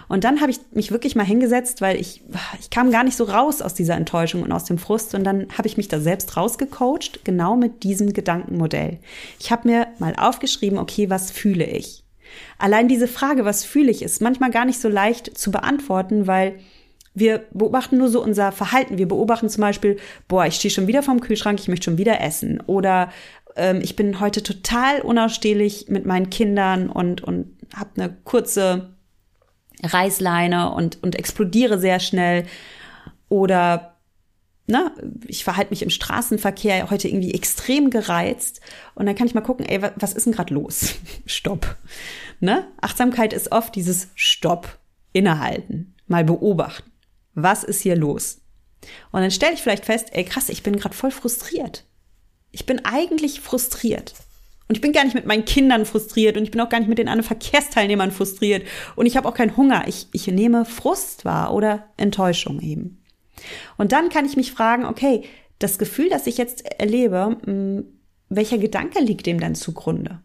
Und 0.08 0.23
dann 0.23 0.41
habe 0.41 0.51
ich 0.51 0.60
mich 0.71 0.91
wirklich 0.91 1.15
mal 1.15 1.25
hingesetzt, 1.25 1.82
weil 1.82 1.99
ich, 1.99 2.23
ich 2.60 2.69
kam 2.69 2.91
gar 2.91 3.04
nicht 3.04 3.17
so 3.17 3.23
raus 3.25 3.62
aus 3.62 3.73
dieser 3.73 3.95
Enttäuschung 3.95 4.43
und 4.43 4.51
aus 4.51 4.63
dem 4.63 4.78
Frust. 4.78 5.15
Und 5.15 5.23
dann 5.23 5.47
habe 5.58 5.67
ich 5.67 5.78
mich 5.78 5.88
da 5.88 5.99
selbst 5.99 6.38
rausgecoacht, 6.38 7.25
genau 7.25 7.56
mit 7.56 7.84
diesem 7.84 8.13
Gedankenmodell. 8.13 8.99
Ich 9.39 9.51
habe 9.51 9.67
mir 9.67 9.88
mal 9.99 10.13
aufgeschrieben, 10.17 10.78
okay, 10.78 11.10
was 11.10 11.32
fühle 11.32 11.65
ich? 11.65 12.04
Allein 12.58 12.88
diese 12.88 13.08
Frage, 13.08 13.45
was 13.45 13.63
fühle 13.63 13.91
ich, 13.91 14.01
ist 14.01 14.21
manchmal 14.21 14.51
gar 14.51 14.65
nicht 14.65 14.80
so 14.80 14.89
leicht 14.89 15.38
zu 15.38 15.51
beantworten, 15.51 16.28
weil 16.28 16.60
wir 17.13 17.45
beobachten 17.51 17.97
nur 17.97 18.10
so 18.10 18.21
unser 18.21 18.51
Verhalten. 18.51 18.97
Wir 18.97 19.08
beobachten 19.08 19.49
zum 19.49 19.62
Beispiel, 19.62 19.97
boah, 20.28 20.45
ich 20.45 20.56
stehe 20.56 20.71
schon 20.71 20.88
wieder 20.88 21.01
vorm 21.01 21.21
Kühlschrank, 21.21 21.60
ich 21.60 21.69
möchte 21.69 21.86
schon 21.86 21.97
wieder 21.97 22.19
essen. 22.19 22.62
Oder 22.65 23.10
ähm, 23.56 23.80
ich 23.82 23.95
bin 23.95 24.19
heute 24.19 24.43
total 24.43 25.01
unausstehlich 25.01 25.86
mit 25.88 26.06
meinen 26.06 26.30
Kindern 26.30 26.89
und, 26.89 27.23
und 27.23 27.56
habe 27.73 27.89
eine 27.95 28.17
kurze 28.25 28.94
Reißleine 29.83 30.71
und, 30.71 31.01
und 31.03 31.15
explodiere 31.15 31.79
sehr 31.79 31.99
schnell. 31.99 32.45
Oder 33.29 33.97
ne, 34.67 34.91
ich 35.27 35.43
verhalte 35.43 35.71
mich 35.71 35.81
im 35.81 35.89
Straßenverkehr 35.89 36.89
heute 36.89 37.07
irgendwie 37.07 37.33
extrem 37.33 37.89
gereizt. 37.89 38.61
Und 38.95 39.05
dann 39.05 39.15
kann 39.15 39.27
ich 39.27 39.35
mal 39.35 39.41
gucken, 39.41 39.65
ey, 39.65 39.81
was 39.95 40.13
ist 40.13 40.25
denn 40.25 40.33
gerade 40.33 40.53
los? 40.53 40.95
Stopp. 41.25 41.75
Ne? 42.39 42.67
Achtsamkeit 42.81 43.33
ist 43.33 43.51
oft 43.51 43.75
dieses 43.75 44.09
Stopp, 44.15 44.79
innehalten, 45.13 45.95
mal 46.07 46.25
beobachten 46.25 46.91
was 47.35 47.63
ist 47.63 47.81
hier 47.81 47.95
los? 47.95 48.41
Und 49.11 49.21
dann 49.21 49.31
stelle 49.31 49.53
ich 49.53 49.61
vielleicht 49.61 49.85
fest, 49.85 50.09
ey 50.13 50.23
krass, 50.23 50.49
ich 50.49 50.63
bin 50.63 50.77
gerade 50.77 50.95
voll 50.95 51.11
frustriert. 51.11 51.85
Ich 52.51 52.65
bin 52.65 52.85
eigentlich 52.85 53.41
frustriert. 53.41 54.13
Und 54.67 54.75
ich 54.75 54.82
bin 54.82 54.93
gar 54.93 55.04
nicht 55.04 55.13
mit 55.13 55.25
meinen 55.25 55.45
Kindern 55.45 55.86
frustriert 55.86 56.38
und 56.38 56.43
ich 56.43 56.51
bin 56.51 56.62
auch 56.62 56.69
gar 56.69 56.80
nicht 56.80 56.89
mit 56.89 56.97
den 56.97 57.08
anderen 57.08 57.28
Verkehrsteilnehmern 57.28 58.12
frustriert 58.12 58.65
und 58.95 59.06
ich 59.06 59.15
habe 59.15 59.28
auch 59.28 59.36
keinen 59.36 59.56
Hunger. 59.58 59.88
Ich, 59.88 60.08
ich 60.12 60.25
nehme 60.28 60.65
Frust 60.65 61.23
wahr 61.23 61.54
oder 61.54 61.86
Enttäuschung 61.97 62.60
eben. 62.62 63.04
Und 63.78 63.91
dann 63.91 64.10
kann 64.10 64.25
ich 64.25 64.38
mich 64.38 64.51
fragen, 64.51 64.86
okay, 64.86 65.23
das 65.60 65.78
Gefühl, 65.78 66.10
das 66.10 66.25
ich 66.25 66.38
jetzt 66.38 66.65
erlebe, 66.80 67.38
hm, 67.45 67.86
welcher 68.30 68.58
Gedanke 68.58 68.99
liegt 68.99 69.28
dem 69.28 69.39
dann 69.39 69.56
zugrunde? 69.56 70.21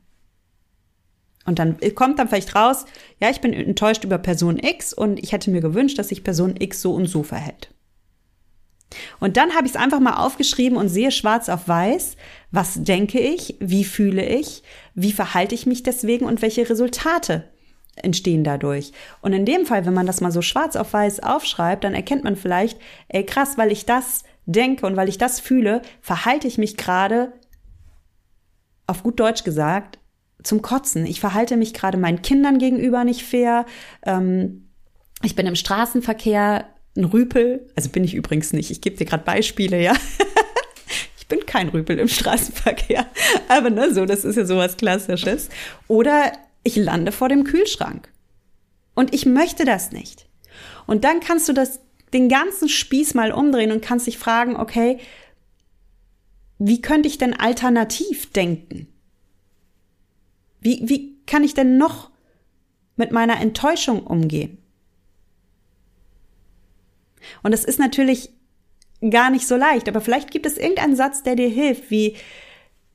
Und 1.45 1.59
dann 1.59 1.79
kommt 1.95 2.19
dann 2.19 2.29
vielleicht 2.29 2.55
raus, 2.55 2.85
ja, 3.19 3.31
ich 3.31 3.41
bin 3.41 3.53
enttäuscht 3.53 4.05
über 4.05 4.19
Person 4.19 4.59
X 4.59 4.93
und 4.93 5.23
ich 5.23 5.33
hätte 5.33 5.51
mir 5.51 5.61
gewünscht, 5.61 5.99
dass 5.99 6.09
sich 6.09 6.25
Person 6.25 6.55
X 6.59 6.81
so 6.81 6.95
und 6.95 7.07
so 7.07 7.23
verhält. 7.23 7.75
Und 9.21 9.37
dann 9.37 9.55
habe 9.55 9.67
ich 9.67 9.75
es 9.75 9.81
einfach 9.81 10.01
mal 10.01 10.25
aufgeschrieben 10.25 10.77
und 10.77 10.89
sehe 10.89 11.13
schwarz 11.13 11.49
auf 11.49 11.69
weiß, 11.69 12.17
was 12.51 12.83
denke 12.83 13.21
ich, 13.21 13.57
wie 13.61 13.85
fühle 13.85 14.27
ich, 14.27 14.63
wie 14.95 15.13
verhalte 15.13 15.55
ich 15.55 15.67
mich 15.67 15.83
deswegen 15.83 16.27
und 16.27 16.43
welche 16.43 16.69
Resultate 16.69 17.45
entstehen 17.97 18.45
dadurch. 18.45 18.93
Und 19.21 19.33
in 19.33 19.45
dem 19.45 19.67
Fall, 19.67 19.87
wenn 19.87 19.95
man 19.95 20.07
das 20.07 20.21
mal 20.21 20.33
so 20.33 20.43
schwarz 20.43 20.77
auf 20.77 20.93
weiß 20.93 21.21
aufschreibt, 21.21 21.85
dann 21.85 21.95
erkennt 21.95 22.25
man 22.25 22.37
vielleicht, 22.37 22.79
ey 23.09 23.25
krass, 23.25 23.59
weil 23.59 23.73
ich 23.73 23.87
das 23.87 24.25
denke 24.47 24.87
und 24.87 24.97
weil 24.97 25.09
ich 25.09 25.19
das 25.19 25.41
fühle, 25.41 25.83
verhalte 26.01 26.49
ich 26.49 26.59
mich 26.59 26.77
gerade, 26.77 27.33
auf 28.87 29.03
gut 29.03 29.21
Deutsch 29.21 29.45
gesagt, 29.45 29.99
zum 30.43 30.63
Kotzen. 30.63 31.07
Ich 31.07 31.21
verhalte 31.21 31.57
mich 31.57 31.75
gerade 31.75 31.99
meinen 31.99 32.23
Kindern 32.23 32.59
gegenüber 32.59 33.05
nicht 33.05 33.25
fair. 33.25 33.67
Ähm, 34.05 34.71
ich 35.23 35.37
bin 35.37 35.47
im 35.47 35.55
Straßenverkehr 35.55 36.67
ein 36.97 37.05
Rüpel. 37.05 37.71
Also 37.77 37.91
bin 37.91 38.05
ich 38.05 38.15
übrigens 38.15 38.53
nicht. 38.53 38.71
Ich 38.71 38.81
gebe 38.81 38.97
dir 38.97 39.05
gerade 39.05 39.25
Beispiele, 39.25 39.81
ja. 39.83 39.95
ich 41.19 41.27
bin 41.27 41.47
kein 41.47 41.69
Rüpel 41.69 41.99
im 41.99 42.09
Straßenverkehr. 42.09 43.07
Aber 43.49 43.71
ne, 43.71 43.93
so, 43.93 44.05
das 44.07 44.25
ist 44.25 44.37
ja 44.37 44.45
sowas 44.45 44.77
Klassisches. 44.77 45.49
Oder 45.89 46.33
ich 46.63 46.77
lande 46.77 47.13
vor 47.13 47.29
dem 47.29 47.45
Kühlschrank. 47.45 48.09
Und 48.95 49.15
ich 49.15 49.27
möchte 49.27 49.65
das 49.65 49.93
nicht. 49.93 50.27
Und 50.87 51.05
dann 51.05 51.21
kannst 51.21 51.49
du 51.49 51.53
das, 51.53 51.81
den 52.13 52.29
ganzen 52.29 52.69
Spieß 52.69 53.15
mal 53.15 53.33
umdrehen 53.33 53.73
und 53.73 53.83
kannst 53.83 54.07
dich 54.07 54.19
fragen, 54.19 54.57
okay, 54.57 54.99
wie 56.59 56.83
könnte 56.83 57.09
ich 57.09 57.17
denn 57.17 57.33
alternativ 57.33 58.33
denken? 58.33 58.89
Wie, 60.61 60.83
wie 60.85 61.17
kann 61.25 61.43
ich 61.43 61.55
denn 61.55 61.79
noch 61.79 62.11
mit 62.97 63.13
meiner 63.13 63.41
Enttäuschung 63.41 64.07
umgehen? 64.07 64.59
Und 67.43 67.53
es 67.53 67.65
ist 67.65 67.79
natürlich 67.79 68.31
gar 69.09 69.31
nicht 69.31 69.47
so 69.47 69.57
leicht, 69.57 69.89
aber 69.89 70.01
vielleicht 70.01 70.31
gibt 70.31 70.47
es 70.47 70.59
irgendeinen 70.59 70.97
Satz, 70.97 71.23
der 71.23 71.37
dir 71.37 71.49
hilft, 71.49 71.91
wie, 71.91 72.17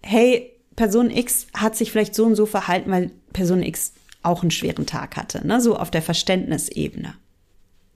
hey, 0.02 0.52
Person 0.76 1.10
X 1.10 1.48
hat 1.54 1.76
sich 1.76 1.92
vielleicht 1.92 2.16
so 2.16 2.26
und 2.26 2.36
so 2.36 2.46
verhalten, 2.46 2.92
weil 2.92 3.12
Person 3.34 3.64
X 3.64 3.94
auch 4.24 4.42
einen 4.42 4.52
schweren 4.52 4.86
Tag 4.86 5.16
hatte, 5.16 5.46
ne? 5.48 5.62
so 5.62 5.78
auf 5.78 5.92
der 5.92 6.02
Verständnisebene. 6.02 7.16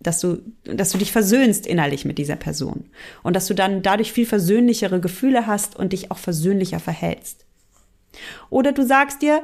Dass 0.01 0.21
du, 0.21 0.41
dass 0.63 0.91
du 0.91 0.97
dich 0.97 1.11
versöhnst 1.11 1.67
innerlich 1.67 2.05
mit 2.05 2.17
dieser 2.17 2.37
Person 2.37 2.85
und 3.21 3.35
dass 3.35 3.47
du 3.47 3.53
dann 3.53 3.81
dadurch 3.81 4.13
viel 4.13 4.25
versöhnlichere 4.25 5.01
Gefühle 5.01 5.45
hast 5.45 5.75
und 5.75 5.91
dich 5.91 6.09
auch 6.09 6.17
versöhnlicher 6.17 6.79
verhältst. 6.79 7.45
Oder 8.49 8.71
du 8.71 8.85
sagst 8.85 9.21
dir, 9.21 9.43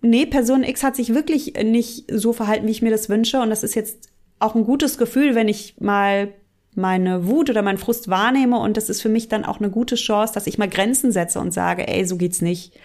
nee, 0.00 0.26
Person 0.26 0.64
X 0.64 0.82
hat 0.82 0.96
sich 0.96 1.14
wirklich 1.14 1.54
nicht 1.62 2.10
so 2.10 2.32
verhalten, 2.32 2.66
wie 2.66 2.72
ich 2.72 2.82
mir 2.82 2.90
das 2.90 3.08
wünsche 3.08 3.40
und 3.40 3.48
das 3.48 3.62
ist 3.62 3.76
jetzt 3.76 4.08
auch 4.38 4.54
ein 4.54 4.64
gutes 4.64 4.98
Gefühl, 4.98 5.34
wenn 5.34 5.48
ich 5.48 5.76
mal 5.80 6.32
meine 6.74 7.26
Wut 7.26 7.48
oder 7.48 7.62
meinen 7.62 7.78
Frust 7.78 8.08
wahrnehme 8.08 8.58
und 8.58 8.76
das 8.76 8.90
ist 8.90 9.00
für 9.00 9.08
mich 9.08 9.28
dann 9.28 9.44
auch 9.44 9.58
eine 9.58 9.70
gute 9.70 9.94
Chance, 9.94 10.34
dass 10.34 10.46
ich 10.46 10.58
mal 10.58 10.68
Grenzen 10.68 11.10
setze 11.10 11.40
und 11.40 11.52
sage, 11.52 11.88
ey, 11.88 12.04
so 12.04 12.16
geht's 12.16 12.42
nicht. 12.42 12.78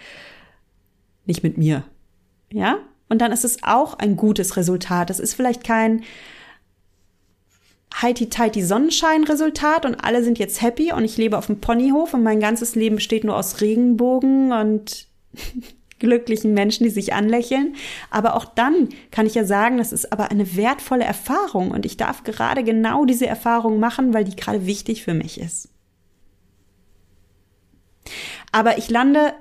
Nicht 1.26 1.42
mit 1.42 1.58
mir. 1.58 1.84
Ja? 2.50 2.78
Und 3.08 3.18
dann 3.18 3.32
ist 3.32 3.44
es 3.44 3.62
auch 3.62 3.98
ein 3.98 4.16
gutes 4.16 4.56
Resultat. 4.56 5.10
Es 5.10 5.20
ist 5.20 5.34
vielleicht 5.34 5.62
kein 5.62 6.02
heiti-teiti 8.00 8.62
Sonnenschein-Resultat 8.62 9.84
und 9.84 9.96
alle 9.96 10.24
sind 10.24 10.38
jetzt 10.38 10.62
happy 10.62 10.92
und 10.92 11.04
ich 11.04 11.18
lebe 11.18 11.36
auf 11.36 11.46
dem 11.46 11.60
Ponyhof 11.60 12.14
und 12.14 12.22
mein 12.22 12.40
ganzes 12.40 12.74
Leben 12.74 12.96
besteht 12.96 13.24
nur 13.24 13.36
aus 13.36 13.60
Regenbogen 13.60 14.52
und 14.52 15.06
glücklichen 16.02 16.52
Menschen, 16.52 16.84
die 16.84 16.90
sich 16.90 17.14
anlächeln. 17.14 17.76
Aber 18.10 18.36
auch 18.36 18.44
dann 18.44 18.90
kann 19.10 19.24
ich 19.24 19.34
ja 19.34 19.44
sagen, 19.44 19.78
das 19.78 19.92
ist 19.92 20.12
aber 20.12 20.30
eine 20.30 20.56
wertvolle 20.56 21.04
Erfahrung 21.04 21.70
und 21.70 21.86
ich 21.86 21.96
darf 21.96 22.24
gerade 22.24 22.64
genau 22.64 23.06
diese 23.06 23.26
Erfahrung 23.26 23.80
machen, 23.80 24.12
weil 24.12 24.24
die 24.24 24.36
gerade 24.36 24.66
wichtig 24.66 25.04
für 25.04 25.14
mich 25.14 25.40
ist. 25.40 25.68
Aber 28.50 28.76
ich 28.76 28.90
lande 28.90 29.32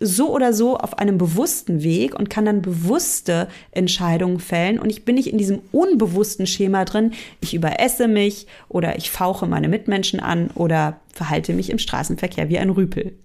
so 0.00 0.34
oder 0.34 0.52
so 0.52 0.76
auf 0.76 0.98
einem 0.98 1.16
bewussten 1.16 1.84
Weg 1.84 2.18
und 2.18 2.28
kann 2.28 2.44
dann 2.44 2.60
bewusste 2.60 3.46
Entscheidungen 3.70 4.40
fällen 4.40 4.80
und 4.80 4.90
ich 4.90 5.04
bin 5.04 5.14
nicht 5.14 5.28
in 5.28 5.38
diesem 5.38 5.60
unbewussten 5.70 6.48
Schema 6.48 6.84
drin, 6.84 7.12
ich 7.40 7.54
überesse 7.54 8.08
mich 8.08 8.48
oder 8.68 8.98
ich 8.98 9.12
fauche 9.12 9.46
meine 9.46 9.68
Mitmenschen 9.68 10.18
an 10.18 10.50
oder 10.56 10.98
verhalte 11.12 11.52
mich 11.52 11.70
im 11.70 11.78
Straßenverkehr 11.78 12.48
wie 12.48 12.58
ein 12.58 12.70
Rüpel. 12.70 13.16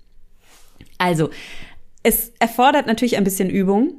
Also, 0.99 1.29
es 2.07 2.31
erfordert 2.39 2.87
natürlich 2.87 3.17
ein 3.17 3.25
bisschen 3.25 3.49
Übung. 3.49 3.95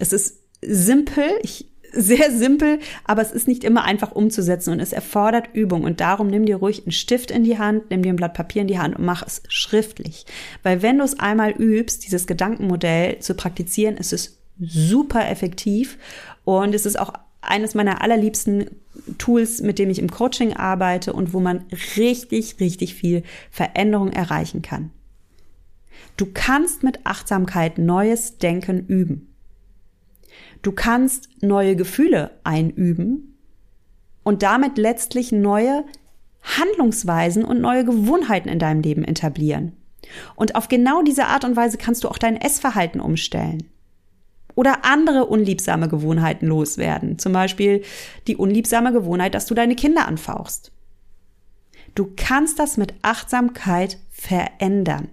Es 0.00 0.12
ist 0.12 0.40
simpel, 0.62 1.24
ich, 1.42 1.70
sehr 1.92 2.32
simpel, 2.32 2.80
aber 3.04 3.22
es 3.22 3.30
ist 3.30 3.46
nicht 3.46 3.62
immer 3.62 3.84
einfach 3.84 4.10
umzusetzen 4.10 4.72
und 4.72 4.80
es 4.80 4.92
erfordert 4.92 5.50
Übung 5.52 5.84
und 5.84 6.00
darum 6.00 6.26
nimm 6.26 6.44
dir 6.44 6.56
ruhig 6.56 6.82
einen 6.82 6.92
Stift 6.92 7.30
in 7.30 7.44
die 7.44 7.58
Hand, 7.58 7.90
nimm 7.90 8.02
dir 8.02 8.12
ein 8.12 8.16
Blatt 8.16 8.34
Papier 8.34 8.62
in 8.62 8.68
die 8.68 8.80
Hand 8.80 8.96
und 8.96 9.04
mach 9.04 9.24
es 9.24 9.42
schriftlich. 9.48 10.26
Weil 10.64 10.82
wenn 10.82 10.98
du 10.98 11.04
es 11.04 11.20
einmal 11.20 11.52
übst, 11.52 12.04
dieses 12.04 12.26
Gedankenmodell 12.26 13.20
zu 13.20 13.34
praktizieren, 13.34 13.96
ist 13.96 14.12
es 14.12 14.40
super 14.58 15.28
effektiv 15.28 15.98
und 16.44 16.74
es 16.74 16.84
ist 16.84 16.98
auch 16.98 17.12
eines 17.42 17.74
meiner 17.74 18.02
allerliebsten 18.02 18.70
Tools, 19.18 19.62
mit 19.62 19.78
dem 19.78 19.88
ich 19.88 20.00
im 20.00 20.10
Coaching 20.10 20.54
arbeite 20.54 21.12
und 21.12 21.32
wo 21.32 21.38
man 21.38 21.64
richtig, 21.96 22.56
richtig 22.58 22.94
viel 22.94 23.22
Veränderung 23.52 24.12
erreichen 24.12 24.62
kann. 24.62 24.90
Du 26.20 26.26
kannst 26.34 26.82
mit 26.82 27.06
Achtsamkeit 27.06 27.78
neues 27.78 28.36
Denken 28.36 28.86
üben. 28.88 29.34
Du 30.60 30.70
kannst 30.70 31.30
neue 31.40 31.76
Gefühle 31.76 32.32
einüben 32.44 33.38
und 34.22 34.42
damit 34.42 34.76
letztlich 34.76 35.32
neue 35.32 35.82
Handlungsweisen 36.42 37.42
und 37.42 37.62
neue 37.62 37.86
Gewohnheiten 37.86 38.50
in 38.50 38.58
deinem 38.58 38.82
Leben 38.82 39.02
etablieren. 39.02 39.72
Und 40.36 40.56
auf 40.56 40.68
genau 40.68 41.00
diese 41.00 41.24
Art 41.24 41.46
und 41.46 41.56
Weise 41.56 41.78
kannst 41.78 42.04
du 42.04 42.08
auch 42.08 42.18
dein 42.18 42.38
Essverhalten 42.38 43.00
umstellen. 43.00 43.70
Oder 44.54 44.84
andere 44.84 45.24
unliebsame 45.24 45.88
Gewohnheiten 45.88 46.48
loswerden. 46.48 47.18
Zum 47.18 47.32
Beispiel 47.32 47.82
die 48.26 48.36
unliebsame 48.36 48.92
Gewohnheit, 48.92 49.34
dass 49.34 49.46
du 49.46 49.54
deine 49.54 49.74
Kinder 49.74 50.06
anfauchst. 50.06 50.70
Du 51.94 52.12
kannst 52.14 52.58
das 52.58 52.76
mit 52.76 52.92
Achtsamkeit 53.00 53.96
verändern. 54.10 55.08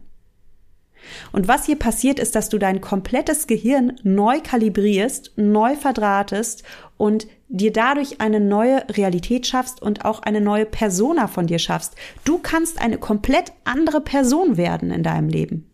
Und 1.32 1.48
was 1.48 1.66
hier 1.66 1.78
passiert 1.78 2.20
ist, 2.20 2.36
dass 2.36 2.50
du 2.50 2.58
dein 2.58 2.82
komplettes 2.82 3.48
Gehirn 3.48 3.94
neu 4.04 4.40
kalibrierst, 4.42 5.34
neu 5.36 5.76
verdrahtest 5.76 6.64
und 6.98 7.28
dir 7.50 7.72
dadurch 7.72 8.20
eine 8.20 8.40
neue 8.40 8.84
Realität 8.90 9.48
schaffst 9.48 9.82
und 9.82 10.06
auch 10.06 10.22
eine 10.22 10.42
neue 10.42 10.66
Persona 10.66 11.28
von 11.28 11.48
dir 11.48 11.60
schaffst. 11.60 11.96
Du 12.26 12.40
kannst 12.40 12.82
eine 12.82 12.98
komplett 12.98 13.54
andere 13.64 14.02
Person 14.02 14.58
werden 14.58 14.92
in 14.92 15.04
deinem 15.04 15.30
Leben. 15.30 15.70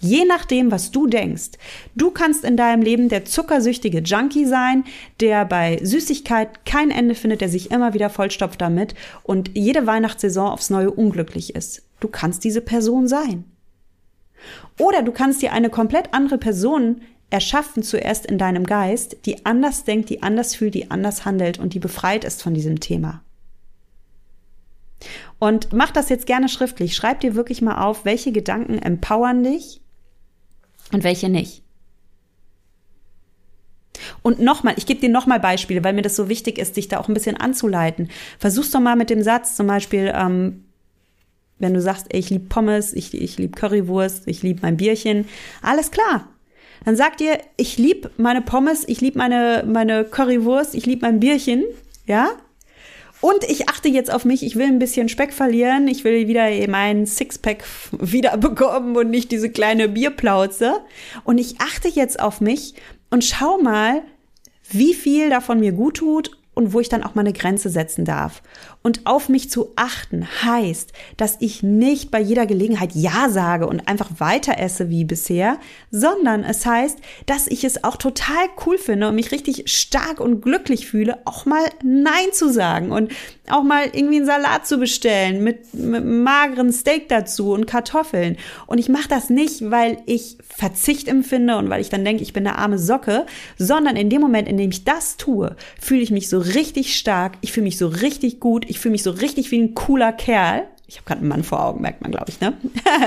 Je 0.00 0.24
nachdem, 0.24 0.70
was 0.70 0.90
du 0.90 1.06
denkst. 1.06 1.50
Du 1.94 2.10
kannst 2.10 2.44
in 2.44 2.56
deinem 2.56 2.82
Leben 2.82 3.08
der 3.08 3.24
zuckersüchtige 3.24 4.00
Junkie 4.00 4.44
sein, 4.44 4.84
der 5.20 5.44
bei 5.44 5.78
Süßigkeit 5.82 6.64
kein 6.64 6.90
Ende 6.90 7.14
findet, 7.14 7.40
der 7.40 7.48
sich 7.48 7.70
immer 7.70 7.94
wieder 7.94 8.10
vollstopft 8.10 8.60
damit 8.60 8.94
und 9.22 9.50
jede 9.54 9.86
Weihnachtssaison 9.86 10.48
aufs 10.48 10.70
Neue 10.70 10.90
unglücklich 10.90 11.54
ist. 11.54 11.82
Du 12.00 12.08
kannst 12.08 12.44
diese 12.44 12.60
Person 12.60 13.08
sein. 13.08 13.44
Oder 14.78 15.02
du 15.02 15.12
kannst 15.12 15.42
dir 15.42 15.52
eine 15.52 15.70
komplett 15.70 16.14
andere 16.14 16.38
Person 16.38 17.02
erschaffen 17.30 17.82
zuerst 17.82 18.26
in 18.26 18.38
deinem 18.38 18.64
Geist, 18.64 19.16
die 19.26 19.44
anders 19.44 19.84
denkt, 19.84 20.08
die 20.08 20.22
anders 20.22 20.54
fühlt, 20.54 20.74
die 20.74 20.90
anders 20.90 21.24
handelt 21.24 21.58
und 21.58 21.74
die 21.74 21.78
befreit 21.78 22.24
ist 22.24 22.42
von 22.42 22.54
diesem 22.54 22.80
Thema. 22.80 23.22
Und 25.38 25.72
mach 25.72 25.90
das 25.90 26.08
jetzt 26.08 26.26
gerne 26.26 26.48
schriftlich. 26.48 26.96
Schreib 26.96 27.20
dir 27.20 27.34
wirklich 27.34 27.62
mal 27.62 27.84
auf, 27.84 28.04
welche 28.04 28.32
Gedanken 28.32 28.78
empowern 28.78 29.44
dich 29.44 29.80
und 30.92 31.04
welche 31.04 31.28
nicht. 31.28 31.62
Und 34.22 34.40
nochmal, 34.40 34.74
ich 34.76 34.86
gebe 34.86 35.00
dir 35.00 35.08
nochmal 35.08 35.40
Beispiele, 35.40 35.84
weil 35.84 35.92
mir 35.92 36.02
das 36.02 36.16
so 36.16 36.28
wichtig 36.28 36.58
ist, 36.58 36.76
dich 36.76 36.88
da 36.88 36.98
auch 36.98 37.08
ein 37.08 37.14
bisschen 37.14 37.36
anzuleiten. 37.36 38.10
Versuch's 38.38 38.70
doch 38.70 38.80
mal 38.80 38.96
mit 38.96 39.10
dem 39.10 39.22
Satz 39.22 39.54
zum 39.54 39.66
Beispiel, 39.66 40.12
ähm, 40.14 40.64
wenn 41.58 41.74
du 41.74 41.80
sagst, 41.80 42.06
ey, 42.10 42.20
ich 42.20 42.30
liebe 42.30 42.48
Pommes, 42.48 42.92
ich, 42.92 43.14
ich 43.14 43.38
liebe 43.38 43.58
Currywurst, 43.58 44.26
ich 44.26 44.42
liebe 44.42 44.60
mein 44.62 44.76
Bierchen, 44.76 45.26
alles 45.62 45.90
klar. 45.90 46.28
Dann 46.84 46.96
sag 46.96 47.16
dir, 47.16 47.38
ich 47.56 47.76
liebe 47.76 48.10
meine 48.16 48.42
Pommes, 48.42 48.84
ich 48.86 49.00
liebe 49.00 49.18
meine, 49.18 49.64
meine 49.66 50.04
Currywurst, 50.04 50.74
ich 50.74 50.86
liebe 50.86 51.04
mein 51.06 51.20
Bierchen, 51.20 51.64
ja? 52.06 52.30
Und 53.20 53.42
ich 53.48 53.68
achte 53.68 53.88
jetzt 53.88 54.12
auf 54.12 54.24
mich, 54.24 54.44
ich 54.44 54.54
will 54.54 54.66
ein 54.66 54.78
bisschen 54.78 55.08
Speck 55.08 55.32
verlieren, 55.32 55.88
ich 55.88 56.04
will 56.04 56.28
wieder 56.28 56.48
meinen 56.68 57.04
Sixpack 57.04 57.64
wiederbekommen 57.92 58.96
und 58.96 59.10
nicht 59.10 59.32
diese 59.32 59.50
kleine 59.50 59.88
Bierplauze. 59.88 60.74
Und 61.24 61.38
ich 61.38 61.60
achte 61.60 61.88
jetzt 61.88 62.20
auf 62.20 62.40
mich 62.40 62.74
und 63.10 63.24
schau 63.24 63.58
mal, 63.58 64.02
wie 64.70 64.94
viel 64.94 65.30
davon 65.30 65.60
mir 65.60 65.72
gut 65.72 65.96
tut 65.96 66.38
und 66.54 66.72
wo 66.72 66.80
ich 66.80 66.88
dann 66.88 67.02
auch 67.02 67.14
mal 67.14 67.22
eine 67.22 67.32
Grenze 67.32 67.70
setzen 67.70 68.04
darf. 68.04 68.42
Und 68.88 69.02
auf 69.04 69.28
mich 69.28 69.50
zu 69.50 69.72
achten 69.76 70.26
heißt, 70.46 70.94
dass 71.18 71.36
ich 71.40 71.62
nicht 71.62 72.10
bei 72.10 72.20
jeder 72.20 72.46
Gelegenheit 72.46 72.94
Ja 72.94 73.28
sage 73.28 73.66
und 73.66 73.86
einfach 73.86 74.08
weiter 74.16 74.58
esse 74.58 74.88
wie 74.88 75.04
bisher, 75.04 75.58
sondern 75.90 76.42
es 76.42 76.64
heißt, 76.64 76.98
dass 77.26 77.48
ich 77.48 77.64
es 77.64 77.84
auch 77.84 77.96
total 77.96 78.46
cool 78.64 78.78
finde 78.78 79.08
und 79.08 79.14
mich 79.14 79.30
richtig 79.30 79.70
stark 79.70 80.20
und 80.20 80.40
glücklich 80.40 80.86
fühle, 80.86 81.18
auch 81.26 81.44
mal 81.44 81.68
Nein 81.84 82.32
zu 82.32 82.50
sagen 82.50 82.90
und 82.90 83.12
auch 83.50 83.62
mal 83.62 83.84
irgendwie 83.92 84.16
einen 84.16 84.26
Salat 84.26 84.66
zu 84.66 84.78
bestellen 84.78 85.44
mit, 85.44 85.74
mit 85.74 86.04
mageren 86.04 86.72
Steak 86.72 87.10
dazu 87.10 87.52
und 87.52 87.66
Kartoffeln. 87.66 88.38
Und 88.66 88.78
ich 88.78 88.88
mache 88.88 89.08
das 89.08 89.28
nicht, 89.28 89.70
weil 89.70 89.98
ich 90.06 90.38
Verzicht 90.48 91.08
empfinde 91.08 91.56
und 91.56 91.68
weil 91.70 91.80
ich 91.80 91.90
dann 91.90 92.04
denke, 92.04 92.22
ich 92.22 92.32
bin 92.32 92.46
eine 92.46 92.58
arme 92.58 92.78
Socke, 92.78 93.26
sondern 93.58 93.96
in 93.96 94.10
dem 94.10 94.20
Moment, 94.20 94.48
in 94.48 94.56
dem 94.56 94.70
ich 94.70 94.84
das 94.84 95.16
tue, 95.16 95.56
fühle 95.80 96.00
ich 96.00 96.10
mich 96.10 96.28
so 96.28 96.38
richtig 96.38 96.96
stark, 96.96 97.34
ich 97.42 97.52
fühle 97.52 97.64
mich 97.64 97.78
so 97.78 97.88
richtig 97.88 98.40
gut, 98.40 98.64
ich 98.68 98.77
fühle 98.78 98.92
mich 98.92 99.02
so 99.02 99.10
richtig 99.10 99.50
wie 99.50 99.60
ein 99.60 99.74
cooler 99.74 100.12
Kerl. 100.12 100.66
Ich 100.86 100.96
habe 100.96 101.04
gerade 101.04 101.20
einen 101.20 101.28
Mann 101.28 101.44
vor 101.44 101.62
Augen, 101.62 101.82
merkt 101.82 102.00
man, 102.00 102.10
glaube 102.10 102.26
ich, 102.28 102.40
ne? 102.40 102.54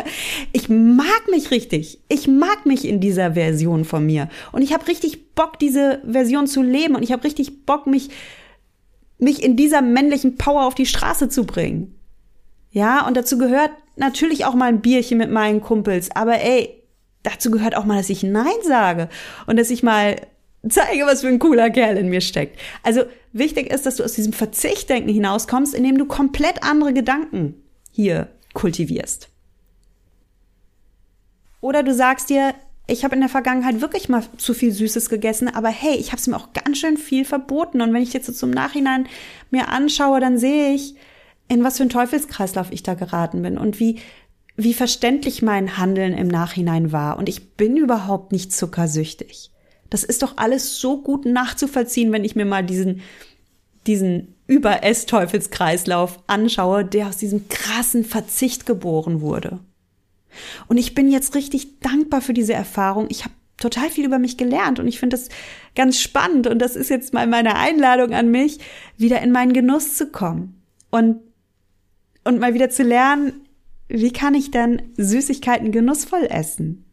ich 0.54 0.70
mag 0.70 1.28
mich 1.32 1.50
richtig. 1.50 2.00
Ich 2.10 2.28
mag 2.28 2.66
mich 2.66 2.86
in 2.86 3.00
dieser 3.00 3.34
Version 3.34 3.86
von 3.86 4.06
mir. 4.06 4.30
Und 4.52 4.62
ich 4.62 4.74
habe 4.74 4.88
richtig 4.88 5.34
Bock, 5.34 5.58
diese 5.58 6.02
Version 6.08 6.46
zu 6.46 6.62
leben. 6.62 6.96
Und 6.96 7.02
ich 7.02 7.12
habe 7.12 7.24
richtig 7.24 7.66
Bock, 7.66 7.88
mich, 7.88 8.10
mich 9.18 9.42
in 9.42 9.56
dieser 9.56 9.82
männlichen 9.82 10.36
Power 10.36 10.66
auf 10.66 10.76
die 10.76 10.86
Straße 10.86 11.30
zu 11.30 11.46
bringen. 11.46 11.96
Ja, 12.72 13.06
und 13.08 13.18
dazu 13.18 13.38
gehört 13.38 13.72
natürlich 13.96 14.46
auch 14.46 14.54
mal 14.54 14.70
ein 14.70 14.82
Bierchen 14.82 15.18
mit 15.18 15.32
meinen 15.32 15.62
Kumpels. 15.62 16.10
Aber 16.16 16.40
ey, 16.40 16.84
dazu 17.24 17.52
gehört 17.52 17.76
auch 17.76 17.86
mal, 17.86 17.98
dass 17.98 18.10
ich 18.10 18.24
Nein 18.24 18.46
sage 18.64 19.10
und 19.48 19.58
dass 19.58 19.70
ich 19.70 19.84
mal 19.84 20.16
zeige, 20.68 21.06
was 21.06 21.22
für 21.22 21.28
ein 21.28 21.40
cooler 21.40 21.70
Kerl 21.70 21.98
in 21.98 22.10
mir 22.10 22.22
steckt. 22.22 22.60
Also 22.84 23.04
wichtig 23.34 23.72
ist, 23.72 23.86
dass 23.86 23.96
du 23.96 24.04
aus 24.04 24.14
diesem 24.14 24.34
Verzichtdenken 24.34 25.12
hinauskommst, 25.12 25.74
indem 25.74 25.98
du 25.98 26.06
komplett 26.06 26.64
andere 26.64 26.94
Gedanken 26.94 27.56
hier 27.92 28.30
kultivierst. 28.54 29.30
Oder 31.62 31.84
du 31.84 31.94
sagst 31.94 32.30
dir, 32.30 32.54
ich 32.88 33.04
habe 33.04 33.16
in 33.16 33.22
der 33.22 33.30
Vergangenheit 33.30 33.80
wirklich 33.82 34.10
mal 34.10 34.24
zu 34.38 34.54
viel 34.54 34.72
Süßes 34.72 35.10
gegessen, 35.10 35.48
aber 35.48 35.70
hey, 35.70 35.96
ich 35.96 36.08
habe 36.08 36.18
es 36.18 36.28
mir 36.28 36.36
auch 36.36 36.52
ganz 36.54 36.80
schön 36.80 36.98
viel 36.98 37.24
verboten. 37.24 37.82
Und 37.82 37.94
wenn 37.94 38.02
ich 38.02 38.14
jetzt 38.14 38.26
so 38.26 38.34
zum 38.34 38.50
Nachhinein 38.50 39.08
mir 39.50 39.70
anschaue, 39.70 40.20
dann 40.20 40.38
sehe 40.38 40.74
ich, 40.74 40.96
in 41.48 41.64
was 41.64 41.78
für 41.78 41.84
ein 41.84 41.90
Teufelskreislauf 41.90 42.72
ich 42.72 42.84
da 42.84 42.94
geraten 42.94 43.42
bin 43.42 43.58
und 43.58 43.80
wie, 43.80 44.00
wie 44.56 44.74
verständlich 44.74 45.42
mein 45.42 45.78
Handeln 45.78 46.14
im 46.14 46.28
Nachhinein 46.28 46.92
war. 46.92 47.18
Und 47.18 47.30
ich 47.30 47.56
bin 47.56 47.78
überhaupt 47.78 48.32
nicht 48.32 48.52
zuckersüchtig. 48.54 49.52
Das 49.92 50.04
ist 50.04 50.24
doch 50.24 50.38
alles 50.38 50.80
so 50.80 51.02
gut 51.02 51.26
nachzuvollziehen, 51.26 52.12
wenn 52.12 52.24
ich 52.24 52.36
mir 52.36 52.46
mal 52.46 52.64
diesen, 52.64 53.02
diesen 53.86 54.36
Überess-Teufelskreislauf 54.48 56.18
anschaue, 56.26 56.84
der 56.84 57.08
aus 57.08 57.18
diesem 57.18 57.48
krassen 57.50 58.04
Verzicht 58.04 58.66
geboren 58.66 59.22
wurde. 59.22 59.60
Und 60.68 60.78
ich 60.78 60.96
bin 60.96 61.12
jetzt 61.12 61.36
richtig 61.36 61.82
dankbar 61.82 62.22
für 62.22 62.34
diese 62.34 62.54
Erfahrung. 62.54 63.08
Ich 63.10 63.26
habe 63.26 63.34
total 63.58 63.90
viel 63.90 64.06
über 64.06 64.18
mich 64.18 64.38
gelernt 64.38 64.80
und 64.80 64.88
ich 64.88 64.98
finde 64.98 65.18
das 65.18 65.28
ganz 65.76 66.00
spannend 66.00 66.48
und 66.48 66.60
das 66.60 66.76
ist 66.76 66.90
jetzt 66.90 67.14
mal 67.14 67.28
meine 67.28 67.58
Einladung 67.58 68.14
an 68.14 68.32
mich, 68.32 68.60
wieder 68.98 69.22
in 69.22 69.32
meinen 69.32 69.54
Genuss 69.54 69.98
zu 69.98 70.08
kommen 70.08 70.64
und 70.90 71.20
und 72.24 72.40
mal 72.40 72.54
wieder 72.54 72.70
zu 72.70 72.84
lernen, 72.84 73.48
wie 73.88 74.14
kann 74.14 74.36
ich 74.36 74.52
dann 74.52 74.82
Süßigkeiten 74.96 75.72
genussvoll 75.72 76.28
essen 76.30 76.91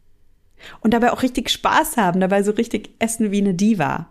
und 0.81 0.93
dabei 0.93 1.11
auch 1.11 1.23
richtig 1.23 1.49
Spaß 1.49 1.97
haben, 1.97 2.19
dabei 2.19 2.43
so 2.43 2.51
richtig 2.51 2.91
essen 2.99 3.31
wie 3.31 3.41
eine 3.41 3.53
Diva. 3.53 4.09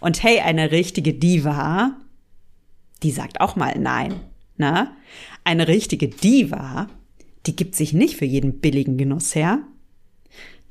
Und 0.00 0.22
hey, 0.22 0.40
eine 0.40 0.70
richtige 0.70 1.14
Diva, 1.14 1.96
die 3.02 3.10
sagt 3.10 3.40
auch 3.40 3.56
mal 3.56 3.78
nein, 3.78 4.14
na? 4.56 4.92
Eine 5.42 5.68
richtige 5.68 6.08
Diva, 6.08 6.88
die 7.46 7.56
gibt 7.56 7.74
sich 7.74 7.92
nicht 7.92 8.16
für 8.16 8.24
jeden 8.24 8.60
billigen 8.60 8.96
Genuss 8.96 9.34
her. 9.34 9.60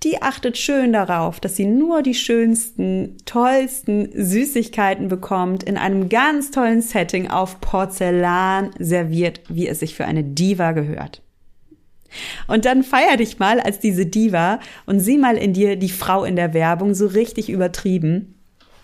Die 0.03 0.21
achtet 0.21 0.57
schön 0.57 0.91
darauf, 0.91 1.39
dass 1.39 1.55
sie 1.55 1.65
nur 1.65 2.01
die 2.01 2.13
schönsten, 2.13 3.15
tollsten 3.25 4.09
Süßigkeiten 4.13 5.07
bekommt, 5.07 5.63
in 5.63 5.77
einem 5.77 6.09
ganz 6.09 6.51
tollen 6.51 6.81
Setting 6.81 7.29
auf 7.29 7.61
Porzellan 7.61 8.71
serviert, 8.79 9.41
wie 9.47 9.67
es 9.67 9.79
sich 9.79 9.95
für 9.95 10.05
eine 10.05 10.23
Diva 10.23 10.73
gehört. 10.73 11.22
Und 12.47 12.65
dann 12.65 12.83
feier 12.83 13.17
dich 13.17 13.39
mal 13.39 13.59
als 13.59 13.79
diese 13.79 14.05
Diva 14.05 14.59
und 14.85 14.99
sieh 14.99 15.17
mal 15.17 15.37
in 15.37 15.53
dir 15.53 15.75
die 15.75 15.89
Frau 15.89 16.23
in 16.23 16.35
der 16.35 16.53
Werbung 16.53 16.93
so 16.93 17.07
richtig 17.07 17.49
übertrieben 17.49 18.35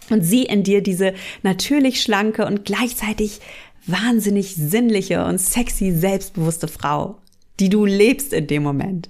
und 0.10 0.24
sieh 0.24 0.44
in 0.44 0.64
dir 0.64 0.82
diese 0.82 1.14
natürlich 1.44 2.02
schlanke 2.02 2.46
und 2.46 2.66
gleichzeitig 2.66 3.40
wahnsinnig 3.86 4.56
sinnliche 4.56 5.24
und 5.26 5.40
sexy 5.40 5.92
selbstbewusste 5.92 6.68
Frau 6.68 7.20
die 7.60 7.70
du 7.70 7.86
lebst 7.86 8.34
in 8.34 8.48
dem 8.48 8.64
Moment. 8.64 9.10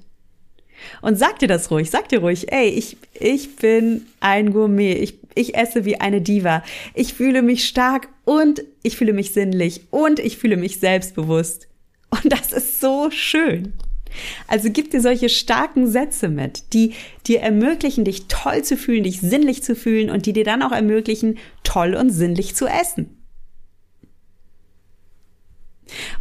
Und 1.01 1.17
sag 1.17 1.39
dir 1.39 1.47
das 1.47 1.72
ruhig, 1.72 1.89
sag 1.89 2.09
dir 2.09 2.20
ruhig, 2.20 2.51
ey, 2.51 2.70
ich, 2.70 2.97
ich 3.13 3.57
bin 3.57 4.05
ein 4.22 4.53
Gourmet, 4.53 4.93
ich, 4.93 5.20
ich 5.36 5.55
esse 5.55 5.84
wie 5.86 5.99
eine 5.99 6.22
Diva, 6.22 6.63
ich 6.93 7.13
fühle 7.13 7.41
mich 7.41 7.67
stark 7.67 8.07
und 8.24 8.63
ich 8.82 8.95
fühle 8.95 9.13
mich 9.13 9.32
sinnlich 9.32 9.82
und 9.91 10.20
ich 10.20 10.38
fühle 10.38 10.57
mich 10.57 10.80
selbstbewusst. 10.80 11.67
Und 12.11 12.32
das 12.32 12.53
ist 12.53 12.80
so 12.80 13.11
schön. 13.11 13.74
Also 14.47 14.70
gib 14.72 14.91
dir 14.91 15.01
solche 15.01 15.30
starken 15.30 15.88
Sätze 15.88 16.30
mit, 16.30 16.74
die 16.74 16.93
dir 17.28 17.41
ermöglichen, 17.41 18.05
dich 18.05 18.28
toll 18.28 18.64
zu 18.64 18.78
fühlen, 18.78 19.03
dich 19.03 19.22
sinnlich 19.22 19.64
zu 19.64 19.76
fühlen 19.76 20.10
und 20.10 20.26
die 20.26 20.34
dir 20.34 20.43
dann 20.43 20.64
auch 20.64 20.72
ermöglichen, 20.72 21.38
toll 21.64 21.95
und 21.95 22.10
sinnlich 22.10 22.55
zu 22.55 22.68
essen. 22.68 23.20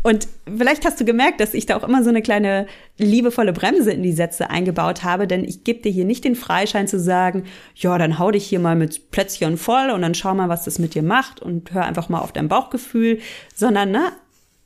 Und 0.03 0.29
vielleicht 0.47 0.85
hast 0.85 1.01
du 1.01 1.05
gemerkt, 1.05 1.41
dass 1.41 1.55
ich 1.55 1.67
da 1.67 1.77
auch 1.77 1.85
immer 1.85 2.03
so 2.03 2.09
eine 2.09 2.23
kleine 2.23 2.67
liebevolle 2.97 3.53
Bremse 3.53 3.93
in 3.93 4.03
die 4.03 4.13
Sätze 4.13 4.51
eingebaut 4.51 5.05
habe, 5.05 5.27
denn 5.27 5.45
ich 5.45 5.65
gebe 5.65 5.83
dir 5.83 5.93
hier 5.93 6.05
nicht 6.05 6.25
den 6.25 6.37
Freischein 6.37 6.89
zu 6.89 6.99
sagen, 6.99 7.45
ja, 7.75 7.99
dann 7.99 8.19
hau 8.19 8.31
dich 8.31 8.47
hier 8.47 8.61
mal 8.61 8.77
mit 8.77 9.11
Plätzchen 9.11 9.57
voll 9.57 9.91
und 9.91 10.03
dann 10.03 10.15
schau 10.15 10.35
mal, 10.35 10.49
was 10.49 10.65
das 10.65 10.79
mit 10.79 10.95
dir 10.95 11.03
macht 11.03 11.41
und 11.41 11.73
hör 11.73 11.85
einfach 11.85 12.09
mal 12.09 12.21
auf 12.21 12.33
dein 12.33 12.49
Bauchgefühl, 12.49 13.21
sondern 13.55 13.91
ne, 13.91 14.13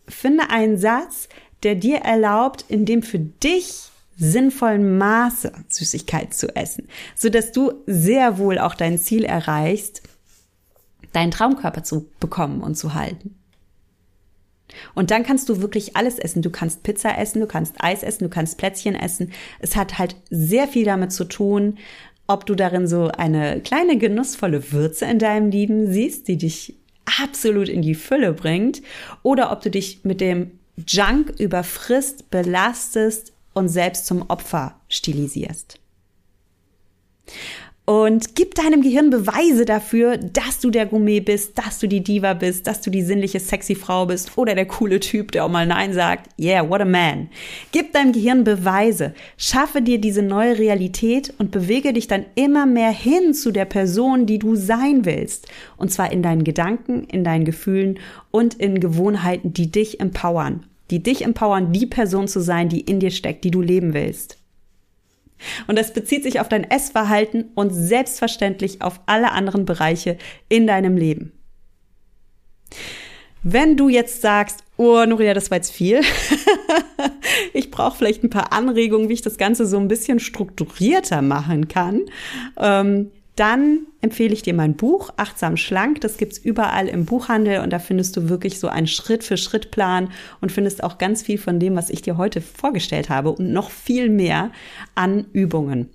finde 0.09 0.51
einen 0.51 0.79
Satz, 0.79 1.29
der 1.63 1.75
dir 1.75 1.99
erlaubt, 1.99 2.65
in 2.69 2.85
dem 2.85 3.03
für 3.03 3.19
dich 3.19 3.91
sinnvollen 4.17 4.99
Maße 4.99 5.53
Süßigkeit 5.69 6.35
zu 6.35 6.55
essen, 6.55 6.89
so 7.17 7.29
dass 7.29 7.53
du 7.53 7.73
sehr 7.87 8.39
wohl 8.39 8.59
auch 8.59 8.75
dein 8.75 8.99
Ziel 8.99 9.25
erreichst, 9.25 10.03
deinen 11.13 11.31
Traumkörper 11.31 11.83
zu 11.83 12.09
bekommen 12.21 12.63
und 12.63 12.77
zu 12.77 12.95
halten. 12.95 13.37
Und 14.95 15.11
dann 15.11 15.23
kannst 15.23 15.49
du 15.49 15.61
wirklich 15.61 15.97
alles 15.97 16.19
essen. 16.19 16.41
Du 16.41 16.49
kannst 16.49 16.83
Pizza 16.83 17.19
essen, 17.19 17.41
du 17.41 17.47
kannst 17.47 17.75
Eis 17.79 18.03
essen, 18.03 18.25
du 18.25 18.31
kannst 18.31 18.57
Plätzchen 18.57 18.95
essen. 18.95 19.33
Es 19.59 19.77
hat 19.77 19.99
halt 19.99 20.17
sehr 20.31 20.67
viel 20.67 20.85
damit 20.85 21.13
zu 21.13 21.25
tun, 21.25 21.79
ob 22.27 22.47
du 22.47 22.55
darin 22.55 22.87
so 22.87 23.09
eine 23.09 23.61
kleine 23.61 23.99
genussvolle 23.99 24.73
Würze 24.73 25.05
in 25.05 25.19
deinem 25.19 25.51
Leben 25.51 25.93
siehst, 25.93 26.29
die 26.29 26.39
dich 26.39 26.75
absolut 27.21 27.69
in 27.69 27.83
die 27.83 27.95
Fülle 27.95 28.33
bringt, 28.33 28.81
oder 29.23 29.53
ob 29.53 29.61
du 29.61 29.71
dich 29.71 30.05
mit 30.05 30.21
dem 30.21 30.53
Junk 30.87 31.35
überfrisst, 31.39 32.31
belastest 32.31 33.33
und 33.55 33.69
selbst 33.69 34.07
zum 34.07 34.23
Opfer 34.29 34.81
stilisierst. 34.89 35.79
Und 37.85 38.37
gib 38.37 38.55
deinem 38.55 38.81
Gehirn 38.81 39.11
Beweise 39.11 39.65
dafür, 39.65 40.17
dass 40.17 40.61
du 40.61 40.71
der 40.71 40.87
Gourmet 40.87 41.19
bist, 41.19 41.59
dass 41.59 41.81
du 41.81 41.89
die 41.89 42.05
Diva 42.05 42.33
bist, 42.35 42.69
dass 42.69 42.81
du 42.81 42.91
die 42.91 43.03
sinnliche, 43.03 43.41
sexy 43.41 43.75
Frau 43.75 44.07
bist 44.07 44.39
oder 44.39 44.55
der 44.55 44.67
coole 44.67 45.01
Typ, 45.01 45.33
der 45.33 45.45
auch 45.45 45.51
mal 45.51 45.67
Nein 45.67 45.93
sagt. 45.93 46.31
Yeah, 46.39 46.69
what 46.69 46.81
a 46.81 46.85
man. 46.85 47.29
Gib 47.73 47.93
deinem 47.93 48.13
Gehirn 48.13 48.45
Beweise. 48.45 49.15
Schaffe 49.37 49.83
dir 49.83 50.01
diese 50.01 50.23
neue 50.23 50.59
Realität 50.59 51.35
und 51.39 51.51
bewege 51.51 51.93
dich 51.93 52.07
dann 52.07 52.25
immer 52.37 52.67
mehr 52.67 52.93
hin 52.93 53.35
zu 53.35 53.51
der 53.51 53.65
Person, 53.65 54.27
die 54.27 54.39
du 54.39 54.55
sein 54.55 55.05
willst. 55.05 55.49
Und 55.77 55.91
zwar 55.91 56.13
in 56.13 56.23
deinen 56.23 56.45
Gedanken, 56.45 57.03
in 57.05 57.25
deinen 57.25 57.45
Gefühlen 57.45 57.99
und 58.31 58.55
in 58.55 58.79
Gewohnheiten, 58.79 59.55
die 59.55 59.73
dich 59.73 59.99
empowern. 59.99 60.67
Die 60.93 61.03
dich 61.03 61.25
empowern, 61.25 61.73
die 61.73 61.87
Person 61.87 62.29
zu 62.29 62.39
sein, 62.41 62.69
die 62.69 62.81
in 62.81 63.01
dir 63.01 63.11
steckt, 63.11 63.43
die 63.43 63.51
du 63.51 63.61
leben 63.61 63.95
willst. 63.95 64.39
Und 65.67 65.77
das 65.77 65.93
bezieht 65.93 66.23
sich 66.23 66.39
auf 66.39 66.49
dein 66.49 66.71
Essverhalten 66.71 67.47
und 67.55 67.71
selbstverständlich 67.71 68.83
auf 68.83 69.01
alle 69.07 69.33
anderen 69.33 69.65
Bereiche 69.65 70.19
in 70.49 70.67
deinem 70.67 70.97
Leben. 70.97 71.33
Wenn 73.43 73.77
du 73.77 73.89
jetzt 73.89 74.23
sagst, 74.23 74.63
oh, 74.77 75.05
Nuria, 75.05 75.35
das 75.35 75.51
war 75.51 75.57
jetzt 75.59 75.73
viel. 75.73 76.03
ich 77.53 77.73
brauche 77.73 77.97
vielleicht 77.97 78.23
ein 78.23 78.31
paar 78.31 78.53
Anregungen, 78.53 79.09
wie 79.09 79.15
ich 79.15 79.23
das 79.23 79.37
Ganze 79.37 79.67
so 79.67 79.79
ein 79.79 79.89
bisschen 79.89 80.21
strukturierter 80.21 81.23
machen 81.23 81.67
kann. 81.67 82.03
Ähm, 82.57 83.11
dann 83.37 83.87
empfehle 84.03 84.35
ich 84.35 84.43
dir 84.43 84.53
mein 84.53 84.75
Buch 84.75 85.11
Achtsam 85.17 85.57
Schlank. 85.57 86.03
Das 86.03 86.19
gibt's 86.19 86.37
überall 86.39 86.87
im 86.89 87.07
Buchhandel 87.07 87.61
und 87.61 87.71
da 87.71 87.79
findest 87.79 88.17
du 88.17 88.29
wirklich 88.29 88.61
so 88.61 88.69
einen 88.69 88.87
Schritt-für-Schritt-Plan 88.87 90.11
und 90.41 90.53
findest 90.53 90.85
auch 90.85 90.99
ganz 90.99 91.23
viel 91.23 91.39
von 91.39 91.59
dem, 91.59 91.75
was 91.75 91.89
ich 91.89 92.03
dir 92.03 92.19
heute 92.19 92.43
vorgestellt 92.43 93.09
habe 93.09 93.31
und 93.31 93.53
noch 93.53 93.71
viel 93.71 94.11
mehr 94.11 94.51
an 94.95 95.27
Übungen. 95.33 95.89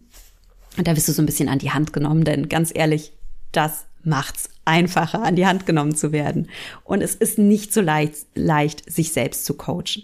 Und 0.77 0.87
da 0.87 0.93
bist 0.93 1.07
du 1.07 1.11
so 1.11 1.21
ein 1.21 1.27
bisschen 1.27 1.49
an 1.49 1.59
die 1.59 1.71
Hand 1.71 1.93
genommen, 1.93 2.23
denn 2.23 2.49
ganz 2.49 2.71
ehrlich, 2.73 3.13
das 3.51 3.85
macht's 4.03 4.49
einfacher, 4.65 5.23
an 5.23 5.35
die 5.35 5.45
Hand 5.45 5.65
genommen 5.65 5.95
zu 5.95 6.11
werden. 6.11 6.49
Und 6.83 7.01
es 7.01 7.13
ist 7.13 7.37
nicht 7.37 7.73
so 7.73 7.81
leicht, 7.81 8.25
leicht 8.35 8.91
sich 8.91 9.11
selbst 9.11 9.45
zu 9.45 9.55
coachen. 9.55 10.03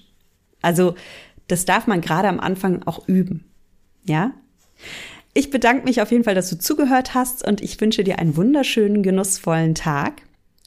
Also, 0.62 0.96
das 1.48 1.66
darf 1.66 1.88
man 1.88 2.02
gerade 2.02 2.28
am 2.28 2.40
Anfang 2.40 2.84
auch 2.84 3.08
üben. 3.08 3.46
Ja? 4.06 4.32
Ich 5.36 5.50
bedanke 5.50 5.86
mich 5.86 6.00
auf 6.00 6.12
jeden 6.12 6.24
Fall, 6.24 6.36
dass 6.36 6.50
du 6.50 6.60
zugehört 6.60 7.16
hast 7.16 7.46
und 7.46 7.62
ich 7.62 7.82
wünsche 7.82 8.04
dir 8.04 8.20
einen 8.20 8.38
wunderschönen, 8.38 9.02
genussvollen 9.02 9.74
Tag. 9.74 10.22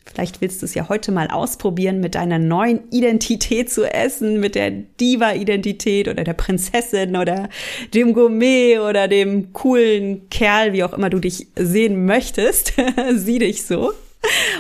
Vielleicht 0.05 0.41
willst 0.41 0.63
du 0.63 0.67
es 0.67 0.75
ja 0.75 0.89
heute 0.89 1.13
mal 1.13 1.29
ausprobieren, 1.29 2.01
mit 2.01 2.17
deiner 2.17 2.39
neuen 2.39 2.81
Identität 2.91 3.71
zu 3.73 3.85
essen, 3.85 4.41
mit 4.41 4.55
der 4.57 4.71
Diva-Identität 4.71 6.09
oder 6.09 6.25
der 6.25 6.33
Prinzessin 6.33 7.17
oder 7.17 7.49
dem 7.95 8.13
Gourmet 8.13 8.79
oder 8.79 9.07
dem 9.09 9.53
coolen 9.53 10.29
Kerl, 10.31 10.73
wie 10.73 10.83
auch 10.83 10.93
immer 10.93 11.11
du 11.11 11.21
dich 11.21 11.47
sehen 11.57 12.05
möchtest. 12.05 12.73
Sieh 13.15 13.39
dich 13.39 13.67
so. 13.67 13.93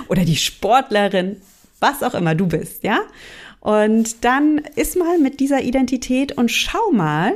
Oder 0.08 0.24
die 0.24 0.36
Sportlerin, 0.36 1.36
was 1.80 2.02
auch 2.04 2.14
immer 2.14 2.34
du 2.34 2.46
bist, 2.46 2.84
ja? 2.84 3.00
Und 3.60 4.24
dann 4.24 4.58
ist 4.76 4.96
mal 4.96 5.18
mit 5.18 5.40
dieser 5.40 5.62
Identität 5.62 6.36
und 6.36 6.50
schau 6.52 6.92
mal, 6.92 7.34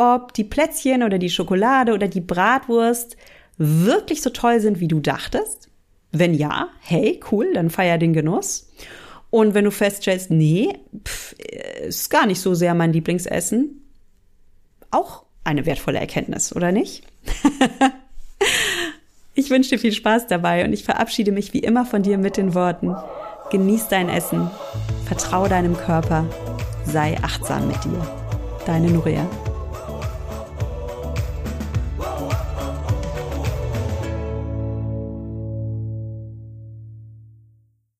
ob 0.00 0.32
die 0.32 0.44
Plätzchen 0.44 1.02
oder 1.02 1.18
die 1.18 1.28
Schokolade 1.28 1.92
oder 1.92 2.08
die 2.08 2.22
Bratwurst 2.22 3.18
wirklich 3.58 4.22
so 4.22 4.30
toll 4.30 4.58
sind, 4.60 4.80
wie 4.80 4.88
du 4.88 4.98
dachtest. 4.98 5.68
Wenn 6.10 6.32
ja, 6.32 6.68
hey, 6.80 7.20
cool, 7.30 7.52
dann 7.52 7.68
feier 7.68 7.98
den 7.98 8.14
Genuss. 8.14 8.72
Und 9.28 9.52
wenn 9.52 9.66
du 9.66 9.70
feststellst, 9.70 10.30
nee, 10.30 10.72
pff, 11.06 11.34
ist 11.86 12.08
gar 12.08 12.26
nicht 12.26 12.40
so 12.40 12.54
sehr 12.54 12.74
mein 12.74 12.94
Lieblingsessen, 12.94 13.82
auch 14.90 15.24
eine 15.44 15.66
wertvolle 15.66 15.98
Erkenntnis, 15.98 16.56
oder 16.56 16.72
nicht? 16.72 17.04
ich 19.34 19.50
wünsche 19.50 19.70
dir 19.70 19.78
viel 19.78 19.92
Spaß 19.92 20.26
dabei 20.28 20.64
und 20.64 20.72
ich 20.72 20.82
verabschiede 20.82 21.30
mich 21.30 21.52
wie 21.52 21.60
immer 21.60 21.84
von 21.84 22.02
dir 22.02 22.16
mit 22.16 22.38
den 22.38 22.54
Worten, 22.54 22.96
genieß 23.50 23.88
dein 23.88 24.08
Essen, 24.08 24.50
vertraue 25.04 25.50
deinem 25.50 25.76
Körper, 25.76 26.24
sei 26.86 27.18
achtsam 27.22 27.68
mit 27.68 27.84
dir. 27.84 28.06
Deine 28.66 28.90
Nuria. 28.90 29.28